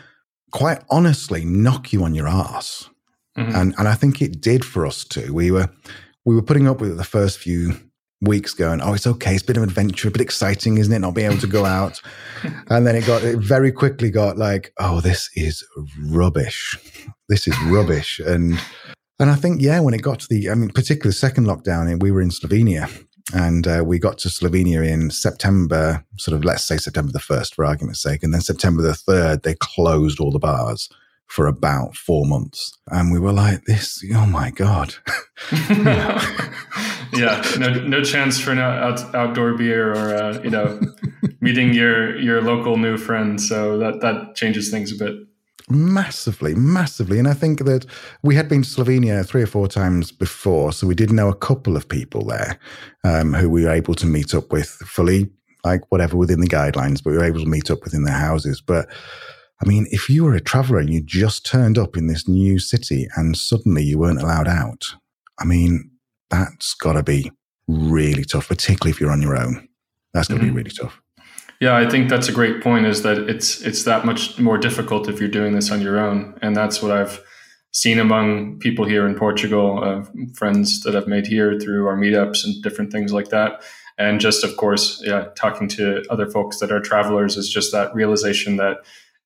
quite 0.52 0.82
honestly 0.90 1.44
knock 1.44 1.92
you 1.92 2.04
on 2.04 2.16
your 2.16 2.28
ass. 2.28 2.90
Mm-hmm. 3.38 3.56
And 3.56 3.76
and 3.78 3.88
I 3.88 3.96
think 3.96 4.22
it 4.22 4.42
did 4.42 4.64
for 4.64 4.86
us 4.86 5.04
too. 5.04 5.34
We 5.34 5.52
were 5.52 5.70
we 6.26 6.36
were 6.36 6.42
putting 6.42 6.68
up 6.68 6.82
with 6.82 6.92
it 6.92 6.96
the 6.96 7.04
first 7.04 7.40
few 7.40 7.76
weeks 8.22 8.54
going, 8.54 8.82
oh, 8.82 8.94
it's 8.94 9.08
okay. 9.08 9.34
It's 9.34 9.44
a 9.44 9.46
bit 9.46 9.58
of 9.58 9.64
an 9.64 9.70
adventure, 9.70 10.08
a 10.08 10.12
bit 10.12 10.22
exciting, 10.22 10.78
isn't 10.78 10.92
it? 10.92 11.00
Not 11.00 11.14
being 11.14 11.32
able 11.32 11.42
to 11.42 11.48
go 11.48 11.66
out. 11.66 12.02
and 12.70 12.86
then 12.86 12.96
it 12.96 13.06
got, 13.06 13.24
it 13.24 13.40
very 13.40 13.72
quickly 13.72 14.10
got 14.10 14.38
like, 14.38 14.74
oh, 14.80 15.02
this 15.02 15.30
is 15.36 15.64
rubbish. 16.02 16.78
This 17.30 17.48
is 17.48 17.60
rubbish. 17.64 18.20
And, 18.20 18.60
and 19.20 19.30
I 19.30 19.36
think, 19.36 19.62
yeah, 19.62 19.80
when 19.80 19.94
it 19.94 20.02
got 20.02 20.20
to 20.22 20.28
the, 20.30 20.50
I 20.50 20.56
mean, 20.56 20.70
particularly 20.70 21.10
the 21.10 21.14
second 21.14 21.46
lockdown, 21.46 22.02
we 22.02 22.12
were 22.12 22.22
in 22.22 22.30
Slovenia 22.30 22.90
and 23.34 23.68
uh, 23.68 23.84
we 23.86 24.00
got 24.00 24.18
to 24.20 24.30
Slovenia 24.30 24.88
in 24.88 25.10
September, 25.10 26.06
sort 26.18 26.36
of, 26.36 26.46
let's 26.46 26.66
say 26.66 26.78
September 26.78 27.12
the 27.12 27.20
1st 27.20 27.56
for 27.56 27.66
argument's 27.66 28.02
sake. 28.02 28.24
And 28.24 28.34
then 28.34 28.42
September 28.42 28.82
the 28.82 28.92
3rd, 28.92 29.44
they 29.44 29.56
closed 29.56 30.20
all 30.20 30.32
the 30.32 30.40
bars 30.40 30.90
for 31.28 31.48
about 31.48 31.96
four 31.96 32.26
months. 32.26 32.78
And 32.88 33.12
we 33.12 33.20
were 33.20 33.34
like, 33.34 33.66
this, 33.66 34.04
oh 34.14 34.26
my 34.26 34.52
God. 34.52 34.96
yeah, 35.52 37.42
no, 37.58 37.74
no 37.74 38.04
chance 38.04 38.40
for 38.40 38.52
an 38.52 38.60
out, 38.60 39.14
outdoor 39.14 39.58
beer 39.58 39.92
or, 39.92 40.16
uh, 40.16 40.42
you 40.44 40.50
know, 40.50 40.80
meeting 41.42 41.74
your, 41.74 42.18
your 42.20 42.42
local 42.42 42.78
new 42.78 42.98
friends. 42.98 43.48
So 43.48 43.78
that, 43.80 44.02
that 44.02 44.36
changes 44.36 44.70
things 44.70 44.92
a 44.92 45.04
bit. 45.04 45.16
Massively, 45.68 46.54
massively. 46.54 47.18
And 47.18 47.28
I 47.28 47.34
think 47.34 47.66
that 47.66 47.88
we 48.22 48.36
had 48.36 48.48
been 48.48 48.62
to 48.62 48.70
Slovenia 48.70 49.26
three 49.26 49.42
or 49.42 49.48
four 49.48 49.68
times 49.68 50.12
before. 50.12 50.72
So 50.72 50.86
we 50.86 50.94
did 50.94 51.12
know 51.12 51.28
a 51.28 51.36
couple 51.36 51.76
of 51.76 51.90
people 51.90 52.26
there 52.26 52.60
um, 53.04 53.34
who 53.34 53.50
we 53.50 53.64
were 53.64 53.72
able 53.72 53.96
to 53.96 54.06
meet 54.06 54.36
up 54.36 54.52
with 54.52 54.68
fully, 54.68 55.32
like 55.64 55.82
whatever 55.90 56.18
within 56.18 56.40
the 56.40 56.48
guidelines, 56.48 57.04
but 57.04 57.12
we 57.12 57.18
were 57.18 57.24
able 57.24 57.40
to 57.40 57.50
meet 57.50 57.72
up 57.72 57.84
within 57.84 58.04
their 58.04 58.16
houses. 58.16 58.62
But 58.62 58.88
I 59.62 59.68
mean, 59.68 59.88
if 59.92 60.10
you 60.10 60.26
were 60.26 60.36
a 60.36 60.42
traveler 60.42 60.80
and 60.80 60.90
you 60.90 61.02
just 61.02 61.46
turned 61.46 61.78
up 61.78 61.96
in 61.96 62.08
this 62.08 62.28
new 62.28 62.60
city 62.60 63.08
and 63.16 63.38
suddenly 63.38 63.84
you 63.84 63.98
weren't 63.98 64.22
allowed 64.22 64.48
out, 64.48 64.96
I 65.40 65.46
mean, 65.46 65.92
that's 66.30 66.74
got 66.74 66.94
to 66.94 67.04
be 67.04 67.32
really 67.68 68.24
tough, 68.24 68.50
particularly 68.50 68.92
if 68.92 69.00
you're 69.00 69.12
on 69.12 69.22
your 69.22 69.38
own. 69.38 69.68
That's 70.14 70.28
going 70.28 70.40
to 70.40 70.46
mm-hmm. 70.46 70.56
be 70.56 70.58
really 70.58 70.76
tough. 70.76 71.02
Yeah, 71.62 71.78
I 71.78 71.90
think 71.90 72.10
that's 72.10 72.28
a 72.28 72.34
great 72.34 72.62
point. 72.62 72.86
Is 72.86 73.04
that 73.04 73.18
it's 73.30 73.62
it's 73.62 73.84
that 73.84 74.06
much 74.06 74.38
more 74.38 74.58
difficult 74.58 75.08
if 75.08 75.20
you're 75.20 75.30
doing 75.30 75.54
this 75.54 75.72
on 75.72 75.82
your 75.82 75.98
own, 75.98 76.38
and 76.42 76.56
that's 76.56 76.82
what 76.82 76.92
I've 76.92 77.22
seen 77.72 78.00
among 78.00 78.60
people 78.60 78.86
here 78.86 79.08
in 79.08 79.16
Portugal, 79.16 79.84
uh, 79.84 80.04
friends 80.34 80.82
that 80.84 80.96
I've 80.96 81.08
made 81.08 81.28
here 81.28 81.58
through 81.60 81.88
our 81.88 81.98
meetups 81.98 82.44
and 82.44 82.62
different 82.62 82.92
things 82.92 83.14
like 83.14 83.30
that. 83.30 83.62
And 83.98 84.20
just 84.20 84.44
of 84.44 84.58
course, 84.58 85.02
yeah, 85.06 85.28
talking 85.36 85.70
to 85.70 86.04
other 86.10 86.30
folks 86.30 86.60
that 86.60 86.72
are 86.72 86.82
travelers 86.82 87.38
is 87.38 87.50
just 87.50 87.72
that 87.72 87.94
realization 87.96 88.58
that 88.58 88.78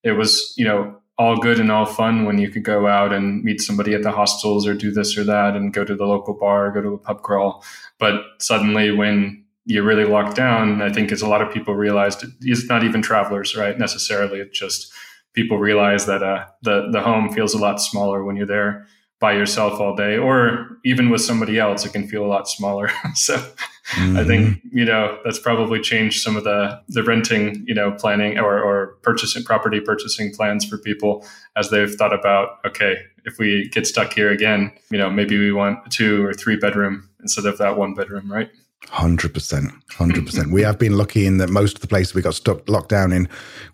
it 0.04 0.14
was, 0.14 0.54
you 0.58 0.66
know, 0.66 0.96
all 1.18 1.36
good 1.38 1.60
and 1.60 1.72
all 1.72 1.86
fun 1.86 2.26
when 2.26 2.38
you 2.38 2.50
could 2.50 2.64
go 2.64 2.88
out 2.88 3.12
and 3.12 3.44
meet 3.44 3.60
somebody 3.60 3.94
at 3.94 4.04
the 4.04 4.12
hostels 4.12 4.66
or 4.66 4.74
do 4.74 4.90
this 4.90 5.18
or 5.18 5.24
that 5.26 5.56
and 5.56 5.74
go 5.74 5.84
to 5.84 5.96
the 5.96 6.06
local 6.06 6.34
bar, 6.34 6.72
go 6.72 6.82
to 6.82 6.94
a 6.94 6.98
pub 6.98 7.22
crawl. 7.22 7.64
But 8.00 8.22
suddenly 8.40 8.92
when 8.92 9.44
you're 9.66 9.84
really 9.84 10.06
locked 10.06 10.38
down, 10.38 10.82
I 10.82 10.92
think 10.92 11.12
as 11.12 11.22
a 11.22 11.28
lot 11.28 11.42
of 11.42 11.54
people 11.54 11.76
realized 11.76 12.26
it's 12.42 12.70
not 12.70 12.86
even 12.86 13.02
travelers, 13.02 13.56
right? 13.56 13.78
Necessarily. 13.78 14.40
It's 14.40 14.58
just 14.58 14.94
people 15.34 15.58
realize 15.58 16.06
that 16.06 16.24
uh, 16.24 16.46
the 16.62 16.90
the 16.92 17.02
home 17.02 17.34
feels 17.34 17.54
a 17.54 17.60
lot 17.60 17.82
smaller 17.82 18.24
when 18.24 18.38
you're 18.38 18.48
there 18.48 18.88
by 19.20 19.34
yourself 19.34 19.80
all 19.80 19.96
day 19.96 20.18
or 20.18 20.78
even 20.86 21.10
with 21.10 21.22
somebody 21.22 21.60
else 21.60 21.86
it 21.86 21.92
can 21.92 22.08
feel 22.08 22.26
a 22.26 22.28
lot 22.28 22.48
smaller 22.48 22.90
so 23.16 23.36
mm-hmm. 23.36 24.18
i 24.18 24.24
think 24.24 24.48
mm-hmm. 24.48 24.78
you 24.78 24.86
know 24.86 25.20
that's 25.24 25.40
probably 25.40 25.80
changed 25.80 26.22
some 26.22 26.38
of 26.38 26.44
the 26.44 26.80
the 26.88 27.04
renting 27.04 27.64
you 27.68 27.74
know 27.74 27.92
planning 27.92 28.38
or, 28.38 28.62
or 28.62 28.98
purchasing 29.02 29.44
property 29.44 29.82
purchasing 29.82 30.32
plans 30.34 30.64
for 30.66 30.78
people 30.78 31.26
as 31.56 31.70
they've 31.70 31.96
thought 31.96 32.14
about 32.14 32.60
okay 32.66 32.96
if 33.26 33.38
we 33.38 33.68
get 33.70 33.86
stuck 33.86 34.14
here 34.14 34.32
again 34.32 34.72
you 34.90 34.98
know 34.98 35.10
maybe 35.10 35.38
we 35.38 35.52
want 35.52 35.80
a 35.86 35.90
two 35.90 36.24
or 36.26 36.34
three 36.34 36.56
bedroom 36.56 37.09
instead 37.22 37.46
of 37.46 37.58
that 37.58 37.78
one 37.78 37.94
bedroom 37.94 38.32
right 38.32 38.50
Hundred 38.88 39.34
percent, 39.34 39.72
hundred 39.92 40.26
percent. 40.26 40.52
We 40.52 40.62
have 40.62 40.80
been 40.80 40.98
lucky 40.98 41.28
in 41.28 41.38
that 41.40 41.50
most 41.50 41.76
of 41.76 41.82
the 41.82 41.88
places 41.88 42.16
we 42.16 42.22
got 42.22 42.34
stuck 42.34 42.68
locked 42.70 42.90
down 42.90 43.12
in 43.12 43.28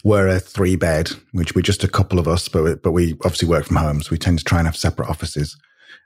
were 0.04 0.28
a 0.28 0.40
three 0.40 0.76
bed, 0.76 1.10
which 1.32 1.56
we're 1.56 1.62
just 1.62 1.84
a 1.84 1.88
couple 1.88 2.18
of 2.18 2.28
us, 2.28 2.50
but 2.50 2.82
but 2.82 2.92
we 2.92 3.14
obviously 3.24 3.48
work 3.48 3.66
from 3.66 3.78
home, 3.78 4.02
so 4.02 4.10
we 4.12 4.18
tend 4.18 4.40
to 4.40 4.44
try 4.44 4.58
and 4.58 4.68
have 4.68 4.76
separate 4.76 5.08
offices, 5.08 5.56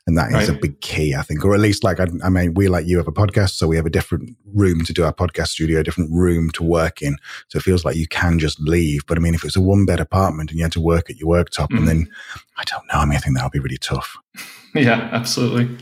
and 0.06 0.18
that 0.18 0.28
is 0.28 0.50
right. 0.50 0.50
a 0.50 0.62
big 0.62 0.82
key, 0.82 1.16
I 1.16 1.22
think, 1.22 1.44
or 1.46 1.56
at 1.56 1.62
least 1.62 1.84
like 1.84 2.02
I, 2.02 2.08
I, 2.24 2.30
mean, 2.30 2.54
we 2.54 2.68
like 2.68 2.88
you 2.88 2.98
have 2.98 3.08
a 3.08 3.12
podcast, 3.12 3.52
so 3.52 3.68
we 3.68 3.78
have 3.78 3.86
a 3.86 3.90
different 3.90 4.36
room 4.54 4.84
to 4.84 4.94
do 4.94 5.06
our 5.06 5.14
podcast 5.14 5.48
studio, 5.48 5.80
a 5.80 5.84
different 5.84 6.12
room 6.12 6.52
to 6.52 6.64
work 6.64 7.02
in, 7.02 7.16
so 7.48 7.58
it 7.58 7.64
feels 7.64 7.86
like 7.86 7.96
you 7.96 8.08
can 8.08 8.38
just 8.38 8.60
leave. 8.60 9.06
But 9.08 9.18
I 9.18 9.22
mean, 9.22 9.34
if 9.34 9.46
it's 9.46 9.56
a 9.56 9.62
one 9.62 9.86
bed 9.86 10.02
apartment 10.02 10.52
and 10.52 10.60
you 10.60 10.66
had 10.66 10.74
to 10.74 10.82
work 10.82 11.10
at 11.10 11.16
your 11.16 11.30
worktop, 11.30 11.70
mm. 11.70 11.78
and 11.78 11.88
then 11.88 12.12
I 12.58 12.64
don't 12.66 12.86
know, 12.94 13.00
I 13.00 13.06
mean, 13.06 13.16
I 13.16 13.20
think 13.20 13.38
that 13.38 13.44
would 13.44 13.54
be 13.54 13.60
really 13.60 13.78
tough. 13.78 14.18
Yeah, 14.76 15.10
absolutely. 15.12 15.78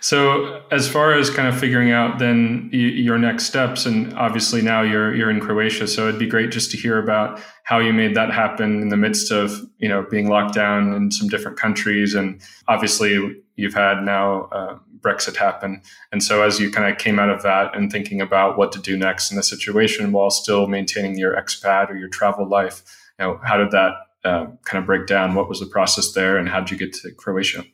So, 0.00 0.62
as 0.70 0.88
far 0.88 1.14
as 1.14 1.30
kind 1.30 1.48
of 1.48 1.58
figuring 1.58 1.90
out 1.90 2.18
then 2.18 2.68
your 2.72 3.18
next 3.18 3.46
steps, 3.46 3.86
and 3.86 4.12
obviously 4.14 4.62
now 4.62 4.82
you're 4.82 5.14
you're 5.14 5.30
in 5.30 5.40
Croatia, 5.40 5.86
so 5.88 6.08
it'd 6.08 6.18
be 6.18 6.26
great 6.26 6.50
just 6.50 6.70
to 6.72 6.76
hear 6.76 6.98
about 6.98 7.40
how 7.64 7.78
you 7.78 7.92
made 7.92 8.14
that 8.14 8.32
happen 8.32 8.82
in 8.82 8.88
the 8.88 8.96
midst 8.96 9.32
of 9.32 9.60
you 9.78 9.88
know 9.88 10.06
being 10.10 10.28
locked 10.28 10.54
down 10.54 10.92
in 10.92 11.10
some 11.10 11.28
different 11.28 11.58
countries, 11.58 12.14
and 12.14 12.40
obviously 12.68 13.36
you've 13.56 13.74
had 13.74 14.02
now 14.02 14.42
uh, 14.52 14.78
Brexit 15.00 15.36
happen, 15.36 15.80
and 16.12 16.22
so 16.22 16.42
as 16.42 16.60
you 16.60 16.70
kind 16.70 16.92
of 16.92 16.98
came 16.98 17.18
out 17.18 17.30
of 17.30 17.42
that 17.42 17.76
and 17.76 17.90
thinking 17.90 18.20
about 18.20 18.58
what 18.58 18.70
to 18.72 18.80
do 18.80 18.96
next 18.96 19.30
in 19.30 19.36
the 19.36 19.42
situation 19.42 20.12
while 20.12 20.30
still 20.30 20.66
maintaining 20.66 21.18
your 21.18 21.34
expat 21.34 21.90
or 21.90 21.96
your 21.96 22.08
travel 22.08 22.46
life, 22.46 22.82
you 23.18 23.24
know, 23.24 23.40
how 23.42 23.56
did 23.56 23.70
that 23.70 23.94
uh, 24.24 24.46
kind 24.64 24.80
of 24.80 24.86
break 24.86 25.06
down? 25.06 25.34
What 25.34 25.48
was 25.48 25.60
the 25.60 25.66
process 25.66 26.12
there, 26.12 26.36
and 26.36 26.48
how 26.48 26.60
did 26.60 26.70
you 26.70 26.76
get 26.76 26.92
to 27.02 27.10
Croatia? 27.12 27.64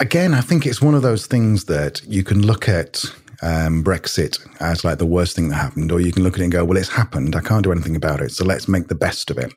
Again, 0.00 0.34
I 0.34 0.40
think 0.40 0.66
it's 0.66 0.82
one 0.82 0.94
of 0.94 1.02
those 1.02 1.26
things 1.26 1.64
that 1.64 2.02
you 2.06 2.22
can 2.22 2.46
look 2.46 2.68
at 2.68 3.04
um, 3.42 3.84
Brexit 3.84 4.38
as 4.60 4.84
like 4.84 4.98
the 4.98 5.06
worst 5.06 5.36
thing 5.36 5.48
that 5.48 5.56
happened, 5.56 5.92
or 5.92 6.00
you 6.00 6.12
can 6.12 6.22
look 6.22 6.34
at 6.34 6.40
it 6.40 6.44
and 6.44 6.52
go, 6.52 6.64
well, 6.64 6.78
it's 6.78 6.88
happened. 6.88 7.36
I 7.36 7.40
can't 7.40 7.64
do 7.64 7.72
anything 7.72 7.96
about 7.96 8.20
it. 8.20 8.32
So 8.32 8.44
let's 8.44 8.68
make 8.68 8.88
the 8.88 8.94
best 8.94 9.30
of 9.30 9.38
it. 9.38 9.52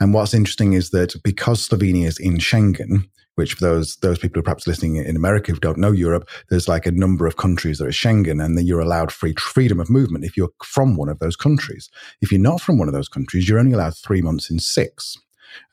And 0.00 0.14
what's 0.14 0.34
interesting 0.34 0.72
is 0.74 0.90
that 0.90 1.14
because 1.22 1.68
Slovenia 1.68 2.06
is 2.06 2.18
in 2.18 2.38
Schengen, 2.38 3.08
which 3.34 3.54
for 3.54 3.64
those 3.64 3.96
those 3.96 4.18
people 4.18 4.36
who 4.36 4.40
are 4.40 4.44
perhaps 4.44 4.66
listening 4.66 4.96
in 4.96 5.14
America 5.14 5.52
who 5.52 5.58
don't 5.58 5.78
know 5.78 5.92
Europe, 5.92 6.28
there's 6.48 6.68
like 6.68 6.86
a 6.86 6.90
number 6.90 7.26
of 7.26 7.36
countries 7.36 7.78
that 7.78 7.86
are 7.86 7.90
Schengen, 7.90 8.42
and 8.42 8.56
then 8.56 8.66
you're 8.66 8.80
allowed 8.80 9.12
free 9.12 9.34
freedom 9.34 9.78
of 9.78 9.90
movement 9.90 10.24
if 10.24 10.36
you're 10.36 10.50
from 10.64 10.96
one 10.96 11.10
of 11.10 11.18
those 11.18 11.36
countries. 11.36 11.90
If 12.22 12.32
you're 12.32 12.40
not 12.40 12.60
from 12.60 12.78
one 12.78 12.88
of 12.88 12.94
those 12.94 13.08
countries, 13.08 13.48
you're 13.48 13.58
only 13.58 13.72
allowed 13.72 13.96
three 13.96 14.22
months 14.22 14.50
in 14.50 14.58
six. 14.58 15.16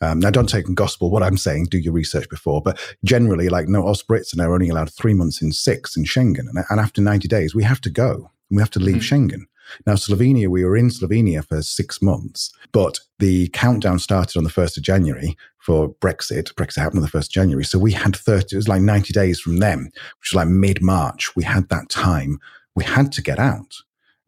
Um, 0.01 0.19
now, 0.19 0.29
don't 0.29 0.49
take 0.49 0.65
gospel 0.73 1.09
what 1.09 1.23
I'm 1.23 1.37
saying. 1.37 1.65
Do 1.65 1.77
your 1.77 1.93
research 1.93 2.29
before, 2.29 2.61
but 2.61 2.79
generally, 3.03 3.49
like 3.49 3.67
no, 3.67 3.87
us 3.87 4.03
Brits 4.03 4.31
and 4.31 4.41
are 4.41 4.47
now 4.47 4.53
only 4.53 4.69
allowed 4.69 4.93
three 4.93 5.13
months 5.13 5.41
in 5.41 5.51
six 5.51 5.95
in 5.95 6.03
Schengen, 6.03 6.47
and, 6.49 6.63
and 6.69 6.79
after 6.79 7.01
90 7.01 7.27
days, 7.27 7.55
we 7.55 7.63
have 7.63 7.81
to 7.81 7.89
go. 7.89 8.31
We 8.49 8.61
have 8.61 8.71
to 8.71 8.79
leave 8.79 8.97
mm-hmm. 8.97 9.15
Schengen. 9.27 9.45
Now, 9.85 9.93
Slovenia, 9.93 10.47
we 10.47 10.63
were 10.63 10.77
in 10.77 10.89
Slovenia 10.89 11.45
for 11.45 11.61
six 11.61 12.01
months, 12.01 12.51
but 12.71 12.99
the 13.19 13.47
countdown 13.49 13.99
started 13.99 14.37
on 14.37 14.43
the 14.43 14.49
1st 14.49 14.77
of 14.77 14.83
January 14.83 15.37
for 15.57 15.93
Brexit. 15.95 16.53
Brexit 16.53 16.81
happened 16.81 16.99
on 16.99 17.09
the 17.09 17.17
1st 17.17 17.27
of 17.27 17.31
January. 17.31 17.63
So 17.63 17.79
we 17.79 17.91
had 17.91 18.15
30, 18.15 18.55
it 18.55 18.57
was 18.57 18.67
like 18.67 18.81
90 18.81 19.13
days 19.13 19.39
from 19.39 19.57
them, 19.57 19.85
which 20.19 20.31
was 20.31 20.35
like 20.35 20.47
mid 20.47 20.81
March. 20.81 21.35
We 21.35 21.43
had 21.43 21.69
that 21.69 21.89
time. 21.89 22.39
We 22.75 22.83
had 22.83 23.11
to 23.13 23.21
get 23.21 23.39
out. 23.39 23.75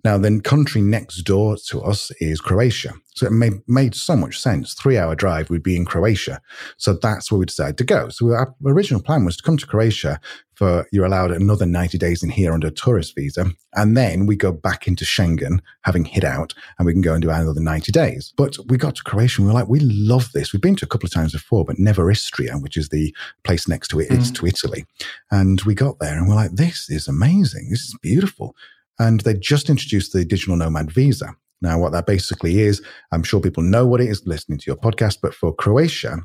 Now, 0.06 0.20
the 0.20 0.39
country 0.39 0.84
next 0.84 1.24
door 1.24 1.58
to 1.70 1.82
us 1.82 2.12
is 2.20 2.39
Croatia. 2.39 2.93
So 3.16 3.26
it 3.26 3.32
made, 3.32 3.53
made 3.68 3.95
so 3.95 4.16
much 4.16 4.39
sense. 4.39 4.76
Three 4.76 4.99
hour 4.99 5.16
drive, 5.16 5.49
we'd 5.49 5.64
be 5.64 5.76
in 5.76 5.84
Croatia. 5.84 6.41
So 6.78 6.93
that's 6.93 7.32
where 7.32 7.39
we 7.39 7.47
decided 7.47 7.80
to 7.80 7.86
go. 7.86 8.10
So 8.10 8.32
our 8.34 8.53
original 8.64 9.01
plan 9.01 9.26
was 9.26 9.36
to 9.38 9.41
come 9.41 9.58
to 9.58 9.66
Croatia 9.66 10.20
for 10.53 10.86
you're 10.91 11.06
allowed 11.06 11.32
another 11.32 11.66
90 11.66 11.97
days 11.97 12.22
in 12.22 12.30
here 12.30 12.53
under 12.53 12.68
a 12.68 12.72
tourist 12.72 13.16
visa. 13.16 13.47
And 13.74 13.97
then 13.97 14.28
we 14.28 14.36
go 14.36 14.51
back 14.51 14.88
into 14.88 15.06
Schengen, 15.06 15.60
having 15.82 16.06
hit 16.06 16.24
out, 16.24 16.53
and 16.78 16.86
we 16.86 16.93
can 16.93 17.01
go 17.01 17.14
and 17.14 17.22
do 17.24 17.32
another 17.32 17.60
90 17.60 17.91
days. 17.91 18.32
But 18.38 18.58
we 18.68 18.78
got 18.78 18.95
to 18.97 19.03
Croatia 19.03 19.41
and 19.41 19.47
we 19.47 19.53
were 19.53 19.60
like, 19.60 19.70
we 19.70 19.80
love 19.80 20.32
this. 20.34 20.53
We've 20.53 20.62
been 20.62 20.76
to 20.76 20.86
a 20.86 20.88
couple 20.88 21.08
of 21.08 21.14
times 21.14 21.32
before, 21.32 21.66
but 21.66 21.80
never 21.80 22.12
Istria, 22.12 22.53
which 22.60 22.78
is 22.78 22.89
the 22.89 23.12
place 23.43 23.68
next 23.68 23.88
to 23.88 24.01
it. 24.01 24.10
Mm. 24.10 24.20
It's 24.20 24.30
to 24.30 24.45
Italy. 24.45 24.86
And 25.32 25.60
we 25.62 25.74
got 25.74 25.97
there 25.97 26.16
and 26.16 26.30
we're 26.30 26.36
like, 26.36 26.51
this 26.51 26.91
is 26.91 27.08
amazing. 27.08 27.70
This 27.72 27.82
is 27.82 27.97
beautiful 28.03 28.56
and 29.00 29.22
they 29.22 29.34
just 29.34 29.70
introduced 29.70 30.14
the 30.14 30.26
digital 30.26 30.56
nomad 30.56 30.91
visa. 30.91 31.36
Now, 31.62 31.80
what 31.80 31.91
that 31.93 32.06
basically 32.06 32.60
is, 32.60 32.82
I'm 33.12 33.24
sure 33.24 33.39
people 33.39 33.64
know 33.64 33.86
what 33.86 34.02
it 34.02 34.10
is 34.10 34.26
listening 34.26 34.60
to 34.60 34.66
your 34.68 34.76
podcast, 34.76 35.20
but 35.22 35.34
for 35.34 35.54
Croatia, 35.54 36.20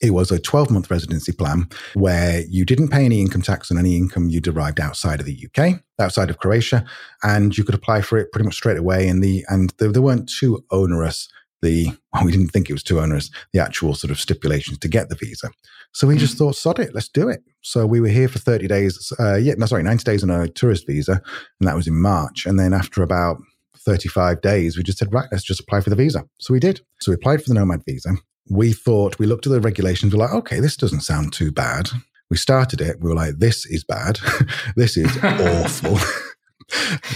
it 0.00 0.10
was 0.10 0.30
a 0.30 0.38
12 0.38 0.70
month 0.70 0.90
residency 0.90 1.32
plan 1.32 1.68
where 1.94 2.40
you 2.48 2.64
didn't 2.64 2.88
pay 2.88 3.04
any 3.04 3.20
income 3.20 3.42
tax 3.42 3.70
on 3.70 3.78
any 3.78 3.96
income 3.96 4.28
you 4.28 4.40
derived 4.40 4.80
outside 4.80 5.20
of 5.20 5.26
the 5.26 5.46
UK, 5.46 5.80
outside 5.98 6.30
of 6.30 6.38
Croatia, 6.38 6.84
and 7.22 7.56
you 7.56 7.64
could 7.64 7.74
apply 7.74 8.02
for 8.02 8.18
it 8.18 8.30
pretty 8.32 8.44
much 8.44 8.54
straight 8.54 8.76
away. 8.76 9.08
And 9.08 9.22
the 9.22 9.44
and 9.48 9.72
there, 9.78 9.92
there 9.92 10.02
weren't 10.02 10.28
too 10.28 10.64
onerous 10.70 11.28
the 11.62 11.86
well, 12.12 12.24
we 12.24 12.32
didn't 12.32 12.48
think 12.48 12.68
it 12.68 12.74
was 12.74 12.82
too 12.82 13.00
onerous 13.00 13.30
the 13.52 13.60
actual 13.60 13.94
sort 13.94 14.10
of 14.10 14.20
stipulations 14.20 14.78
to 14.78 14.88
get 14.88 15.08
the 15.08 15.14
visa. 15.14 15.50
So 15.92 16.06
we 16.06 16.16
mm. 16.16 16.18
just 16.18 16.36
thought, 16.36 16.56
sod 16.56 16.78
it, 16.78 16.94
let's 16.94 17.08
do 17.08 17.28
it. 17.28 17.42
So 17.66 17.84
we 17.84 18.00
were 18.00 18.06
here 18.06 18.28
for 18.28 18.38
30 18.38 18.68
days. 18.68 19.12
Uh, 19.18 19.34
yeah, 19.34 19.54
no, 19.58 19.66
sorry, 19.66 19.82
90 19.82 20.04
days 20.04 20.22
on 20.22 20.30
a 20.30 20.46
tourist 20.46 20.86
visa. 20.86 21.20
And 21.60 21.68
that 21.68 21.74
was 21.74 21.88
in 21.88 22.00
March. 22.00 22.46
And 22.46 22.60
then 22.60 22.72
after 22.72 23.02
about 23.02 23.38
35 23.78 24.40
days, 24.40 24.76
we 24.76 24.84
just 24.84 24.98
said, 24.98 25.12
right, 25.12 25.28
let's 25.32 25.42
just 25.42 25.58
apply 25.58 25.80
for 25.80 25.90
the 25.90 25.96
visa. 25.96 26.24
So 26.38 26.54
we 26.54 26.60
did. 26.60 26.80
So 27.00 27.10
we 27.10 27.16
applied 27.16 27.42
for 27.42 27.48
the 27.48 27.54
Nomad 27.54 27.82
visa. 27.84 28.10
We 28.48 28.72
thought, 28.72 29.18
we 29.18 29.26
looked 29.26 29.48
at 29.48 29.52
the 29.52 29.60
regulations, 29.60 30.14
we're 30.14 30.20
like, 30.20 30.32
okay, 30.32 30.60
this 30.60 30.76
doesn't 30.76 31.00
sound 31.00 31.32
too 31.32 31.50
bad. 31.50 31.88
We 32.30 32.36
started 32.36 32.80
it. 32.80 33.00
We 33.00 33.08
were 33.08 33.16
like, 33.16 33.38
this 33.38 33.66
is 33.66 33.82
bad. 33.82 34.20
this 34.76 34.96
is 34.96 35.18
awful. 35.24 35.98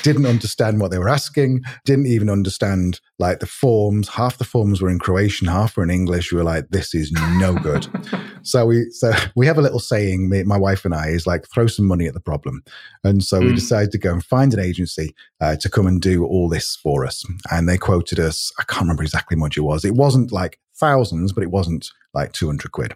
didn't 0.03 0.26
understand 0.26 0.80
what 0.80 0.90
they 0.90 0.98
were 0.98 1.09
asking, 1.09 1.62
didn't 1.84 2.07
even 2.07 2.30
understand 2.30 3.01
like 3.18 3.40
the 3.40 3.46
forms. 3.46 4.09
Half 4.09 4.38
the 4.38 4.44
forms 4.44 4.80
were 4.80 4.88
in 4.88 4.98
Croatian, 4.98 5.48
half 5.48 5.76
were 5.76 5.82
in 5.82 5.90
English. 5.90 6.32
We 6.32 6.38
were 6.38 6.44
like, 6.44 6.68
this 6.70 6.94
is 6.94 7.12
no 7.12 7.55
good. 7.55 7.86
so 8.42 8.66
we 8.66 8.90
so 8.90 9.12
we 9.36 9.46
have 9.46 9.59
a 9.59 9.62
little 9.62 9.80
saying, 9.80 10.28
me, 10.28 10.42
my 10.44 10.59
wife 10.59 10.84
and 10.84 10.94
I, 10.94 11.09
is 11.09 11.26
like 11.26 11.46
throw 11.48 11.66
some 11.66 11.86
money 11.86 12.07
at 12.07 12.14
the 12.14 12.20
problem. 12.20 12.62
And 13.05 13.22
so 13.22 13.38
mm. 13.38 13.44
we 13.44 13.48
hmm. 13.51 13.57
decided 13.57 13.92
to 13.92 13.98
go 13.98 14.12
and 14.12 14.24
find 14.24 14.53
an 14.55 14.61
agency 14.61 15.14
uh, 15.40 15.57
to 15.57 15.68
come 15.68 15.86
and 15.86 16.01
do 16.01 16.24
all 16.24 16.48
this 16.48 16.76
for 16.76 17.05
us. 17.05 17.24
And 17.51 17.68
they 17.68 17.78
quoted 17.78 18.18
us, 18.18 18.53
I 18.59 18.64
can't 18.64 18.82
remember 18.82 19.03
exactly 19.03 19.36
what 19.36 19.57
it 19.57 19.61
was. 19.61 19.84
It 19.84 19.94
wasn't 19.94 20.32
like 20.32 20.59
thousands, 20.81 21.33
but 21.33 21.45
it 21.45 21.51
wasn't 21.51 21.91
like 22.12 22.33
200 22.33 22.72
quid. 22.72 22.95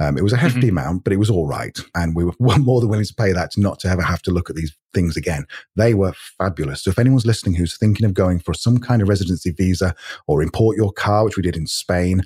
Um, 0.00 0.18
it 0.18 0.24
was 0.24 0.32
a 0.32 0.36
hefty 0.36 0.60
mm-hmm. 0.60 0.70
amount, 0.70 1.04
but 1.04 1.12
it 1.12 1.18
was 1.18 1.30
all 1.30 1.46
right. 1.46 1.78
And 1.94 2.16
we 2.16 2.24
were 2.24 2.32
more 2.58 2.80
than 2.80 2.88
willing 2.90 3.04
to 3.04 3.14
pay 3.14 3.32
that 3.32 3.52
to 3.52 3.60
not 3.60 3.78
to 3.80 3.88
ever 3.88 4.02
have 4.02 4.22
to 4.22 4.30
look 4.30 4.50
at 4.50 4.56
these 4.56 4.74
things 4.92 5.16
again. 5.16 5.46
They 5.76 5.94
were 5.94 6.14
fabulous. 6.38 6.82
So 6.82 6.90
if 6.90 6.98
anyone's 6.98 7.26
listening 7.26 7.54
who's 7.54 7.76
thinking 7.76 8.06
of 8.06 8.14
going 8.14 8.40
for 8.40 8.54
some 8.54 8.78
kind 8.78 9.02
of 9.02 9.08
residency 9.08 9.50
visa 9.50 9.94
or 10.26 10.42
import 10.42 10.76
your 10.76 10.92
car, 10.92 11.24
which 11.24 11.36
we 11.36 11.42
did 11.42 11.56
in 11.56 11.66
Spain, 11.66 12.22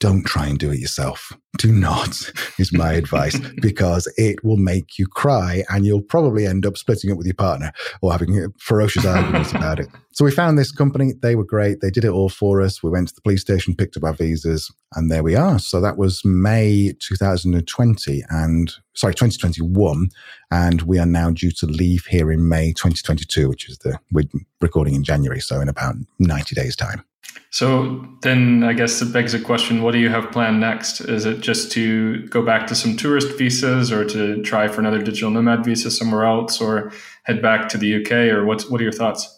don't 0.00 0.24
try 0.24 0.46
and 0.46 0.58
do 0.58 0.70
it 0.70 0.78
yourself. 0.78 1.32
Do 1.56 1.72
not, 1.72 2.30
is 2.58 2.72
my 2.72 2.92
advice, 2.92 3.38
because 3.60 4.12
it 4.16 4.42
will 4.44 4.56
make 4.56 4.98
you 4.98 5.06
cry 5.06 5.64
and 5.68 5.84
you'll 5.84 6.02
probably 6.02 6.46
end 6.46 6.64
up 6.66 6.76
splitting 6.76 7.10
up 7.10 7.18
with 7.18 7.26
your 7.26 7.34
partner 7.34 7.72
or 8.00 8.12
having 8.12 8.52
ferocious 8.58 9.04
arguments 9.04 9.50
about 9.54 9.80
it. 9.80 9.88
So 10.12 10.24
we 10.24 10.30
found 10.30 10.58
this 10.58 10.72
company. 10.72 11.14
They 11.20 11.36
were 11.36 11.44
great. 11.44 11.80
They 11.80 11.90
did 11.90 12.04
it 12.04 12.10
all 12.10 12.28
for 12.28 12.60
us. 12.60 12.82
We 12.82 12.90
went 12.90 13.08
to 13.08 13.14
the 13.14 13.22
police 13.22 13.40
station, 13.40 13.74
picked 13.74 13.96
up 13.96 14.04
our 14.04 14.12
visas, 14.12 14.72
and 14.94 15.10
there 15.10 15.22
we 15.22 15.36
are. 15.36 15.58
So 15.58 15.80
that 15.80 15.96
was 15.96 16.24
May 16.24 16.92
2020 17.00 18.22
and 18.28 18.72
sorry, 18.94 19.14
2021. 19.14 20.08
And 20.50 20.82
we 20.82 20.98
are 20.98 21.06
now 21.06 21.30
due 21.30 21.52
to 21.52 21.66
leave 21.66 22.06
here 22.06 22.30
in 22.32 22.48
May 22.48 22.72
2022, 22.72 23.48
which 23.48 23.68
is 23.68 23.78
the, 23.78 23.98
we're 24.12 24.24
recording 24.60 24.94
in 24.94 25.04
January. 25.04 25.40
So 25.40 25.60
in 25.60 25.68
about 25.68 25.96
90 26.18 26.54
days' 26.54 26.76
time. 26.76 27.04
So 27.50 28.06
then 28.20 28.62
I 28.62 28.74
guess 28.74 29.00
it 29.00 29.12
begs 29.12 29.32
a 29.32 29.40
question 29.40 29.82
what 29.82 29.92
do 29.92 29.98
you 29.98 30.10
have 30.10 30.30
planned 30.30 30.60
next? 30.60 31.00
Is 31.00 31.24
it 31.24 31.40
just 31.40 31.72
to 31.72 32.26
go 32.28 32.42
back 32.42 32.66
to 32.66 32.74
some 32.74 32.96
tourist 32.96 33.38
visas 33.38 33.90
or 33.90 34.04
to 34.04 34.42
try 34.42 34.68
for 34.68 34.80
another 34.80 35.02
digital 35.02 35.30
nomad 35.30 35.64
visa 35.64 35.90
somewhere 35.90 36.24
else 36.24 36.60
or 36.60 36.92
head 37.24 37.40
back 37.40 37.68
to 37.70 37.78
the 37.78 38.02
UK 38.02 38.12
or 38.32 38.44
what, 38.44 38.62
what 38.62 38.80
are 38.80 38.84
your 38.84 38.92
thoughts? 38.92 39.37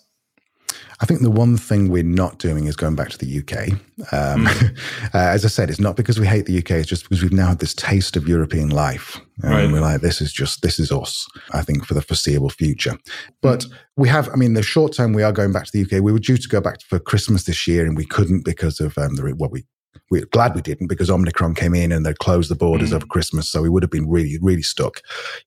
I 1.03 1.07
think 1.07 1.23
the 1.23 1.31
one 1.31 1.57
thing 1.57 1.89
we're 1.89 2.03
not 2.03 2.39
doing 2.39 2.67
is 2.67 2.77
going 2.77 2.95
back 2.95 3.09
to 3.09 3.19
the 3.19 3.39
UK. 3.39 3.73
Um, 4.13 4.47
mm. 4.47 4.79
uh, 5.15 5.19
as 5.19 5.45
I 5.47 5.49
said, 5.49 5.71
it's 5.71 5.81
not 5.81 5.97
because 5.97 6.21
we 6.21 6.27
hate 6.27 6.45
the 6.45 6.59
UK; 6.59 6.73
it's 6.73 6.89
just 6.89 7.05
because 7.05 7.23
we've 7.23 7.33
now 7.33 7.49
had 7.49 7.59
this 7.59 7.75
taste 7.75 8.17
of 8.17 8.29
European 8.29 8.69
life, 8.69 9.19
and 9.43 9.53
right. 9.53 9.73
we're 9.73 9.81
like, 9.81 10.03
"This 10.03 10.21
is 10.21 10.33
just 10.33 10.63
this 10.63 10.79
is 10.79 10.93
us." 10.93 11.27
I 11.53 11.63
think 11.63 11.87
for 11.87 11.95
the 11.95 12.03
foreseeable 12.03 12.51
future. 12.51 12.99
But 13.41 13.65
we 13.97 14.09
have, 14.09 14.29
I 14.29 14.37
mean, 14.37 14.55
the 14.55 14.63
short 14.63 14.95
term 14.95 15.15
we 15.15 15.23
are 15.23 15.33
going 15.33 15.53
back 15.53 15.65
to 15.67 15.73
the 15.73 15.83
UK. 15.83 16.03
We 16.03 16.13
were 16.13 16.19
due 16.19 16.37
to 16.37 16.49
go 16.49 16.61
back 16.61 16.83
for 16.83 16.99
Christmas 16.99 17.45
this 17.45 17.67
year, 17.67 17.87
and 17.87 17.97
we 17.97 18.05
couldn't 18.05 18.45
because 18.45 18.79
of 18.81 18.97
um, 18.99 19.15
the 19.17 19.23
what 19.37 19.51
we 19.51 19.65
we're 20.11 20.27
glad 20.27 20.55
we 20.55 20.61
didn't 20.61 20.89
because 20.89 21.09
Omicron 21.09 21.55
came 21.55 21.75
in 21.75 21.93
and 21.93 22.05
they 22.05 22.13
closed 22.15 22.51
the 22.51 22.57
borders 22.57 22.91
mm. 22.91 22.97
over 22.97 23.07
Christmas. 23.07 23.49
So 23.49 23.63
we 23.63 23.69
would 23.69 23.83
have 23.83 23.91
been 23.91 24.09
really, 24.09 24.39
really 24.43 24.63
stuck. 24.63 25.03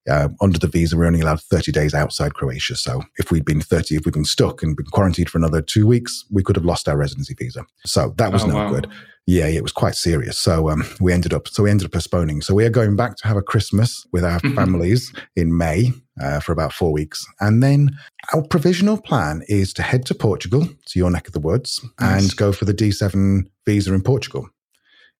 Uh, 0.10 0.30
under 0.42 0.58
the 0.58 0.68
visa, 0.68 0.98
we're 0.98 1.06
only 1.06 1.22
allowed 1.22 1.42
30 1.42 1.72
days 1.72 1.94
outside 1.94 2.34
Croatia. 2.34 2.76
So 2.76 3.04
if 3.18 3.30
we'd 3.30 3.46
been 3.46 3.62
30, 3.62 3.96
if 3.96 4.06
we'd 4.06 4.14
been 4.14 4.26
stuck 4.26 4.64
and 4.64 4.76
been 4.76 4.86
quarantined 4.86 5.30
for 5.30 5.38
another 5.38 5.62
two 5.62 5.86
weeks, 5.86 6.26
we 6.32 6.44
could 6.44 6.56
have 6.56 6.66
lost 6.66 6.88
our 6.88 6.98
residency 6.98 7.34
visa. 7.34 7.66
So 7.86 8.14
that 8.18 8.32
was 8.32 8.44
oh, 8.44 8.48
no 8.48 8.56
wow. 8.56 8.70
good. 8.70 8.90
Yeah, 9.26 9.48
it 9.48 9.64
was 9.64 9.72
quite 9.72 9.96
serious. 9.96 10.38
So 10.38 10.70
um, 10.70 10.84
we 11.00 11.14
ended 11.14 11.34
up 11.34 11.48
so 11.48 11.64
we 11.64 11.70
ended 11.70 11.86
up 11.86 11.94
postponing. 11.94 12.42
So 12.42 12.54
we 12.54 12.66
are 12.66 12.70
going 12.70 12.96
back 12.96 13.16
to 13.18 13.28
have 13.28 13.38
a 13.38 13.42
Christmas 13.42 14.06
with 14.12 14.26
our 14.26 14.40
mm-hmm. 14.40 14.56
families 14.56 15.14
in 15.36 15.58
May 15.58 15.94
uh, 16.22 16.42
for 16.42 16.52
about 16.52 16.74
four 16.74 16.92
weeks, 16.92 17.26
and 17.40 17.64
then 17.64 17.98
our 18.34 18.42
provisional 18.44 19.02
plan 19.02 19.44
is 19.48 19.74
to 19.74 19.82
head 19.82 20.06
to 20.08 20.14
Portugal, 20.14 20.68
to 20.88 21.00
your 21.00 21.10
neck 21.10 21.28
of 21.28 21.34
the 21.34 21.40
woods, 21.40 21.80
nice. 22.00 22.22
and 22.22 22.36
go 22.36 22.52
for 22.52 22.66
the 22.66 22.74
D7 22.74 23.44
visa 23.66 23.94
in 23.94 24.02
Portugal 24.02 24.50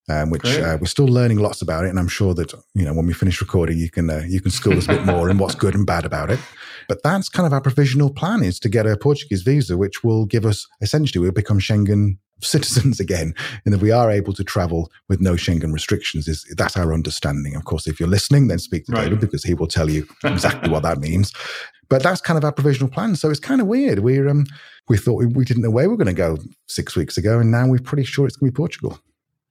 um, 0.08 0.30
which 0.30 0.44
uh, 0.44 0.76
we're 0.80 0.86
still 0.86 1.06
learning 1.06 1.38
lots 1.38 1.62
about 1.62 1.84
it. 1.84 1.88
And 1.88 1.98
I'm 1.98 2.08
sure 2.08 2.34
that 2.34 2.52
you 2.74 2.84
know 2.84 2.92
when 2.92 3.06
we 3.06 3.12
finish 3.12 3.40
recording, 3.40 3.78
you 3.78 3.90
can 3.90 4.10
uh, 4.10 4.24
you 4.26 4.40
can 4.40 4.50
school 4.50 4.76
us 4.76 4.84
a 4.84 4.88
bit 4.88 5.04
more 5.06 5.30
in 5.30 5.38
what's 5.38 5.54
good 5.54 5.74
and 5.74 5.86
bad 5.86 6.04
about 6.04 6.30
it. 6.30 6.40
But 6.88 7.02
that's 7.02 7.28
kind 7.28 7.46
of 7.46 7.52
our 7.52 7.60
provisional 7.60 8.12
plan 8.12 8.42
is 8.42 8.58
to 8.60 8.68
get 8.68 8.86
a 8.86 8.96
Portuguese 8.96 9.42
visa, 9.42 9.76
which 9.76 10.04
will 10.04 10.26
give 10.26 10.44
us 10.44 10.66
essentially 10.80 11.22
we'll 11.22 11.32
become 11.32 11.58
Schengen 11.58 12.18
citizens 12.46 13.00
again, 13.00 13.34
and 13.64 13.74
that 13.74 13.80
we 13.80 13.90
are 13.90 14.10
able 14.10 14.32
to 14.34 14.44
travel 14.44 14.90
with 15.08 15.20
no 15.20 15.32
Schengen 15.32 15.72
restrictions. 15.72 16.28
Is 16.28 16.44
that's 16.56 16.76
our 16.76 16.92
understanding? 16.92 17.56
Of 17.56 17.64
course, 17.64 17.86
if 17.86 17.98
you're 17.98 18.08
listening, 18.08 18.48
then 18.48 18.58
speak 18.58 18.86
to 18.86 18.92
right. 18.92 19.04
David 19.04 19.20
because 19.20 19.44
he 19.44 19.54
will 19.54 19.66
tell 19.66 19.90
you 19.90 20.06
exactly 20.24 20.70
what 20.70 20.82
that 20.82 20.98
means. 20.98 21.32
But 21.88 22.02
that's 22.02 22.20
kind 22.20 22.38
of 22.38 22.44
our 22.44 22.52
provisional 22.52 22.88
plan. 22.88 23.14
So 23.16 23.30
it's 23.30 23.40
kind 23.40 23.60
of 23.60 23.66
weird. 23.66 24.00
We're 24.00 24.28
um, 24.28 24.46
we 24.88 24.98
thought 24.98 25.16
we, 25.16 25.26
we 25.26 25.44
didn't 25.44 25.62
know 25.62 25.70
where 25.70 25.88
we 25.88 25.94
were 25.94 26.02
going 26.02 26.14
to 26.14 26.14
go 26.14 26.38
six 26.66 26.96
weeks 26.96 27.16
ago, 27.16 27.38
and 27.38 27.50
now 27.50 27.66
we're 27.66 27.78
pretty 27.78 28.04
sure 28.04 28.26
it's 28.26 28.36
going 28.36 28.50
to 28.50 28.52
be 28.52 28.56
Portugal. 28.56 28.98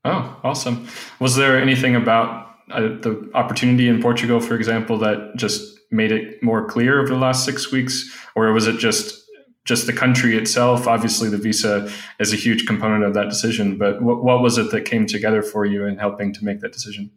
Oh, 0.05 0.37
awesome. 0.43 0.87
Was 1.19 1.35
there 1.35 1.59
anything 1.59 1.95
about 1.95 2.55
uh, 2.71 2.81
the 2.81 3.29
opportunity 3.33 3.87
in 3.87 4.01
Portugal, 4.01 4.39
for 4.39 4.55
example, 4.55 4.97
that 4.97 5.33
just 5.35 5.79
made 5.91 6.11
it 6.11 6.41
more 6.43 6.65
clear 6.65 6.99
over 6.99 7.09
the 7.09 7.17
last 7.17 7.45
six 7.45 7.71
weeks? 7.71 8.09
Or 8.35 8.51
was 8.51 8.67
it 8.67 8.79
just 8.79 9.22
just 9.65 9.85
the 9.87 9.93
country 9.93 10.37
itself? 10.37 10.87
Obviously, 10.87 11.29
the 11.29 11.37
visa 11.37 11.91
is 12.19 12.33
a 12.33 12.35
huge 12.35 12.65
component 12.65 13.03
of 13.03 13.13
that 13.13 13.29
decision, 13.29 13.77
but 13.77 14.01
what, 14.01 14.23
what 14.23 14.41
was 14.41 14.57
it 14.57 14.71
that 14.71 14.85
came 14.85 15.05
together 15.05 15.41
for 15.41 15.65
you 15.65 15.85
in 15.85 15.97
helping 15.97 16.33
to 16.33 16.43
make 16.43 16.59
that 16.61 16.73
decision? 16.73 17.11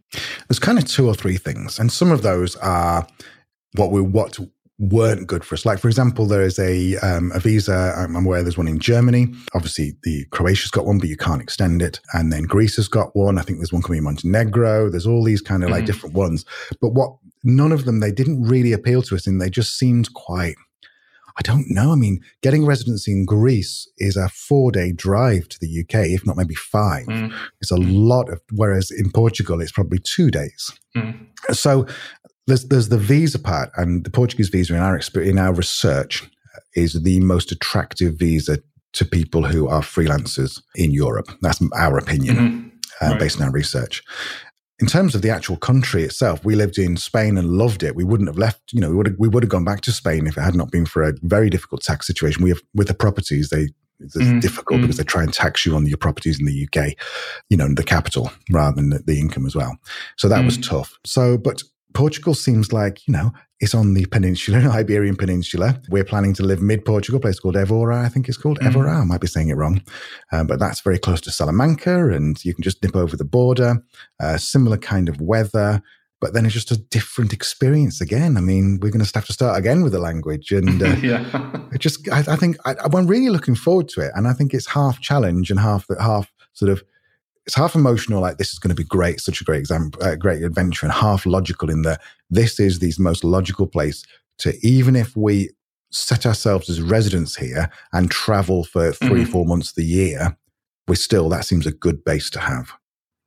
There's 0.48 0.58
kind 0.58 0.78
of 0.78 0.86
two 0.86 1.06
or 1.06 1.14
three 1.14 1.36
things, 1.36 1.78
and 1.78 1.90
some 1.90 2.10
of 2.10 2.22
those 2.22 2.56
are 2.56 3.06
what 3.74 3.90
we 3.90 4.00
what 4.00 4.38
weren't 4.78 5.26
good 5.26 5.44
for 5.44 5.54
us. 5.54 5.64
Like, 5.64 5.78
for 5.78 5.88
example, 5.88 6.26
there 6.26 6.42
is 6.42 6.58
a 6.58 6.96
um, 6.98 7.32
a 7.34 7.40
visa. 7.40 7.94
I'm 7.96 8.16
aware 8.16 8.42
there's 8.42 8.58
one 8.58 8.68
in 8.68 8.78
Germany. 8.78 9.28
Obviously, 9.54 9.96
the 10.02 10.24
Croatia's 10.26 10.70
got 10.70 10.86
one, 10.86 10.98
but 10.98 11.08
you 11.08 11.16
can't 11.16 11.42
extend 11.42 11.82
it. 11.82 12.00
And 12.12 12.32
then 12.32 12.44
Greece 12.44 12.76
has 12.76 12.88
got 12.88 13.14
one. 13.16 13.38
I 13.38 13.42
think 13.42 13.58
there's 13.58 13.72
one 13.72 13.82
coming 13.82 13.98
in 13.98 14.04
Montenegro. 14.04 14.90
There's 14.90 15.06
all 15.06 15.24
these 15.24 15.40
kind 15.40 15.62
of 15.62 15.68
mm-hmm. 15.68 15.78
like 15.78 15.86
different 15.86 16.14
ones. 16.14 16.44
But 16.80 16.90
what 16.90 17.16
none 17.44 17.72
of 17.72 17.84
them 17.84 18.00
they 18.00 18.12
didn't 18.12 18.42
really 18.42 18.72
appeal 18.72 19.02
to 19.02 19.14
us, 19.14 19.26
and 19.26 19.40
they 19.40 19.50
just 19.50 19.78
seemed 19.78 20.12
quite. 20.14 20.56
I 21.38 21.42
don't 21.42 21.66
know. 21.68 21.92
I 21.92 21.96
mean, 21.96 22.20
getting 22.42 22.64
residency 22.64 23.12
in 23.12 23.26
Greece 23.26 23.90
is 23.98 24.16
a 24.16 24.28
four 24.28 24.72
day 24.72 24.92
drive 24.92 25.48
to 25.48 25.58
the 25.60 25.80
UK, 25.80 26.06
if 26.06 26.26
not 26.26 26.36
maybe 26.36 26.54
five. 26.54 27.06
Mm. 27.06 27.32
It's 27.60 27.70
a 27.70 27.76
lot 27.76 28.30
of, 28.30 28.40
whereas 28.52 28.90
in 28.90 29.10
Portugal, 29.10 29.60
it's 29.60 29.72
probably 29.72 29.98
two 29.98 30.30
days. 30.30 30.70
Mm. 30.96 31.26
So 31.52 31.86
there's 32.46 32.64
there's 32.68 32.88
the 32.88 32.98
visa 32.98 33.38
part, 33.38 33.70
and 33.76 34.04
the 34.04 34.10
Portuguese 34.10 34.48
visa 34.48 34.74
in 34.74 34.80
our 34.80 35.00
in 35.20 35.38
our 35.38 35.52
research 35.52 36.24
is 36.74 37.02
the 37.02 37.20
most 37.20 37.52
attractive 37.52 38.14
visa 38.14 38.58
to 38.92 39.04
people 39.04 39.44
who 39.44 39.68
are 39.68 39.82
freelancers 39.82 40.62
in 40.74 40.90
Europe. 40.90 41.28
That's 41.42 41.60
our 41.74 41.98
opinion, 41.98 42.36
mm-hmm. 42.36 43.04
uh, 43.04 43.10
right. 43.10 43.20
based 43.20 43.40
on 43.40 43.46
our 43.46 43.52
research. 43.52 44.02
In 44.78 44.86
terms 44.86 45.14
of 45.14 45.22
the 45.22 45.30
actual 45.30 45.56
country 45.56 46.02
itself, 46.02 46.44
we 46.44 46.54
lived 46.54 46.78
in 46.78 46.96
Spain 46.98 47.38
and 47.38 47.52
loved 47.52 47.82
it. 47.82 47.96
We 47.96 48.04
wouldn't 48.04 48.28
have 48.28 48.36
left, 48.36 48.72
you 48.72 48.80
know, 48.80 48.90
we 48.90 48.96
would 48.96 49.06
have, 49.06 49.16
we 49.18 49.28
would 49.28 49.42
have 49.42 49.50
gone 49.50 49.64
back 49.64 49.80
to 49.82 49.92
Spain 49.92 50.26
if 50.26 50.36
it 50.36 50.42
had 50.42 50.54
not 50.54 50.70
been 50.70 50.84
for 50.84 51.02
a 51.02 51.14
very 51.22 51.48
difficult 51.48 51.82
tax 51.82 52.06
situation. 52.06 52.42
We 52.42 52.50
have 52.50 52.60
with 52.74 52.88
the 52.88 52.94
properties, 52.94 53.48
they 53.48 53.68
it's 54.00 54.16
mm-hmm. 54.16 54.40
difficult 54.40 54.78
mm-hmm. 54.78 54.82
because 54.82 54.98
they 54.98 55.04
try 55.04 55.22
and 55.22 55.32
tax 55.32 55.64
you 55.64 55.74
on 55.74 55.86
your 55.86 55.96
properties 55.96 56.38
in 56.38 56.44
the 56.44 56.68
UK, 56.68 56.94
you 57.48 57.56
know, 57.56 57.66
the 57.72 57.82
capital 57.82 58.30
rather 58.50 58.76
than 58.76 58.90
the, 58.90 58.98
the 58.98 59.18
income 59.18 59.46
as 59.46 59.56
well. 59.56 59.76
So 60.16 60.28
that 60.28 60.36
mm-hmm. 60.36 60.46
was 60.46 60.58
tough. 60.58 60.98
So, 61.04 61.38
but 61.38 61.62
Portugal 61.94 62.34
seems 62.34 62.72
like, 62.72 63.06
you 63.06 63.12
know, 63.12 63.32
it's 63.60 63.74
on 63.74 63.94
the 63.94 64.06
peninsula, 64.06 64.58
Iberian 64.72 65.16
Peninsula. 65.16 65.80
We're 65.88 66.04
planning 66.04 66.34
to 66.34 66.42
live 66.42 66.60
mid 66.60 66.84
Portugal, 66.84 67.18
a 67.18 67.20
place 67.20 67.40
called 67.40 67.56
Evora, 67.56 68.04
I 68.04 68.08
think 68.08 68.28
it's 68.28 68.36
called. 68.36 68.58
Mm. 68.60 68.68
Evora, 68.68 69.00
I 69.00 69.04
might 69.04 69.20
be 69.20 69.26
saying 69.26 69.48
it 69.48 69.56
wrong. 69.56 69.82
Um, 70.32 70.46
but 70.46 70.58
that's 70.58 70.80
very 70.80 70.98
close 70.98 71.20
to 71.22 71.30
Salamanca, 71.30 72.10
and 72.10 72.42
you 72.44 72.54
can 72.54 72.62
just 72.62 72.82
nip 72.82 72.94
over 72.94 73.16
the 73.16 73.24
border. 73.24 73.82
Uh, 74.20 74.36
similar 74.36 74.76
kind 74.76 75.08
of 75.08 75.20
weather, 75.20 75.82
but 76.20 76.32
then 76.32 76.44
it's 76.44 76.54
just 76.54 76.70
a 76.70 76.76
different 76.76 77.32
experience 77.32 78.00
again. 78.00 78.36
I 78.36 78.40
mean, 78.40 78.78
we're 78.80 78.90
going 78.90 79.04
to 79.04 79.10
have 79.14 79.26
to 79.26 79.32
start 79.32 79.58
again 79.58 79.82
with 79.82 79.92
the 79.92 80.00
language. 80.00 80.50
And 80.50 80.82
uh, 80.82 80.96
yeah. 81.02 81.52
just, 81.78 82.10
I, 82.10 82.20
I 82.20 82.36
think 82.36 82.56
I, 82.64 82.74
I'm 82.82 83.06
really 83.06 83.28
looking 83.28 83.54
forward 83.54 83.88
to 83.90 84.00
it. 84.00 84.12
And 84.14 84.26
I 84.26 84.32
think 84.32 84.54
it's 84.54 84.66
half 84.66 85.00
challenge 85.00 85.50
and 85.50 85.60
half, 85.60 85.86
half 86.00 86.32
sort 86.54 86.70
of 86.72 86.82
it's 87.46 87.54
half 87.54 87.74
emotional, 87.74 88.20
like 88.20 88.38
this 88.38 88.52
is 88.52 88.58
going 88.58 88.74
to 88.74 88.82
be 88.82 88.84
great, 88.84 89.20
such 89.20 89.40
a 89.40 89.44
great 89.44 89.60
example, 89.60 90.02
uh, 90.02 90.16
great 90.16 90.42
adventure, 90.42 90.86
and 90.86 90.92
half 90.92 91.26
logical 91.26 91.70
in 91.70 91.82
that 91.82 92.00
this 92.28 92.58
is 92.58 92.80
the 92.80 92.92
most 92.98 93.22
logical 93.22 93.66
place 93.66 94.04
to, 94.38 94.54
even 94.66 94.96
if 94.96 95.16
we 95.16 95.50
set 95.90 96.26
ourselves 96.26 96.68
as 96.68 96.82
residents 96.82 97.36
here 97.36 97.70
and 97.92 98.10
travel 98.10 98.64
for 98.64 98.92
3 98.92 99.08
mm-hmm. 99.08 99.30
four 99.30 99.46
months 99.46 99.70
of 99.70 99.76
the 99.76 99.84
year, 99.84 100.36
we 100.88 100.96
still, 100.96 101.28
that 101.28 101.44
seems 101.44 101.66
a 101.66 101.72
good 101.72 102.04
base 102.04 102.28
to 102.30 102.40
have. 102.40 102.72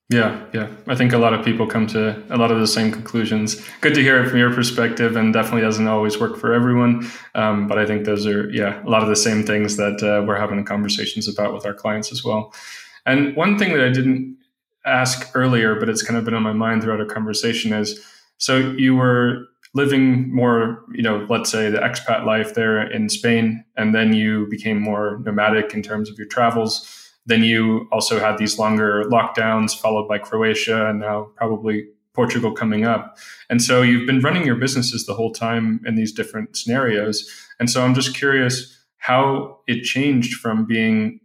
Yeah, 0.09 0.43
yeah. 0.53 0.67
I 0.87 0.95
think 0.95 1.13
a 1.13 1.19
lot 1.19 1.35
of 1.35 1.45
people 1.45 1.67
come 1.67 1.85
to 1.87 2.21
a 2.31 2.37
lot 2.37 2.49
of 2.49 2.59
the 2.59 2.65
same 2.65 2.91
conclusions. 2.91 3.63
Good 3.81 3.93
to 3.93 4.01
hear 4.01 4.21
it 4.23 4.29
from 4.29 4.39
your 4.39 4.51
perspective, 4.51 5.15
and 5.15 5.31
definitely 5.31 5.61
doesn't 5.61 5.87
always 5.87 6.19
work 6.19 6.35
for 6.35 6.51
everyone. 6.51 7.07
Um, 7.35 7.67
but 7.67 7.77
I 7.77 7.85
think 7.85 8.05
those 8.05 8.25
are, 8.25 8.49
yeah, 8.49 8.83
a 8.83 8.89
lot 8.89 9.03
of 9.03 9.09
the 9.09 9.15
same 9.15 9.43
things 9.43 9.77
that 9.77 10.01
uh, 10.01 10.25
we're 10.25 10.39
having 10.39 10.65
conversations 10.65 11.27
about 11.27 11.53
with 11.53 11.63
our 11.63 11.75
clients 11.75 12.11
as 12.11 12.23
well. 12.23 12.51
And 13.05 13.35
one 13.35 13.57
thing 13.57 13.73
that 13.73 13.85
I 13.85 13.89
didn't 13.89 14.37
ask 14.85 15.31
earlier, 15.35 15.75
but 15.75 15.89
it's 15.89 16.01
kind 16.01 16.17
of 16.17 16.25
been 16.25 16.33
on 16.33 16.43
my 16.43 16.53
mind 16.53 16.83
throughout 16.83 16.99
our 16.99 17.05
conversation 17.05 17.73
is 17.73 18.03
so 18.37 18.57
you 18.57 18.95
were 18.95 19.45
living 19.75 20.33
more, 20.33 20.83
you 20.93 21.03
know, 21.03 21.25
let's 21.29 21.51
say 21.51 21.69
the 21.69 21.77
expat 21.77 22.25
life 22.25 22.55
there 22.55 22.89
in 22.89 23.09
Spain, 23.09 23.63
and 23.77 23.93
then 23.93 24.13
you 24.13 24.47
became 24.49 24.79
more 24.79 25.19
nomadic 25.23 25.73
in 25.73 25.83
terms 25.83 26.09
of 26.09 26.17
your 26.17 26.27
travels. 26.27 27.11
Then 27.25 27.43
you 27.43 27.87
also 27.91 28.19
had 28.19 28.37
these 28.37 28.57
longer 28.57 29.03
lockdowns, 29.05 29.77
followed 29.77 30.07
by 30.07 30.17
Croatia, 30.17 30.89
and 30.89 30.99
now 30.99 31.29
probably 31.35 31.87
Portugal 32.13 32.51
coming 32.51 32.85
up. 32.85 33.17
And 33.49 33.61
so 33.61 33.81
you've 33.81 34.07
been 34.07 34.21
running 34.21 34.45
your 34.45 34.55
businesses 34.55 35.05
the 35.05 35.13
whole 35.13 35.31
time 35.31 35.81
in 35.85 35.95
these 35.95 36.11
different 36.11 36.57
scenarios. 36.57 37.29
And 37.59 37.69
so 37.69 37.83
I'm 37.83 37.93
just 37.93 38.15
curious 38.15 38.75
how 38.97 39.59
it 39.67 39.83
changed 39.83 40.39
from 40.39 40.65
being 40.65 41.19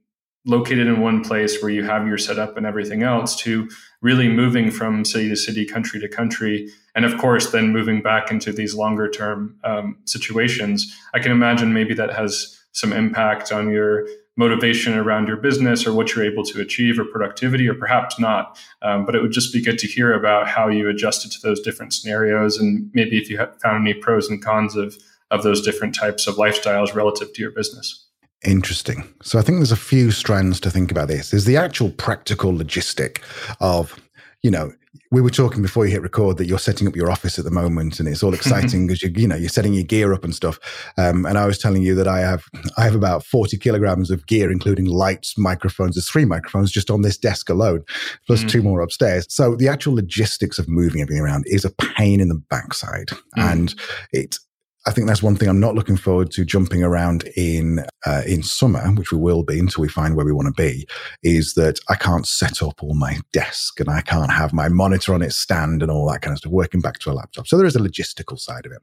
located 0.46 0.86
in 0.86 1.00
one 1.00 1.24
place 1.24 1.62
where 1.62 1.70
you 1.70 1.82
have 1.82 2.06
your 2.06 2.18
setup 2.18 2.56
and 2.56 2.66
everything 2.66 3.02
else 3.02 3.34
to 3.42 3.68
really 4.02 4.28
moving 4.28 4.70
from 4.70 5.04
city 5.04 5.28
to 5.28 5.36
city, 5.36 5.64
country 5.64 5.98
to 6.00 6.08
country, 6.08 6.68
and 6.94 7.04
of 7.04 7.16
course, 7.18 7.50
then 7.50 7.72
moving 7.72 8.02
back 8.02 8.30
into 8.30 8.52
these 8.52 8.74
longer 8.74 9.08
term 9.08 9.56
um, 9.64 9.96
situations. 10.04 10.94
I 11.14 11.18
can 11.18 11.32
imagine 11.32 11.72
maybe 11.72 11.94
that 11.94 12.12
has 12.12 12.60
some 12.72 12.92
impact 12.92 13.52
on 13.52 13.70
your 13.70 14.06
motivation 14.36 14.94
around 14.98 15.28
your 15.28 15.36
business 15.36 15.86
or 15.86 15.92
what 15.92 16.14
you're 16.14 16.24
able 16.24 16.44
to 16.44 16.60
achieve 16.60 16.98
or 16.98 17.04
productivity, 17.04 17.68
or 17.68 17.74
perhaps 17.74 18.18
not. 18.18 18.58
Um, 18.82 19.06
but 19.06 19.14
it 19.14 19.22
would 19.22 19.30
just 19.30 19.52
be 19.52 19.62
good 19.62 19.78
to 19.78 19.86
hear 19.86 20.12
about 20.12 20.48
how 20.48 20.68
you 20.68 20.88
adjusted 20.88 21.30
to 21.32 21.40
those 21.40 21.60
different 21.60 21.94
scenarios 21.94 22.58
and 22.58 22.90
maybe 22.94 23.16
if 23.16 23.30
you 23.30 23.38
found 23.62 23.86
any 23.86 23.94
pros 23.94 24.28
and 24.28 24.42
cons 24.42 24.76
of, 24.76 24.98
of 25.30 25.42
those 25.42 25.62
different 25.62 25.94
types 25.94 26.26
of 26.26 26.34
lifestyles 26.34 26.94
relative 26.94 27.32
to 27.32 27.42
your 27.42 27.52
business. 27.52 28.04
Interesting. 28.44 29.08
So 29.22 29.38
I 29.38 29.42
think 29.42 29.58
there's 29.58 29.72
a 29.72 29.76
few 29.76 30.10
strands 30.10 30.60
to 30.60 30.70
think 30.70 30.90
about 30.90 31.08
this. 31.08 31.32
Is 31.32 31.44
the 31.44 31.56
actual 31.56 31.90
practical 31.90 32.52
logistic 32.52 33.22
of, 33.60 33.98
you 34.42 34.50
know, 34.50 34.72
we 35.10 35.20
were 35.20 35.30
talking 35.30 35.62
before 35.62 35.86
you 35.86 35.92
hit 35.92 36.02
record 36.02 36.38
that 36.38 36.46
you're 36.46 36.58
setting 36.58 36.88
up 36.88 36.96
your 36.96 37.10
office 37.10 37.38
at 37.38 37.44
the 37.44 37.50
moment 37.50 38.00
and 38.00 38.08
it's 38.08 38.22
all 38.22 38.34
exciting 38.40 38.86
because 38.86 39.02
you 39.02 39.10
you 39.14 39.28
know 39.28 39.36
you're 39.36 39.48
setting 39.48 39.74
your 39.74 39.84
gear 39.84 40.12
up 40.12 40.24
and 40.24 40.34
stuff 40.34 40.58
um, 40.98 41.24
and 41.24 41.38
i 41.38 41.46
was 41.46 41.58
telling 41.58 41.82
you 41.82 41.94
that 41.94 42.08
i 42.08 42.20
have 42.20 42.44
i 42.76 42.82
have 42.82 42.94
about 42.94 43.24
40 43.24 43.56
kilograms 43.58 44.10
of 44.10 44.26
gear 44.26 44.50
including 44.50 44.86
lights 44.86 45.38
microphones 45.38 45.94
there's 45.94 46.08
three 46.08 46.24
microphones 46.24 46.70
just 46.70 46.90
on 46.90 47.02
this 47.02 47.16
desk 47.16 47.48
alone 47.48 47.84
plus 48.26 48.44
mm. 48.44 48.48
two 48.48 48.62
more 48.62 48.80
upstairs 48.80 49.26
so 49.28 49.54
the 49.56 49.68
actual 49.68 49.94
logistics 49.94 50.58
of 50.58 50.68
moving 50.68 51.00
everything 51.00 51.22
around 51.22 51.44
is 51.46 51.64
a 51.64 51.70
pain 51.70 52.20
in 52.20 52.28
the 52.28 52.42
backside 52.50 53.08
mm. 53.08 53.52
and 53.52 53.74
it 54.12 54.38
I 54.86 54.90
think 54.90 55.06
that's 55.06 55.22
one 55.22 55.36
thing 55.36 55.48
I'm 55.48 55.60
not 55.60 55.74
looking 55.74 55.96
forward 55.96 56.30
to 56.32 56.44
jumping 56.44 56.82
around 56.82 57.24
in 57.36 57.84
uh, 58.04 58.22
in 58.26 58.42
summer, 58.42 58.80
which 58.92 59.12
we 59.12 59.18
will 59.18 59.42
be 59.42 59.58
until 59.58 59.82
we 59.82 59.88
find 59.88 60.14
where 60.14 60.26
we 60.26 60.32
want 60.32 60.54
to 60.54 60.62
be. 60.62 60.86
Is 61.22 61.54
that 61.54 61.78
I 61.88 61.94
can't 61.94 62.26
set 62.26 62.62
up 62.62 62.82
all 62.82 62.94
my 62.94 63.18
desk 63.32 63.80
and 63.80 63.88
I 63.88 64.02
can't 64.02 64.30
have 64.30 64.52
my 64.52 64.68
monitor 64.68 65.14
on 65.14 65.22
its 65.22 65.36
stand 65.36 65.82
and 65.82 65.90
all 65.90 66.10
that 66.10 66.20
kind 66.20 66.32
of 66.32 66.38
stuff 66.38 66.52
working 66.52 66.80
back 66.80 66.98
to 67.00 67.10
a 67.10 67.14
laptop. 67.14 67.46
So 67.46 67.56
there 67.56 67.66
is 67.66 67.76
a 67.76 67.80
logistical 67.80 68.38
side 68.38 68.66
of 68.66 68.72
it. 68.72 68.82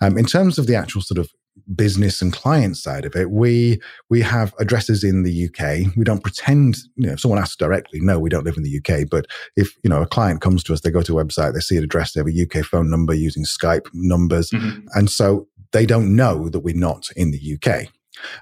Um, 0.00 0.16
in 0.16 0.26
terms 0.26 0.58
of 0.58 0.66
the 0.66 0.76
actual 0.76 1.02
sort 1.02 1.18
of 1.18 1.32
business 1.74 2.22
and 2.22 2.32
client 2.32 2.76
side 2.76 3.04
of 3.04 3.14
it, 3.16 3.30
we 3.30 3.80
we 4.10 4.20
have 4.20 4.54
addresses 4.58 5.04
in 5.04 5.22
the 5.22 5.46
UK. 5.46 5.94
We 5.96 6.04
don't 6.04 6.22
pretend, 6.22 6.76
you 6.96 7.06
know, 7.06 7.12
if 7.14 7.20
someone 7.20 7.40
asks 7.40 7.56
directly, 7.56 8.00
no, 8.00 8.18
we 8.18 8.30
don't 8.30 8.44
live 8.44 8.56
in 8.56 8.62
the 8.62 8.78
UK. 8.78 9.08
But 9.10 9.26
if 9.56 9.76
you 9.82 9.90
know 9.90 10.02
a 10.02 10.06
client 10.06 10.40
comes 10.40 10.62
to 10.64 10.72
us, 10.72 10.80
they 10.80 10.90
go 10.90 11.02
to 11.02 11.18
a 11.18 11.24
website, 11.24 11.54
they 11.54 11.60
see 11.60 11.76
an 11.76 11.84
address, 11.84 12.12
they 12.12 12.20
have 12.20 12.28
a 12.28 12.42
UK 12.42 12.64
phone 12.64 12.90
number 12.90 13.14
using 13.14 13.44
Skype 13.44 13.86
numbers, 13.92 14.50
mm-hmm. 14.50 14.86
and 14.94 15.10
so 15.10 15.46
they 15.72 15.86
don't 15.86 16.14
know 16.14 16.48
that 16.48 16.60
we're 16.60 16.74
not 16.74 17.08
in 17.16 17.30
the 17.30 17.58
UK. 17.58 17.88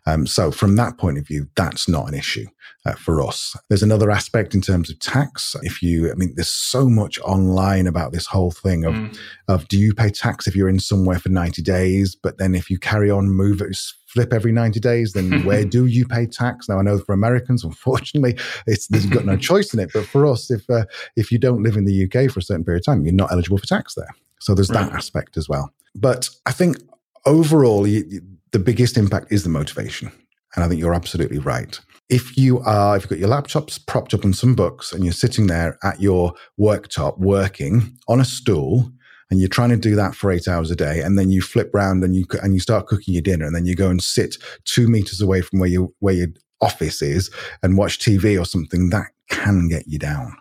Um, 0.07 0.26
so 0.26 0.51
from 0.51 0.76
that 0.76 0.99
point 0.99 1.18
of 1.18 1.26
view, 1.26 1.47
that's 1.57 1.89
not 1.89 2.09
an 2.09 2.14
issue 2.14 2.47
uh, 2.87 2.95
for 2.95 3.22
us. 3.26 3.57
There's 3.68 3.83
another 3.83 4.11
aspect 4.11 4.55
in 4.55 4.61
terms 4.61 4.91
of 4.91 4.99
tax. 4.99 5.55
If 5.62 5.83
you, 5.83 6.11
I 6.11 6.14
mean, 6.14 6.33
there's 6.35 6.49
so 6.49 6.89
much 6.89 7.18
online 7.20 7.87
about 7.87 8.12
this 8.12 8.26
whole 8.26 8.51
thing 8.51 8.85
of, 8.85 8.95
mm. 8.95 9.18
of 9.49 9.68
do 9.68 9.78
you 9.78 9.95
pay 9.95 10.11
tax 10.11 10.47
if 10.47 10.57
you're 10.57 10.68
in 10.68 10.81
somewhere 10.81 11.18
for 11.18 11.28
90 11.28 11.62
days? 11.62 12.14
But 12.14 12.39
then 12.39 12.55
if 12.55 12.70
you 12.70 12.78
carry 12.78 13.11
on, 13.11 13.31
move 13.31 13.61
it, 13.61 13.76
flip 14.07 14.33
every 14.33 14.53
90 14.53 14.81
days, 14.81 15.12
then 15.12 15.43
where 15.45 15.64
do 15.64 15.87
you 15.87 16.07
pay 16.07 16.26
tax? 16.26 16.68
Now, 16.68 16.78
I 16.78 16.83
know 16.83 16.99
for 16.99 17.12
Americans, 17.12 17.64
unfortunately, 17.64 18.39
it's, 18.66 18.87
there's 18.89 19.07
got 19.07 19.24
no 19.24 19.37
choice 19.37 19.74
in 19.74 19.81
it. 19.81 19.91
But 19.93 20.07
for 20.07 20.26
us, 20.26 20.51
if, 20.51 20.68
uh, 20.70 20.85
if 21.16 21.31
you 21.31 21.39
don't 21.39 21.62
live 21.62 21.76
in 21.76 21.85
the 21.85 22.05
UK 22.05 22.31
for 22.31 22.41
a 22.41 22.43
certain 22.43 22.64
period 22.64 22.81
of 22.81 22.87
time, 22.87 23.05
you're 23.05 23.14
not 23.14 23.33
eligible 23.33 23.59
for 23.59 23.66
tax 23.66 23.95
there. 23.95 24.11
So 24.41 24.55
there's 24.55 24.70
right. 24.70 24.87
that 24.87 24.95
aspect 24.95 25.37
as 25.37 25.49
well. 25.49 25.70
But 25.95 26.31
I 26.47 26.53
think 26.53 26.78
overall, 27.26 27.87
you, 27.87 28.05
you, 28.09 28.22
the 28.53 28.59
biggest 28.59 28.97
impact 28.97 29.33
is 29.33 29.43
the 29.43 29.49
motivation. 29.49 30.11
And 30.55 30.65
I 30.65 30.69
think 30.69 30.81
you're 30.81 30.95
absolutely 30.95 31.39
right. 31.39 31.79
If 32.09 32.37
you 32.37 32.59
are, 32.61 32.97
if 32.97 33.03
you've 33.03 33.11
got 33.11 33.19
your 33.21 33.29
laptops 33.29 33.85
propped 33.87 34.15
up 34.15 34.25
on 34.25 34.33
some 34.33 34.55
books 34.55 34.93
and 34.93 35.05
you're 35.05 35.13
sitting 35.13 35.47
there 35.47 35.79
at 35.85 36.01
your 36.01 36.35
worktop 36.59 37.19
working 37.19 37.97
on 38.09 38.21
a 38.21 38.25
stool, 38.25 38.91
and 39.31 39.39
you're 39.39 39.49
trying 39.49 39.71
to 39.71 39.77
do 39.77 39.95
that 39.95 40.17
for 40.17 40.33
eight 40.33 40.49
hours 40.49 40.73
a 40.73 40.77
day, 40.77 41.01
and 41.01 41.17
then 41.17 41.31
you 41.31 41.41
flip 41.41 41.71
round 41.73 42.03
and 42.03 42.17
you 42.17 42.27
and 42.43 42.53
you 42.53 42.59
start 42.59 42.89
cooking 42.89 43.15
your 43.15 43.23
dinner, 43.23 43.47
and 43.47 43.55
then 43.55 43.65
you 43.65 43.77
go 43.77 43.89
and 43.89 44.03
sit 44.03 44.37
two 44.65 44.89
meters 44.89 45.21
away 45.21 45.41
from 45.41 45.61
where 45.61 45.69
you 45.69 45.95
where 46.01 46.15
your 46.15 46.29
office 46.61 47.01
is 47.01 47.31
and 47.63 47.79
watch 47.79 47.99
TV 47.99 48.41
or 48.41 48.45
something, 48.45 48.91
that 48.91 49.07
can 49.29 49.69
get 49.69 49.87
you 49.87 49.99
down. 49.99 50.37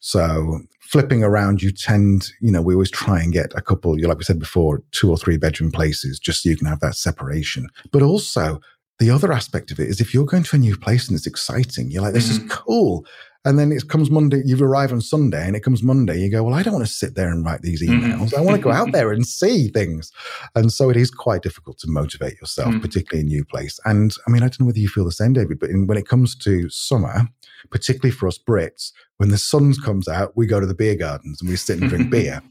So 0.00 0.60
flipping 0.94 1.24
around, 1.24 1.60
you 1.60 1.72
tend, 1.72 2.30
you 2.40 2.52
know, 2.52 2.62
we 2.62 2.72
always 2.72 2.88
try 2.88 3.20
and 3.20 3.32
get 3.32 3.52
a 3.56 3.60
couple, 3.60 3.98
you 3.98 4.06
like 4.06 4.16
we 4.16 4.22
said 4.22 4.38
before, 4.38 4.80
two 4.92 5.10
or 5.10 5.16
three 5.16 5.36
bedroom 5.36 5.72
places 5.72 6.20
just 6.20 6.44
so 6.44 6.48
you 6.48 6.56
can 6.56 6.68
have 6.68 6.78
that 6.78 6.94
separation. 6.94 7.66
But 7.90 8.02
also, 8.02 8.60
the 9.00 9.10
other 9.10 9.32
aspect 9.32 9.72
of 9.72 9.80
it 9.80 9.88
is 9.88 10.00
if 10.00 10.14
you're 10.14 10.24
going 10.24 10.44
to 10.44 10.54
a 10.54 10.58
new 10.60 10.76
place 10.76 11.08
and 11.08 11.16
it's 11.16 11.26
exciting, 11.26 11.90
you're 11.90 12.00
like, 12.00 12.14
this 12.14 12.30
mm-hmm. 12.30 12.46
is 12.46 12.52
cool. 12.52 13.04
And 13.44 13.58
then 13.58 13.72
it 13.72 13.88
comes 13.88 14.08
Monday, 14.08 14.42
you 14.44 14.56
arrive 14.64 14.92
on 14.92 15.00
Sunday 15.00 15.44
and 15.44 15.56
it 15.56 15.64
comes 15.64 15.82
Monday, 15.82 16.20
you 16.20 16.30
go, 16.30 16.44
well, 16.44 16.54
I 16.54 16.62
don't 16.62 16.74
want 16.74 16.86
to 16.86 16.92
sit 16.92 17.16
there 17.16 17.28
and 17.28 17.44
write 17.44 17.62
these 17.62 17.82
mm-hmm. 17.82 18.12
emails. 18.12 18.32
I 18.32 18.40
want 18.40 18.54
to 18.54 18.62
go 18.62 18.70
out 18.70 18.92
there 18.92 19.10
and 19.10 19.26
see 19.26 19.66
things. 19.70 20.12
And 20.54 20.72
so 20.72 20.90
it 20.90 20.96
is 20.96 21.10
quite 21.10 21.42
difficult 21.42 21.78
to 21.78 21.90
motivate 21.90 22.40
yourself, 22.40 22.68
mm-hmm. 22.68 22.82
particularly 22.82 23.22
in 23.22 23.32
a 23.32 23.34
new 23.34 23.44
place. 23.44 23.80
And 23.84 24.14
I 24.28 24.30
mean, 24.30 24.44
I 24.44 24.46
don't 24.46 24.60
know 24.60 24.66
whether 24.66 24.78
you 24.78 24.88
feel 24.88 25.04
the 25.04 25.10
same, 25.10 25.32
David, 25.32 25.58
but 25.58 25.70
in, 25.70 25.88
when 25.88 25.98
it 25.98 26.06
comes 26.06 26.36
to 26.36 26.70
summer, 26.70 27.28
particularly 27.70 28.12
for 28.12 28.28
us 28.28 28.38
Brits, 28.38 28.92
when 29.18 29.30
the 29.30 29.38
sun 29.38 29.74
comes 29.74 30.08
out, 30.08 30.36
we 30.36 30.46
go 30.46 30.60
to 30.60 30.66
the 30.66 30.74
beer 30.74 30.96
gardens 30.96 31.40
and 31.40 31.48
we 31.48 31.56
sit 31.56 31.80
and 31.80 31.88
drink 31.88 32.10
beer. 32.10 32.42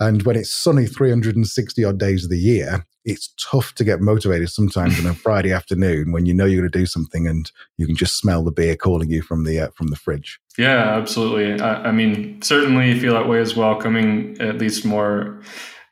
And 0.00 0.22
when 0.22 0.36
it's 0.36 0.54
sunny 0.54 0.86
360 0.86 1.84
odd 1.84 1.98
days 1.98 2.24
of 2.24 2.30
the 2.30 2.38
year, 2.38 2.86
it's 3.04 3.32
tough 3.40 3.74
to 3.74 3.84
get 3.84 4.00
motivated 4.00 4.50
sometimes 4.50 4.98
on 4.98 5.06
a 5.06 5.14
Friday 5.28 5.52
afternoon 5.52 6.12
when 6.12 6.26
you 6.26 6.34
know 6.34 6.44
you're 6.44 6.60
going 6.60 6.70
to 6.70 6.78
do 6.78 6.86
something 6.86 7.26
and 7.26 7.50
you 7.76 7.86
can 7.86 7.96
just 7.96 8.18
smell 8.18 8.42
the 8.42 8.52
beer 8.52 8.76
calling 8.76 9.10
you 9.10 9.22
from 9.22 9.44
the 9.44 9.60
uh, 9.60 9.68
from 9.74 9.88
the 9.88 9.96
fridge. 9.96 10.38
Yeah, 10.58 10.96
absolutely. 10.96 11.60
I, 11.60 11.84
I, 11.84 11.92
mean, 11.92 12.42
certainly 12.42 12.98
feel 12.98 13.14
that 13.14 13.28
way 13.28 13.40
as 13.40 13.56
well. 13.56 13.76
Coming 13.76 14.36
at 14.40 14.58
least 14.58 14.84
more 14.84 15.40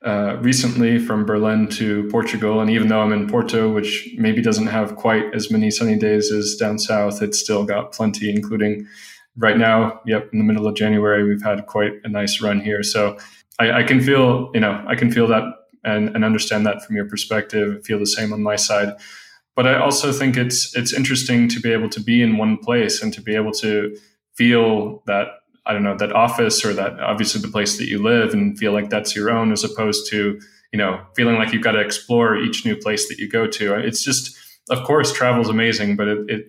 uh, 0.05 0.37
recently 0.41 0.99
from 0.99 1.24
Berlin 1.24 1.68
to 1.68 2.09
Portugal, 2.11 2.61
and 2.61 2.70
even 2.70 2.89
though 2.89 3.01
I'm 3.01 3.12
in 3.12 3.29
Porto, 3.29 3.72
which 3.72 4.11
maybe 4.18 4.43
doesn't 4.43 4.66
have 4.66 4.97
quite 4.97 5.35
as 5.35 5.51
many 5.51 5.70
sunny 5.70 5.97
days 5.97 6.31
as 6.33 6.57
down 6.57 6.79
south, 6.79 7.22
it's 7.22 7.41
still 7.41 7.64
got 7.64 7.93
plenty, 7.93 8.29
including 8.29 8.87
right 9.37 9.57
now, 9.57 10.01
yep, 10.07 10.28
in 10.32 10.39
the 10.39 10.45
middle 10.45 10.66
of 10.66 10.74
January, 10.74 11.24
we've 11.24 11.43
had 11.43 11.66
quite 11.66 11.93
a 12.05 12.09
nice 12.09 12.41
run 12.41 12.61
here. 12.61 12.82
So 12.82 13.18
I, 13.59 13.72
I 13.72 13.82
can 13.82 14.01
feel, 14.01 14.51
you 14.55 14.61
know, 14.61 14.84
I 14.89 14.95
can 14.95 15.11
feel 15.11 15.26
that 15.28 15.45
and, 15.84 16.14
and 16.14 16.24
understand 16.24 16.66
that 16.66 16.84
from 16.84 16.97
your 16.97 17.07
perspective. 17.07 17.84
Feel 17.84 17.99
the 17.99 18.07
same 18.07 18.32
on 18.32 18.43
my 18.43 18.57
side. 18.57 18.95
But 19.55 19.66
I 19.66 19.78
also 19.78 20.12
think 20.12 20.37
it's 20.37 20.76
it's 20.76 20.93
interesting 20.93 21.49
to 21.49 21.61
be 21.61 21.72
able 21.72 21.89
to 21.91 22.01
be 22.01 22.20
in 22.20 22.37
one 22.37 22.59
place 22.59 23.03
and 23.03 23.12
to 23.14 23.22
be 23.22 23.34
able 23.34 23.53
to 23.53 23.97
feel 24.34 25.03
that 25.07 25.28
I 25.64 25.72
don't 25.72 25.82
know 25.82 25.97
that 25.97 26.12
office 26.12 26.64
or 26.64 26.74
that 26.74 27.01
obviously 27.01 27.41
the 27.41 27.49
place 27.49 27.78
that 27.78 27.89
you 27.89 28.03
live 28.03 28.34
and 28.34 28.59
feel 28.59 28.72
like 28.72 28.91
that's 28.91 29.16
your 29.16 29.30
own 29.30 29.53
as 29.53 29.64
opposed 29.64 30.11
to 30.11 30.39
you 30.72 30.78
know 30.78 31.01
feeling 31.14 31.37
like 31.37 31.53
you've 31.53 31.62
got 31.62 31.72
to 31.72 31.80
explore 31.80 32.37
each 32.37 32.66
new 32.66 32.76
place 32.76 33.09
that 33.09 33.18
you 33.18 33.28
go 33.28 33.47
to. 33.47 33.74
It's 33.74 34.05
just 34.05 34.37
of 34.68 34.84
course 34.84 35.11
travel 35.12 35.41
is 35.41 35.49
amazing, 35.49 35.97
but 35.97 36.09
it, 36.09 36.18
it 36.28 36.47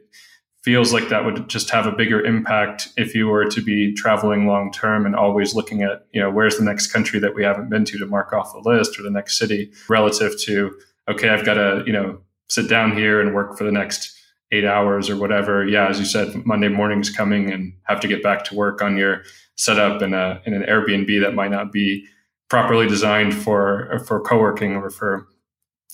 feels 0.68 0.92
like 0.92 1.08
that 1.08 1.24
would 1.24 1.48
just 1.48 1.70
have 1.70 1.86
a 1.86 1.94
bigger 1.94 2.20
impact 2.26 2.90
if 2.98 3.16
you 3.16 3.26
were 3.26 3.46
to 3.46 3.62
be 3.62 3.94
traveling 3.94 4.48
long 4.48 4.70
term 4.70 5.06
and 5.06 5.16
always 5.16 5.56
looking 5.56 5.82
at 5.82 6.06
you 6.12 6.20
know 6.20 6.30
where's 6.30 6.58
the 6.58 6.64
next 6.64 6.88
country 6.88 7.22
that 7.22 7.34
we 7.34 7.42
haven't 7.42 7.70
been 7.70 7.86
to 7.86 7.98
to 7.98 8.06
mark 8.06 8.34
off 8.34 8.52
the 8.52 8.70
list 8.70 9.00
or 9.00 9.04
the 9.04 9.10
next 9.10 9.38
city 9.40 9.72
relative 9.88 10.38
to 10.38 10.78
okay 11.08 11.30
i've 11.30 11.46
got 11.46 11.54
to 11.54 11.84
you 11.88 11.94
know 11.94 12.20
sit 12.50 12.68
down 12.68 12.94
here 12.98 13.22
and 13.22 13.34
work 13.34 13.58
for 13.58 13.64
the 13.64 13.72
next 13.72 14.14
eight 14.52 14.66
hours 14.66 15.10
or 15.10 15.16
whatever. 15.16 15.66
Yeah 15.66 15.88
as 15.88 16.00
you 16.00 16.06
said 16.06 16.46
monday 16.46 16.68
morning's 16.68 17.10
coming 17.10 17.50
and 17.50 17.72
have 17.84 18.02
to 18.02 18.10
get 18.10 18.22
back 18.22 18.44
to 18.44 18.54
work 18.54 18.82
on 18.82 18.98
your 18.98 19.24
setup 19.56 20.02
in 20.02 20.14
a 20.14 20.42
in 20.46 20.54
an 20.54 20.64
airbnb 20.64 21.22
that 21.22 21.34
might 21.34 21.52
not 21.52 21.72
be 21.72 22.06
properly 22.50 22.88
designed 22.88 23.34
for 23.34 24.04
for 24.06 24.20
co-working 24.20 24.76
or 24.76 24.90
for 24.90 25.30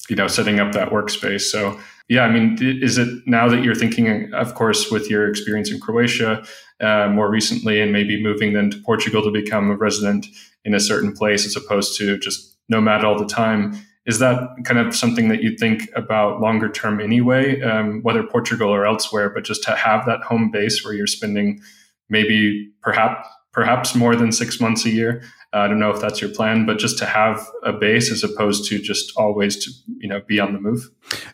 you 0.10 0.16
know 0.16 0.28
setting 0.28 0.60
up 0.60 0.74
that 0.74 0.90
workspace 0.90 1.42
so 1.42 1.80
yeah, 2.10 2.24
I 2.24 2.32
mean, 2.32 2.58
is 2.62 2.98
it 2.98 3.08
now 3.26 3.48
that 3.48 3.64
you're 3.64 3.76
thinking, 3.76 4.34
of 4.34 4.56
course, 4.56 4.92
with 4.92 5.10
your 5.10 5.30
experience 5.30 5.72
in 5.72 5.80
Croatia 5.80 6.44
uh, 6.82 7.08
more 7.08 7.30
recently, 7.30 7.80
and 7.80 7.94
maybe 7.94 8.22
moving 8.22 8.54
then 8.54 8.72
to 8.72 8.78
Portugal 8.80 9.24
to 9.24 9.32
become 9.32 9.72
a 9.72 9.76
resident 9.76 10.28
in 10.66 10.74
a 10.74 10.80
certain 10.80 11.14
place 11.14 11.46
as 11.46 11.56
opposed 11.56 11.98
to 12.00 12.18
just 12.18 12.58
nomad 12.68 13.06
all 13.06 13.18
the 13.18 13.26
time? 13.26 13.74
Is 14.06 14.20
that 14.20 14.50
kind 14.66 14.80
of 14.80 14.94
something 14.94 15.30
that 15.30 15.42
you 15.42 15.56
think 15.58 15.90
about 15.96 16.42
longer 16.42 16.70
term 16.70 17.00
anyway, 17.00 17.62
um, 17.62 18.02
whether 18.04 18.22
Portugal 18.22 18.70
or 18.70 18.86
elsewhere, 18.86 19.30
but 19.30 19.46
just 19.46 19.64
to 19.64 19.72
have 19.72 20.06
that 20.06 20.22
home 20.24 20.52
base 20.52 20.84
where 20.84 20.94
you're 20.94 21.08
spending 21.08 21.62
maybe 22.10 22.70
perhaps 22.82 23.28
perhaps 23.54 23.96
more 23.96 24.16
than 24.16 24.32
six 24.32 24.60
months 24.60 24.84
a 24.84 24.90
year 24.90 25.22
I 25.54 25.68
don't 25.68 25.80
know 25.80 25.92
if 25.92 26.02
that's 26.02 26.20
your 26.20 26.32
plan, 26.32 26.66
but 26.66 26.80
just 26.80 26.98
to 26.98 27.06
have 27.06 27.48
a 27.62 27.72
base 27.72 28.12
as 28.12 28.24
opposed 28.24 28.68
to 28.70 28.80
just 28.80 29.14
always 29.16 29.64
to 29.64 29.72
you 30.00 30.10
know 30.10 30.20
be 30.28 30.40
on 30.40 30.54
the 30.54 30.60
move. 30.60 30.90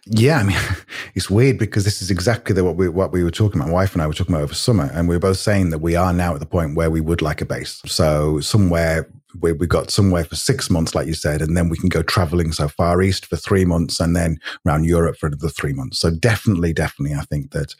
Yeah, 0.05 0.39
I 0.39 0.43
mean, 0.43 0.57
it's 1.15 1.29
weird 1.29 1.57
because 1.57 1.85
this 1.85 2.01
is 2.01 2.11
exactly 2.11 2.53
the, 2.53 2.65
what 2.65 2.75
we 2.75 2.89
what 2.89 3.13
we 3.13 3.23
were 3.23 3.31
talking 3.31 3.61
about. 3.61 3.69
My 3.69 3.75
wife 3.75 3.93
and 3.93 4.01
I 4.01 4.07
were 4.07 4.13
talking 4.13 4.35
about 4.35 4.43
over 4.43 4.53
summer, 4.53 4.89
and 4.93 5.07
we 5.07 5.15
were 5.15 5.19
both 5.19 5.37
saying 5.37 5.69
that 5.69 5.79
we 5.79 5.95
are 5.95 6.11
now 6.11 6.33
at 6.33 6.41
the 6.41 6.45
point 6.45 6.75
where 6.75 6.91
we 6.91 6.99
would 6.99 7.21
like 7.21 7.39
a 7.39 7.45
base. 7.45 7.81
So 7.85 8.41
somewhere 8.41 9.09
we 9.39 9.53
we 9.53 9.67
got 9.67 9.89
somewhere 9.89 10.25
for 10.25 10.35
six 10.35 10.69
months, 10.69 10.93
like 10.93 11.07
you 11.07 11.13
said, 11.13 11.41
and 11.41 11.55
then 11.55 11.69
we 11.69 11.77
can 11.77 11.89
go 11.89 12.03
traveling 12.03 12.51
so 12.51 12.67
far 12.67 13.01
east 13.01 13.25
for 13.25 13.37
three 13.37 13.63
months, 13.63 14.01
and 14.01 14.17
then 14.17 14.37
around 14.67 14.83
Europe 14.83 15.15
for 15.15 15.29
the 15.29 15.49
three 15.49 15.73
months. 15.73 15.97
So 15.97 16.11
definitely, 16.11 16.73
definitely, 16.73 17.15
I 17.15 17.23
think 17.23 17.51
that 17.51 17.73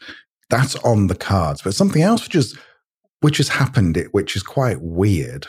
that's 0.48 0.76
on 0.76 1.08
the 1.08 1.14
cards. 1.14 1.60
But 1.60 1.74
something 1.74 2.00
else 2.00 2.22
which 2.22 2.34
is 2.34 2.58
which 3.20 3.36
has 3.36 3.48
happened, 3.48 4.02
which 4.12 4.36
is 4.36 4.42
quite 4.42 4.80
weird 4.80 5.46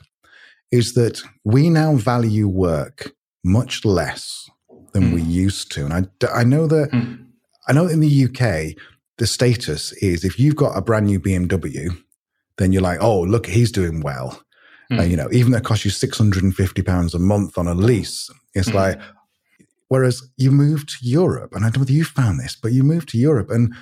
is 0.72 0.94
that 0.94 1.22
we 1.44 1.70
now 1.70 1.96
value 1.96 2.48
work 2.48 3.14
much 3.44 3.84
less 3.86 4.50
than 4.94 5.04
mm. 5.04 5.14
we 5.14 5.22
hmm. 5.22 5.30
used 5.30 5.72
to. 5.74 5.86
And 5.86 5.94
I, 5.94 6.28
I 6.34 6.44
know 6.44 6.68
that 6.68 6.92
mm. 6.92 7.26
I 7.68 7.74
know 7.74 7.88
in 7.88 8.00
the 8.00 8.26
UK, 8.26 8.76
the 9.18 9.28
status 9.28 9.92
is 9.94 10.24
if 10.24 10.40
you've 10.40 10.56
got 10.56 10.78
a 10.78 10.82
brand 10.82 11.06
new 11.06 11.20
BMW, 11.20 11.96
then 12.58 12.72
you're 12.72 12.82
like, 12.82 13.00
oh, 13.02 13.22
look, 13.22 13.48
he's 13.48 13.72
doing 13.72 14.02
well. 14.02 14.42
Mm. 14.92 15.00
Uh, 15.00 15.04
you 15.04 15.16
know, 15.16 15.30
even 15.32 15.52
though 15.52 15.60
it 15.60 15.64
costs 15.64 15.86
you 15.86 15.92
six 15.92 16.18
hundred 16.18 16.44
and 16.44 16.56
fifty 16.56 16.82
pounds 16.82 17.14
a 17.14 17.20
month 17.20 17.58
on 17.58 17.68
a 17.68 17.74
lease, 17.74 18.30
it's 18.54 18.70
hmm. 18.70 18.78
like. 18.78 19.00
Whereas 19.88 20.24
you 20.38 20.52
move 20.52 20.86
to 20.86 20.96
Europe, 21.02 21.54
and 21.54 21.66
I 21.66 21.68
don't 21.68 21.76
know 21.76 21.82
whether 21.82 21.92
you 21.92 22.06
found 22.06 22.40
this, 22.40 22.56
but 22.56 22.72
you 22.72 22.82
move 22.82 23.06
to 23.08 23.18
Europe, 23.18 23.50
and 23.50 23.74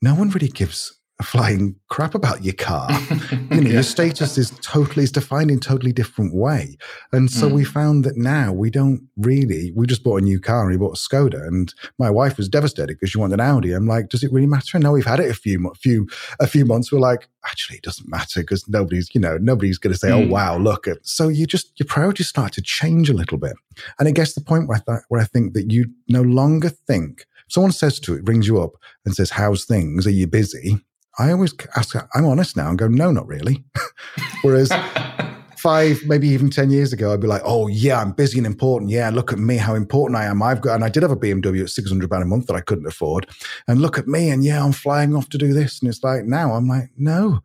no 0.00 0.12
one 0.12 0.30
really 0.30 0.48
gives 0.48 0.98
flying 1.22 1.76
crap 1.88 2.14
about 2.14 2.44
your 2.44 2.54
car. 2.54 2.88
you 3.30 3.60
know, 3.60 3.60
yeah. 3.60 3.74
your 3.74 3.82
status 3.82 4.38
is 4.38 4.50
totally 4.62 5.04
is 5.04 5.12
defined 5.12 5.50
in 5.50 5.60
totally 5.60 5.92
different 5.92 6.34
way. 6.34 6.76
And 7.12 7.30
so 7.30 7.48
mm. 7.48 7.52
we 7.52 7.64
found 7.64 8.04
that 8.04 8.16
now 8.16 8.52
we 8.52 8.70
don't 8.70 9.08
really. 9.16 9.72
We 9.74 9.86
just 9.86 10.02
bought 10.02 10.20
a 10.20 10.24
new 10.24 10.40
car 10.40 10.62
and 10.62 10.70
we 10.70 10.76
bought 10.76 10.96
a 10.96 11.00
Skoda, 11.00 11.46
and 11.46 11.72
my 11.98 12.10
wife 12.10 12.36
was 12.36 12.48
devastated 12.48 12.94
because 12.94 13.10
she 13.10 13.18
wanted 13.18 13.34
an 13.34 13.46
Audi. 13.46 13.72
I'm 13.72 13.86
like, 13.86 14.08
does 14.08 14.22
it 14.22 14.32
really 14.32 14.46
matter? 14.46 14.76
And 14.76 14.84
now 14.84 14.92
we've 14.92 15.04
had 15.04 15.20
it 15.20 15.30
a 15.30 15.34
few 15.34 15.72
few 15.80 16.08
a 16.40 16.46
few 16.46 16.64
months. 16.64 16.92
We're 16.92 16.98
like, 16.98 17.28
actually, 17.44 17.76
it 17.76 17.84
doesn't 17.84 18.08
matter 18.08 18.40
because 18.40 18.68
nobody's 18.68 19.14
you 19.14 19.20
know 19.20 19.38
nobody's 19.38 19.78
going 19.78 19.92
to 19.92 19.98
say, 19.98 20.10
oh, 20.10 20.22
mm. 20.22 20.28
oh 20.28 20.32
wow, 20.32 20.58
look. 20.58 20.86
So 21.02 21.28
you 21.28 21.46
just 21.46 21.78
your 21.78 21.86
priorities 21.86 22.28
start 22.28 22.52
to 22.54 22.62
change 22.62 23.08
a 23.10 23.14
little 23.14 23.38
bit, 23.38 23.56
and 23.98 24.08
it 24.08 24.12
gets 24.12 24.34
to 24.34 24.40
the 24.40 24.46
point 24.46 24.68
where 24.68 24.78
I 24.78 24.92
th- 24.92 25.04
where 25.08 25.20
I 25.20 25.24
think 25.24 25.54
that 25.54 25.70
you 25.70 25.86
no 26.08 26.22
longer 26.22 26.68
think 26.68 27.26
someone 27.52 27.72
says 27.72 28.00
to 28.00 28.14
it, 28.14 28.26
rings 28.26 28.46
you 28.46 28.60
up 28.60 28.72
and 29.04 29.14
says, 29.14 29.30
How's 29.30 29.64
things? 29.64 30.06
Are 30.06 30.10
you 30.10 30.26
busy? 30.26 30.78
I 31.18 31.30
always 31.30 31.54
ask, 31.76 31.94
I'm 32.14 32.24
honest 32.24 32.56
now 32.56 32.68
and 32.68 32.78
go, 32.78 32.88
no, 32.88 33.10
not 33.12 33.26
really. 33.26 33.64
Whereas 34.42 34.72
five, 35.58 36.02
maybe 36.06 36.28
even 36.28 36.50
10 36.50 36.70
years 36.70 36.92
ago, 36.92 37.12
I'd 37.12 37.20
be 37.20 37.26
like, 37.26 37.42
oh, 37.44 37.66
yeah, 37.66 38.00
I'm 38.00 38.12
busy 38.12 38.38
and 38.38 38.46
important. 38.46 38.90
Yeah, 38.90 39.10
look 39.10 39.32
at 39.32 39.38
me, 39.38 39.56
how 39.56 39.74
important 39.74 40.16
I 40.16 40.24
am. 40.24 40.42
I've 40.42 40.60
got, 40.60 40.74
and 40.74 40.84
I 40.84 40.88
did 40.88 41.02
have 41.02 41.12
a 41.12 41.16
BMW 41.16 41.62
at 41.62 41.70
600 41.70 42.10
pound 42.10 42.22
a 42.22 42.26
month 42.26 42.46
that 42.46 42.54
I 42.54 42.60
couldn't 42.60 42.86
afford. 42.86 43.28
And 43.68 43.80
look 43.80 43.98
at 43.98 44.08
me, 44.08 44.30
and 44.30 44.44
yeah, 44.44 44.64
I'm 44.64 44.72
flying 44.72 45.14
off 45.14 45.28
to 45.30 45.38
do 45.38 45.52
this. 45.52 45.80
And 45.80 45.88
it's 45.88 46.02
like, 46.02 46.24
now 46.24 46.54
I'm 46.54 46.66
like, 46.66 46.90
no. 46.96 47.40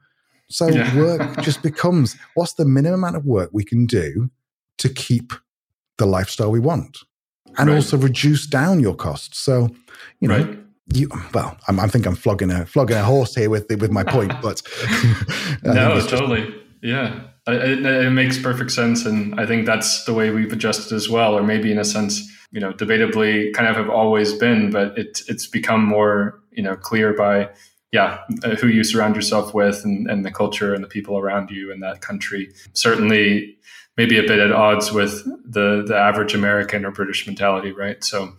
So 0.49 0.67
yeah. 0.69 0.95
work 0.97 1.41
just 1.41 1.61
becomes 1.61 2.15
what's 2.35 2.53
the 2.53 2.65
minimum 2.65 3.03
amount 3.03 3.17
of 3.17 3.25
work 3.25 3.49
we 3.51 3.65
can 3.65 3.85
do 3.85 4.29
to 4.77 4.89
keep 4.89 5.33
the 5.97 6.05
lifestyle 6.05 6.51
we 6.51 6.59
want 6.59 6.99
and 7.57 7.69
right. 7.69 7.75
also 7.75 7.97
reduce 7.97 8.47
down 8.47 8.79
your 8.79 8.95
costs. 8.95 9.39
So, 9.39 9.69
you 10.19 10.27
know, 10.27 10.43
right 10.43 10.59
you 10.93 11.09
well, 11.33 11.57
I'm, 11.67 11.79
I 11.79 11.87
think 11.87 12.05
I'm 12.05 12.15
flogging 12.15 12.51
a 12.51 12.65
flogging 12.65 12.97
a 12.97 13.03
horse 13.03 13.35
here 13.35 13.49
with 13.49 13.65
with 13.69 13.91
my 13.91 14.03
point, 14.03 14.33
but 14.41 14.61
no, 15.63 15.99
totally, 16.01 16.43
just, 16.43 16.57
yeah, 16.81 17.21
it, 17.47 17.85
it, 17.85 18.11
makes 18.11 18.37
perfect 18.37 18.71
sense, 18.71 19.05
and 19.05 19.39
I 19.39 19.45
think 19.45 19.65
that's 19.65 20.05
the 20.05 20.13
way 20.13 20.29
we've 20.29 20.51
adjusted 20.51 20.95
as 20.95 21.09
well, 21.09 21.33
or 21.33 21.43
maybe 21.43 21.71
in 21.71 21.79
a 21.79 21.85
sense, 21.85 22.21
you 22.51 22.59
know, 22.59 22.71
debatably, 22.71 23.53
kind 23.53 23.67
of 23.67 23.75
have 23.75 23.89
always 23.89 24.33
been, 24.33 24.71
but 24.71 24.97
it 24.97 25.21
it's 25.27 25.47
become 25.47 25.83
more 25.83 26.39
you 26.51 26.63
know 26.63 26.75
clear 26.75 27.13
by 27.13 27.49
yeah 27.91 28.19
uh, 28.43 28.55
who 28.55 28.67
you 28.67 28.83
surround 28.83 29.15
yourself 29.15 29.53
with 29.53 29.83
and, 29.83 30.09
and 30.09 30.25
the 30.25 30.31
culture 30.31 30.73
and 30.73 30.83
the 30.83 30.87
people 30.87 31.17
around 31.17 31.49
you 31.49 31.71
in 31.71 31.79
that 31.81 32.01
country. 32.01 32.51
Certainly 32.73 33.57
maybe 33.97 34.17
a 34.17 34.23
bit 34.23 34.39
at 34.39 34.51
odds 34.51 34.91
with 34.91 35.25
the 35.43 35.83
the 35.85 35.97
average 35.97 36.35
american 36.35 36.85
or 36.85 36.91
british 36.91 37.25
mentality 37.25 37.71
right? 37.71 38.03
So 38.03 38.33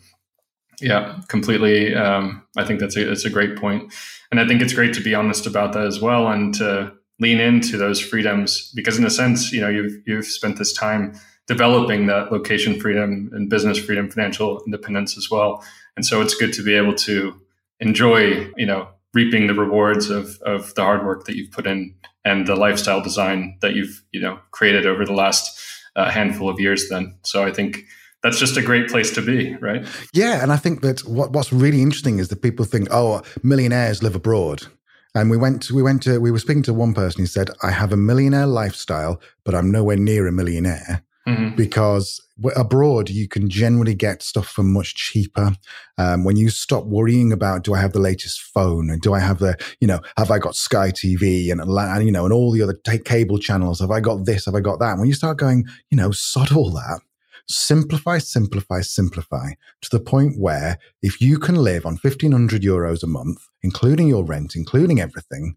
yeah, 0.80 1.20
completely. 1.28 1.94
Um, 1.94 2.44
I 2.56 2.64
think 2.64 2.80
that's 2.80 2.96
a, 2.96 3.04
that's 3.04 3.24
a 3.24 3.30
great 3.30 3.56
point. 3.56 3.92
And 4.30 4.40
I 4.40 4.46
think 4.46 4.62
it's 4.62 4.72
great 4.72 4.94
to 4.94 5.02
be 5.02 5.14
honest 5.14 5.46
about 5.46 5.72
that 5.72 5.86
as 5.86 6.00
well 6.00 6.28
and 6.28 6.54
to 6.54 6.92
lean 7.20 7.40
into 7.40 7.76
those 7.76 8.00
freedoms 8.00 8.70
because 8.74 8.98
in 8.98 9.04
a 9.04 9.10
sense, 9.10 9.52
you 9.52 9.60
know, 9.60 9.68
you've, 9.68 10.00
you've 10.06 10.26
spent 10.26 10.58
this 10.58 10.72
time 10.72 11.18
developing 11.46 12.06
that 12.06 12.30
location 12.30 12.78
freedom 12.78 13.30
and 13.32 13.50
business 13.50 13.78
freedom, 13.78 14.10
financial 14.10 14.62
independence 14.66 15.16
as 15.16 15.30
well. 15.30 15.64
And 15.96 16.04
so 16.04 16.20
it's 16.20 16.34
good 16.34 16.52
to 16.52 16.62
be 16.62 16.74
able 16.74 16.94
to 16.94 17.34
enjoy, 17.80 18.50
you 18.56 18.66
know, 18.66 18.88
reaping 19.14 19.46
the 19.46 19.54
rewards 19.54 20.10
of, 20.10 20.38
of 20.42 20.74
the 20.74 20.82
hard 20.82 21.04
work 21.04 21.24
that 21.24 21.36
you've 21.36 21.50
put 21.50 21.66
in 21.66 21.94
and 22.24 22.46
the 22.46 22.54
lifestyle 22.54 23.00
design 23.00 23.56
that 23.62 23.74
you've, 23.74 24.04
you 24.12 24.20
know, 24.20 24.38
created 24.50 24.86
over 24.86 25.04
the 25.04 25.14
last 25.14 25.58
uh, 25.96 26.10
handful 26.10 26.48
of 26.48 26.60
years 26.60 26.88
then. 26.88 27.16
So 27.22 27.44
I 27.44 27.52
think 27.52 27.84
that's 28.22 28.38
just 28.38 28.56
a 28.56 28.62
great 28.62 28.88
place 28.88 29.12
to 29.14 29.22
be, 29.22 29.54
right? 29.56 29.86
Yeah, 30.12 30.42
and 30.42 30.52
I 30.52 30.56
think 30.56 30.80
that 30.82 31.00
what, 31.00 31.32
what's 31.32 31.52
really 31.52 31.82
interesting 31.82 32.18
is 32.18 32.28
that 32.28 32.42
people 32.42 32.64
think, 32.64 32.88
oh, 32.90 33.22
millionaires 33.42 34.02
live 34.02 34.16
abroad. 34.16 34.66
And 35.14 35.30
we 35.30 35.36
went 35.36 35.62
to, 35.62 35.74
we 35.74 35.82
went 35.82 36.02
to 36.02 36.20
we 36.20 36.30
were 36.30 36.38
speaking 36.38 36.62
to 36.64 36.74
one 36.74 36.94
person 36.94 37.20
who 37.22 37.26
said, 37.26 37.50
I 37.62 37.70
have 37.70 37.92
a 37.92 37.96
millionaire 37.96 38.46
lifestyle, 38.46 39.20
but 39.44 39.54
I'm 39.54 39.70
nowhere 39.70 39.96
near 39.96 40.26
a 40.26 40.32
millionaire. 40.32 41.02
Mm-hmm. 41.26 41.56
Because 41.56 42.20
abroad, 42.56 43.10
you 43.10 43.28
can 43.28 43.50
generally 43.50 43.94
get 43.94 44.22
stuff 44.22 44.48
for 44.48 44.62
much 44.62 44.94
cheaper. 44.94 45.52
Um, 45.98 46.24
when 46.24 46.36
you 46.36 46.48
stop 46.48 46.84
worrying 46.84 47.32
about, 47.32 47.64
do 47.64 47.74
I 47.74 47.80
have 47.80 47.92
the 47.92 47.98
latest 48.00 48.40
phone 48.40 48.88
and 48.88 49.02
do 49.02 49.12
I 49.12 49.18
have 49.18 49.38
the, 49.38 49.56
you 49.78 49.86
know, 49.86 50.00
have 50.16 50.30
I 50.30 50.38
got 50.38 50.54
Sky 50.54 50.90
TV 50.90 51.50
and, 51.52 51.60
and 51.60 52.04
you 52.04 52.12
know, 52.12 52.24
and 52.24 52.32
all 52.32 52.50
the 52.50 52.62
other 52.62 52.78
t- 52.86 52.98
cable 52.98 53.38
channels? 53.38 53.80
Have 53.80 53.90
I 53.90 54.00
got 54.00 54.24
this? 54.24 54.46
Have 54.46 54.54
I 54.54 54.60
got 54.60 54.78
that? 54.78 54.96
when 54.98 55.08
you 55.08 55.14
start 55.14 55.36
going, 55.36 55.66
you 55.90 55.98
know, 55.98 56.12
sod 56.12 56.52
all 56.52 56.70
that 56.70 57.00
simplify, 57.48 58.18
simplify, 58.18 58.80
simplify 58.80 59.50
to 59.82 59.90
the 59.90 60.00
point 60.00 60.38
where 60.38 60.78
if 61.02 61.20
you 61.20 61.38
can 61.38 61.56
live 61.56 61.86
on 61.86 61.94
1500 61.94 62.62
euros 62.62 63.02
a 63.02 63.06
month, 63.06 63.48
including 63.62 64.08
your 64.08 64.24
rent, 64.24 64.54
including 64.54 65.00
everything, 65.00 65.56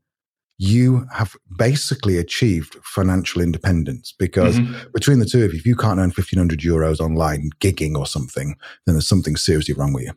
you 0.58 1.08
have 1.12 1.36
basically 1.58 2.20
achieved 2.20 2.76
financial 2.84 3.42
independence 3.42 4.14
because 4.20 4.60
mm-hmm. 4.60 4.92
between 4.94 5.18
the 5.18 5.26
two 5.26 5.44
of 5.44 5.54
you, 5.54 5.60
if 5.60 5.66
you 5.66 5.76
can't 5.76 5.98
earn 5.98 6.12
1500 6.12 6.60
euros 6.60 7.00
online 7.00 7.50
gigging 7.60 7.96
or 7.98 8.06
something, 8.06 8.56
then 8.86 8.94
there's 8.94 9.08
something 9.08 9.36
seriously 9.36 9.74
wrong 9.74 9.92
with 9.92 10.04
you. 10.04 10.12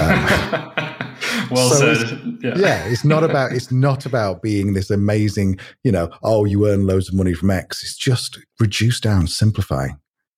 Um, 0.00 0.26
well 1.50 1.70
so 1.70 1.94
said. 1.94 1.96
It's, 2.00 2.44
yeah. 2.44 2.54
yeah. 2.56 2.84
it's 2.86 3.04
not 3.04 3.22
about 3.22 3.52
it's 3.52 3.70
not 3.70 4.04
about 4.04 4.42
being 4.42 4.74
this 4.74 4.90
amazing, 4.90 5.60
you 5.84 5.92
know, 5.92 6.10
oh, 6.24 6.44
you 6.44 6.68
earn 6.68 6.88
loads 6.88 7.08
of 7.08 7.14
money 7.14 7.32
from 7.32 7.52
X. 7.52 7.84
It's 7.84 7.96
just 7.96 8.40
reduce 8.58 8.98
down, 8.98 9.28
simplify, 9.28 9.90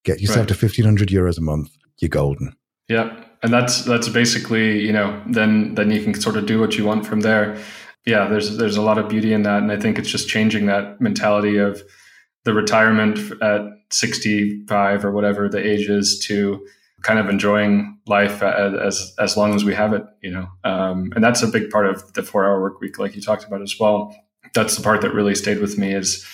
Get 0.07 0.21
yourself 0.21 0.39
right. 0.39 0.49
to 0.49 0.55
fifteen 0.55 0.85
hundred 0.85 1.09
euros 1.09 1.37
a 1.37 1.43
month. 1.43 1.77
You're 1.99 2.09
golden. 2.09 2.55
Yeah, 2.89 3.25
and 3.43 3.53
that's 3.53 3.85
that's 3.85 4.09
basically 4.09 4.81
you 4.81 4.93
know 4.93 5.21
then 5.27 5.75
then 5.75 5.91
you 5.91 6.03
can 6.03 6.15
sort 6.15 6.37
of 6.37 6.47
do 6.47 6.61
what 6.61 6.79
you 6.79 6.85
want 6.85 7.05
from 7.05 7.21
there. 7.21 7.59
Yeah, 8.07 8.29
there's 8.29 8.57
there's 8.57 8.77
a 8.77 8.83
lot 8.83 8.99
of 8.99 9.09
beauty 9.09 9.33
in 9.33 9.43
that, 9.43 9.63
and 9.63 9.73
I 9.73 9.77
think 9.77 9.99
it's 9.99 10.09
just 10.09 10.29
changing 10.29 10.67
that 10.67 11.01
mentality 11.01 11.57
of 11.59 11.83
the 12.45 12.55
retirement 12.55 13.19
at 13.43 13.63
65 13.91 15.05
or 15.05 15.11
whatever 15.11 15.49
the 15.49 15.59
age 15.59 15.89
is 15.89 16.21
to 16.27 16.65
kind 17.03 17.19
of 17.19 17.29
enjoying 17.29 17.99
life 18.07 18.43
as 18.43 19.13
as 19.19 19.37
long 19.37 19.55
as 19.55 19.65
we 19.65 19.75
have 19.75 19.93
it 19.93 20.03
you 20.23 20.31
know 20.31 20.49
um, 20.65 21.13
and 21.15 21.23
that's 21.23 21.43
a 21.43 21.47
big 21.47 21.71
part 21.71 21.87
of 21.87 22.13
the 22.15 22.23
four 22.23 22.45
hour 22.45 22.61
work 22.61 22.81
week 22.81 22.99
like 22.99 23.15
you 23.15 23.23
talked 23.23 23.45
about 23.45 23.63
as 23.63 23.79
well 23.79 24.17
that's 24.55 24.77
the 24.77 24.83
part 24.83 25.03
that 25.03 25.13
really 25.13 25.35
stayed 25.35 25.61
with 25.61 25.77
me 25.77 25.93
is 25.93 26.25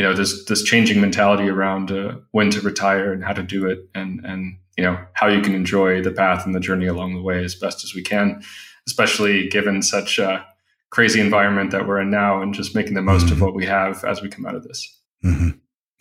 you 0.00 0.06
know 0.06 0.14
this 0.14 0.46
this 0.46 0.62
changing 0.62 0.98
mentality 0.98 1.46
around 1.46 1.92
uh, 1.92 2.14
when 2.30 2.48
to 2.48 2.62
retire 2.62 3.12
and 3.12 3.22
how 3.22 3.34
to 3.34 3.42
do 3.42 3.66
it 3.66 3.80
and 3.94 4.24
and 4.24 4.56
you 4.78 4.82
know 4.82 4.98
how 5.12 5.28
you 5.28 5.42
can 5.42 5.54
enjoy 5.54 6.02
the 6.02 6.10
path 6.10 6.46
and 6.46 6.54
the 6.54 6.60
journey 6.60 6.86
along 6.86 7.14
the 7.14 7.20
way 7.20 7.44
as 7.44 7.54
best 7.54 7.84
as 7.84 7.94
we 7.94 8.02
can 8.02 8.42
especially 8.86 9.46
given 9.48 9.82
such 9.82 10.18
a 10.18 10.42
crazy 10.88 11.20
environment 11.20 11.70
that 11.70 11.86
we're 11.86 12.00
in 12.00 12.08
now 12.08 12.40
and 12.40 12.54
just 12.54 12.74
making 12.74 12.94
the 12.94 13.02
most 13.02 13.26
mm-hmm. 13.26 13.34
of 13.34 13.42
what 13.42 13.54
we 13.54 13.66
have 13.66 14.02
as 14.04 14.22
we 14.22 14.30
come 14.30 14.46
out 14.46 14.54
of 14.54 14.62
this 14.62 14.80
mm-hmm. 15.22 15.50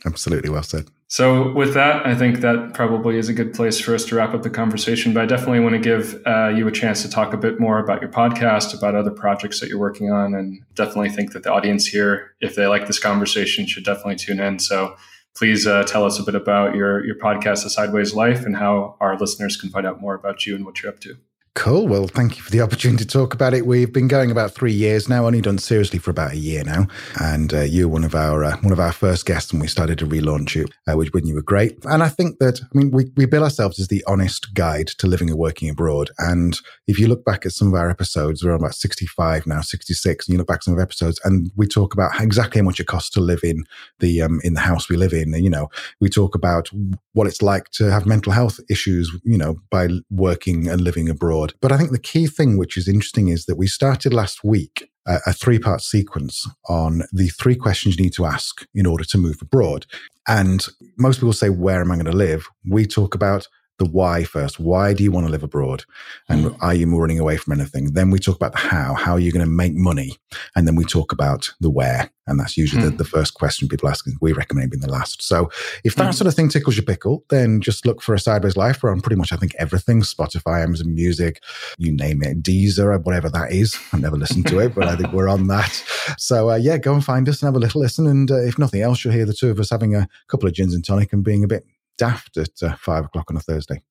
absolutely 0.06 0.50
well 0.50 0.64
said 0.64 0.88
so, 1.12 1.52
with 1.54 1.74
that, 1.74 2.06
I 2.06 2.14
think 2.14 2.42
that 2.42 2.76
probably 2.76 3.18
is 3.18 3.30
a 3.30 3.34
good 3.34 3.52
place 3.52 3.80
for 3.80 3.96
us 3.96 4.06
to 4.06 4.16
wrap 4.16 4.36
up 4.36 4.44
the 4.44 4.50
conversation. 4.52 5.12
But 5.12 5.24
I 5.24 5.26
definitely 5.26 5.62
want 5.62 5.74
to 5.74 5.80
give 5.80 6.22
uh, 6.28 6.50
you 6.50 6.68
a 6.68 6.72
chance 6.72 7.02
to 7.02 7.10
talk 7.10 7.34
a 7.34 7.38
bit 7.38 7.60
more 7.60 7.80
about 7.80 8.00
your 8.00 8.12
podcast, 8.12 8.78
about 8.78 8.94
other 8.94 9.10
projects 9.10 9.60
that 9.60 9.70
you're 9.70 9.80
working 9.80 10.12
on, 10.12 10.36
and 10.36 10.64
definitely 10.76 11.10
think 11.10 11.34
that 11.34 11.42
the 11.42 11.52
audience 11.52 11.88
here, 11.88 12.36
if 12.42 12.54
they 12.54 12.68
like 12.68 12.86
this 12.86 13.00
conversation, 13.00 13.66
should 13.66 13.86
definitely 13.86 14.18
tune 14.18 14.40
in. 14.40 14.60
So, 14.60 14.96
please 15.36 15.66
uh, 15.66 15.82
tell 15.84 16.06
us 16.06 16.20
a 16.20 16.24
bit 16.24 16.36
about 16.36 16.76
your 16.76 17.04
your 17.04 17.16
podcast, 17.16 17.64
The 17.64 17.72
Sideways 17.72 18.14
Life, 18.14 18.46
and 18.46 18.56
how 18.56 18.96
our 19.00 19.18
listeners 19.18 19.58
can 19.58 19.72
find 19.72 19.88
out 19.88 20.00
more 20.00 20.14
about 20.14 20.46
you 20.46 20.56
and 20.56 20.64
what 20.64 20.84
you're 20.84 20.92
up 20.92 21.00
to. 21.00 21.18
Cool. 21.60 21.90
Well, 21.90 22.08
thank 22.08 22.38
you 22.38 22.42
for 22.42 22.52
the 22.52 22.62
opportunity 22.62 23.04
to 23.04 23.10
talk 23.10 23.34
about 23.34 23.54
it. 23.54 23.66
We've 23.66 23.92
been 23.92 24.08
going 24.08 24.32
about 24.32 24.52
three 24.52 24.72
years 24.72 25.10
now, 25.10 25.26
only 25.26 25.42
done 25.42 25.58
seriously 25.58 26.00
for 26.00 26.10
about 26.10 26.32
a 26.32 26.38
year 26.38 26.64
now. 26.64 26.88
And 27.20 27.54
uh, 27.54 27.64
you're 27.64 27.90
one 27.90 28.06
of 28.06 28.16
our 28.16 28.46
uh, 28.46 28.56
one 28.62 28.72
of 28.72 28.80
our 28.80 28.94
first 28.94 29.26
guests, 29.26 29.52
and 29.52 29.62
we 29.62 29.68
started 29.68 30.00
to 30.00 30.08
relaunch 30.08 30.56
you, 30.56 30.68
uh, 30.88 30.96
which 30.96 31.12
when 31.12 31.28
you 31.28 31.36
were 31.36 31.42
great. 31.42 31.78
And 31.84 32.02
I 32.02 32.08
think 32.08 32.40
that 32.40 32.62
I 32.64 32.78
mean 32.78 32.92
we 32.92 33.12
we 33.18 33.26
bill 33.26 33.44
ourselves 33.44 33.78
as 33.78 33.90
the 33.90 34.02
honest 34.08 34.54
guide 34.54 34.88
to 35.00 35.08
living 35.08 35.30
and 35.30 35.38
working 35.38 35.70
abroad. 35.70 36.12
And 36.18 36.58
if 36.88 36.98
you 36.98 37.08
look 37.08 37.26
back 37.26 37.46
at 37.46 37.52
some 37.52 37.68
of 37.68 37.74
our 37.74 37.90
episodes, 37.90 38.42
we're 38.42 38.54
on 38.54 38.60
about 38.62 38.76
65 38.76 39.46
now, 39.46 39.60
66, 39.60 40.28
and 40.28 40.34
you 40.34 40.38
look 40.38 40.48
back 40.48 40.60
at 40.60 40.64
some 40.64 40.76
of 40.76 40.80
episodes, 40.80 41.20
and 41.26 41.52
we 41.58 41.68
talk 41.68 41.94
about 41.94 42.22
exactly 42.22 42.62
how 42.62 42.66
much 42.66 42.80
it 42.80 42.88
costs 42.88 43.10
to 43.10 43.20
live 43.20 43.44
in 43.44 43.66
the 44.00 44.22
um, 44.22 44.40
in 44.46 44.54
the 44.54 44.62
house 44.62 44.88
we 44.88 44.96
live 44.96 45.12
in. 45.12 45.34
And, 45.34 45.44
you 45.44 45.50
know, 45.50 45.70
we 46.00 46.08
talk 46.08 46.36
about 46.36 46.70
what 47.12 47.28
it's 47.28 47.42
like 47.42 47.70
to 47.72 47.92
have 47.92 48.06
mental 48.06 48.32
health 48.32 48.62
issues, 48.70 49.12
you 49.26 49.38
know, 49.38 49.58
by 49.70 49.90
working 50.10 50.70
and 50.70 50.80
living 50.80 51.10
abroad 51.10 51.49
But 51.62 51.72
I 51.72 51.78
think 51.78 51.92
the 51.92 52.00
key 52.00 52.28
thing, 52.28 52.58
which 52.58 52.78
is 52.78 52.88
interesting, 52.88 53.28
is 53.28 53.46
that 53.46 53.58
we 53.58 53.68
started 53.68 54.14
last 54.14 54.44
week 54.44 54.90
uh, 55.08 55.20
a, 55.26 55.30
a 55.30 55.34
three 55.34 55.60
part 55.60 55.82
sequence 55.82 56.48
on 56.68 57.04
the 57.12 57.30
three 57.30 57.56
questions 57.56 57.98
you 57.98 58.06
need 58.06 58.14
to 58.14 58.26
ask 58.26 58.66
in 58.74 58.86
order 58.86 59.04
to 59.06 59.18
move 59.18 59.38
abroad. 59.42 59.86
And 60.28 60.66
most 60.98 61.18
people 61.18 61.34
say, 61.34 61.50
Where 61.50 61.82
am 61.82 61.92
I 61.92 61.96
going 61.96 62.06
to 62.06 62.12
live? 62.12 62.48
We 62.70 62.86
talk 62.86 63.16
about 63.16 63.48
the 63.80 63.86
why 63.86 64.24
first. 64.24 64.60
Why 64.60 64.94
do 64.94 65.04
you 65.04 65.12
want 65.12 65.26
to 65.26 65.32
live 65.32 65.44
abroad? 65.44 65.86
And 66.28 66.46
mm. 66.46 66.58
are 66.62 66.76
you 66.76 66.86
running 66.96 67.20
away 67.20 67.38
from 67.38 67.54
anything? 67.54 67.94
Then 67.94 68.12
we 68.12 68.20
talk 68.20 68.36
about 68.36 68.52
the 68.52 68.60
how. 68.60 68.94
How 68.94 69.14
are 69.14 69.20
you 69.20 69.32
going 69.32 69.46
to 69.46 69.52
make 69.52 69.74
money? 69.74 70.18
And 70.56 70.68
then 70.68 70.76
we 70.76 70.86
talk 70.86 71.12
about 71.12 71.52
the 71.60 71.70
where. 71.70 72.12
And 72.28 72.40
that's 72.40 72.58
usually 72.58 72.84
mm. 72.84 72.92
the, 72.92 72.98
the, 72.98 73.06
first 73.06 73.34
question 73.34 73.68
people 73.68 73.90
ask. 73.90 74.06
And 74.06 74.16
we 74.22 74.34
recommend 74.34 74.70
being 74.70 74.82
the 74.82 74.92
last. 74.92 75.24
So 75.24 75.50
if 75.84 75.96
that 75.96 76.12
mm. 76.12 76.14
sort 76.14 76.28
of 76.28 76.36
thing 76.36 76.50
tickles 76.50 76.76
your 76.78 76.86
pickle, 76.86 77.24
then 77.30 77.60
just 77.60 77.88
look 77.88 78.04
for 78.04 78.14
a 78.14 78.20
sideways 78.20 78.56
life. 78.56 78.84
We're 78.84 78.92
on 78.92 79.02
pretty 79.02 79.16
much, 79.16 79.34
I 79.34 79.38
think, 79.38 79.56
everything 79.58 80.02
Spotify, 80.02 80.62
Amazon 80.62 80.94
Music, 80.94 81.42
you 81.80 81.92
name 81.92 82.22
it, 82.22 82.44
Deezer, 82.44 83.04
whatever 83.04 83.30
that 83.30 83.52
is. 83.52 83.76
I've 83.92 84.02
never 84.02 84.18
listened 84.18 84.46
to 84.48 84.60
it, 84.60 84.76
but 84.76 84.88
I 84.88 84.96
think 84.96 85.12
we're 85.12 85.28
on 85.28 85.48
that. 85.48 85.84
So 86.18 86.52
uh, 86.52 86.56
yeah, 86.56 86.78
go 86.78 86.94
and 86.94 87.04
find 87.04 87.28
us 87.28 87.42
and 87.42 87.48
have 87.48 87.56
a 87.56 87.60
little 87.60 87.82
listen. 87.82 88.06
And 88.06 88.30
uh, 88.30 88.42
if 88.42 88.60
nothing 88.60 88.82
else, 88.82 89.04
you'll 89.04 89.14
hear 89.14 89.26
the 89.26 89.34
two 89.34 89.50
of 89.50 89.60
us 89.60 89.72
having 89.72 89.96
a 89.96 90.08
couple 90.28 90.48
of 90.48 90.54
gins 90.54 90.76
and 90.76 90.86
tonic 90.86 91.14
and 91.14 91.24
being 91.24 91.44
a 91.44 91.48
bit 91.48 91.66
daft 92.00 92.38
at 92.38 92.64
uh, 92.64 92.76
five 92.78 93.06
o'clock 93.06 93.30
on 93.30 93.38
a 93.38 93.40
Thursday. 93.40 93.84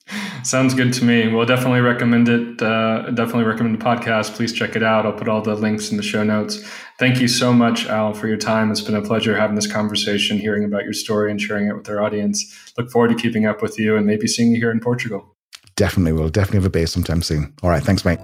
Sounds 0.43 0.75
good 0.75 0.93
to 0.95 1.05
me. 1.05 1.29
Well, 1.29 1.47
definitely 1.47 1.81
recommend 1.81 2.29
it. 2.29 2.61
Uh, 2.61 3.11
definitely 3.11 3.45
recommend 3.45 3.81
the 3.81 3.85
podcast. 3.85 4.35
Please 4.35 4.53
check 4.53 4.75
it 4.75 4.83
out. 4.83 5.07
I'll 5.07 5.13
put 5.13 5.29
all 5.29 5.43
the 5.43 5.55
links 5.55 5.91
in 5.91 5.97
the 5.97 6.03
show 6.03 6.25
notes. 6.25 6.67
Thank 6.99 7.21
you 7.21 7.29
so 7.29 7.53
much, 7.53 7.87
Al, 7.87 8.15
for 8.15 8.27
your 8.27 8.37
time. 8.37 8.73
It's 8.73 8.81
been 8.81 8.97
a 8.97 9.03
pleasure 9.03 9.37
having 9.37 9.55
this 9.55 9.71
conversation, 9.71 10.39
hearing 10.39 10.65
about 10.65 10.83
your 10.85 10.95
story, 10.95 11.31
and 11.31 11.41
sharing 11.41 11.69
it 11.69 11.77
with 11.77 11.89
our 11.89 12.03
audience. 12.03 12.73
Look 12.77 12.91
forward 12.91 13.09
to 13.09 13.15
keeping 13.15 13.47
up 13.47 13.63
with 13.63 13.79
you 13.79 13.97
and 13.97 14.07
maybe 14.07 14.27
seeing 14.27 14.53
you 14.53 14.59
here 14.59 14.73
in 14.73 14.81
Portugal. 14.81 15.37
Definitely 15.77 16.13
We'll 16.13 16.29
Definitely 16.29 16.59
have 16.59 16.67
a 16.67 16.71
beer 16.71 16.87
sometime 16.89 17.23
soon. 17.23 17.55
All 17.63 17.71
right. 17.71 17.83
Thanks, 17.83 18.05
mate. 18.05 18.19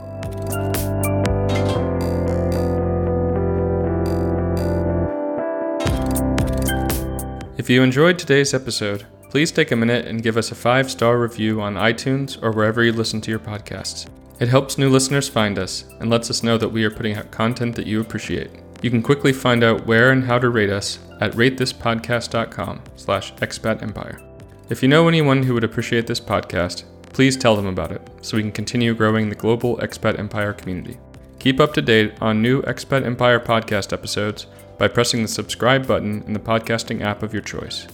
If 7.57 7.70
you 7.70 7.82
enjoyed 7.82 8.18
today's 8.18 8.53
episode, 8.53 9.07
please 9.35 9.51
take 9.51 9.72
a 9.72 9.76
minute 9.76 10.07
and 10.07 10.22
give 10.22 10.37
us 10.37 10.53
a 10.53 10.55
five 10.55 10.89
star 10.89 11.18
review 11.18 11.61
on 11.61 11.74
iTunes 11.74 12.41
or 12.41 12.53
wherever 12.53 12.85
you 12.85 12.93
listen 12.93 13.20
to 13.20 13.32
your 13.32 13.41
podcasts. 13.41 14.07
It 14.39 14.47
helps 14.47 14.78
new 14.78 14.89
listeners 14.89 15.28
find 15.28 15.59
us 15.59 15.87
and 15.99 16.09
lets 16.09 16.30
us 16.30 16.45
know 16.45 16.57
that 16.57 16.68
we 16.68 16.85
are 16.85 16.91
putting 16.91 17.16
out 17.16 17.32
content 17.32 17.74
that 17.74 17.89
you 17.89 18.01
appreciate. 18.01 18.53
You 18.80 18.91
can 18.91 19.03
quickly 19.03 19.32
find 19.32 19.64
out 19.64 19.89
where 19.89 20.12
and 20.12 20.22
how 20.22 20.39
to 20.39 20.51
rate 20.51 20.70
us 20.70 21.01
at 21.20 21.32
ratethispodcast.com 21.32 22.82
slash 22.95 23.35
expatempire. 23.35 24.22
If 24.68 24.85
you 24.85 24.89
know 24.89 25.09
anyone 25.09 25.43
who 25.43 25.55
would 25.55 25.64
appreciate 25.64 26.07
this 26.07 26.20
podcast, 26.20 26.85
please 27.12 27.37
tell 27.37 27.57
them 27.57 27.66
about 27.66 27.91
it 27.91 28.09
so 28.22 28.37
we 28.37 28.45
can 28.45 28.53
continue 28.53 28.95
growing 28.95 29.30
the 29.30 29.35
global 29.35 29.78
expat 29.78 30.16
empire 30.16 30.53
community. 30.53 30.97
Keep 31.41 31.59
up 31.59 31.74
to 31.74 31.82
date 31.82 32.14
on 32.20 32.41
new 32.41 32.62
Expat 32.62 33.05
Empire 33.05 33.41
podcast 33.41 33.93
episodes 33.93 34.47
by 34.78 34.87
pressing 34.87 35.22
the 35.22 35.28
subscribe 35.28 35.89
button 35.89 36.22
in 36.22 36.35
the 36.35 36.39
podcasting 36.39 37.03
app 37.03 37.24
of 37.24 37.32
your 37.32 37.43
choice. 37.43 37.89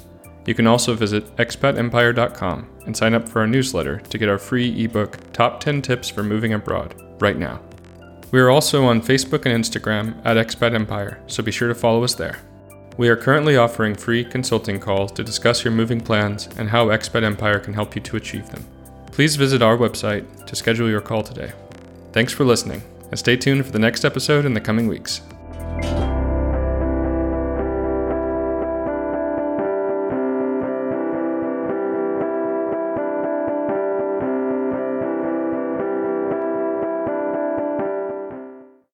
You 0.46 0.54
can 0.54 0.66
also 0.66 0.94
visit 0.94 1.36
expatempire.com 1.36 2.68
and 2.86 2.96
sign 2.96 3.14
up 3.14 3.28
for 3.28 3.40
our 3.40 3.46
newsletter 3.46 4.00
to 4.00 4.18
get 4.18 4.28
our 4.28 4.38
free 4.38 4.84
ebook, 4.84 5.32
Top 5.32 5.60
10 5.60 5.82
Tips 5.82 6.08
for 6.08 6.22
Moving 6.22 6.54
Abroad, 6.54 6.94
right 7.20 7.38
now. 7.38 7.60
We 8.32 8.40
are 8.40 8.50
also 8.50 8.84
on 8.84 9.02
Facebook 9.02 9.44
and 9.44 9.64
Instagram 9.64 10.20
at 10.24 10.36
Expat 10.36 10.74
Empire, 10.74 11.22
so 11.26 11.42
be 11.42 11.50
sure 11.50 11.68
to 11.68 11.74
follow 11.74 12.04
us 12.04 12.14
there. 12.14 12.38
We 12.96 13.08
are 13.08 13.16
currently 13.16 13.56
offering 13.56 13.94
free 13.94 14.24
consulting 14.24 14.78
calls 14.78 15.12
to 15.12 15.24
discuss 15.24 15.64
your 15.64 15.72
moving 15.72 16.00
plans 16.00 16.48
and 16.58 16.68
how 16.68 16.86
Expat 16.86 17.22
Empire 17.22 17.58
can 17.58 17.74
help 17.74 17.94
you 17.94 18.02
to 18.02 18.16
achieve 18.16 18.48
them. 18.50 18.64
Please 19.06 19.36
visit 19.36 19.62
our 19.62 19.76
website 19.76 20.46
to 20.46 20.56
schedule 20.56 20.88
your 20.88 21.00
call 21.00 21.22
today. 21.22 21.52
Thanks 22.12 22.32
for 22.32 22.44
listening, 22.44 22.82
and 23.10 23.18
stay 23.18 23.36
tuned 23.36 23.66
for 23.66 23.72
the 23.72 23.78
next 23.78 24.04
episode 24.04 24.44
in 24.44 24.54
the 24.54 24.60
coming 24.60 24.86
weeks. 24.86 25.22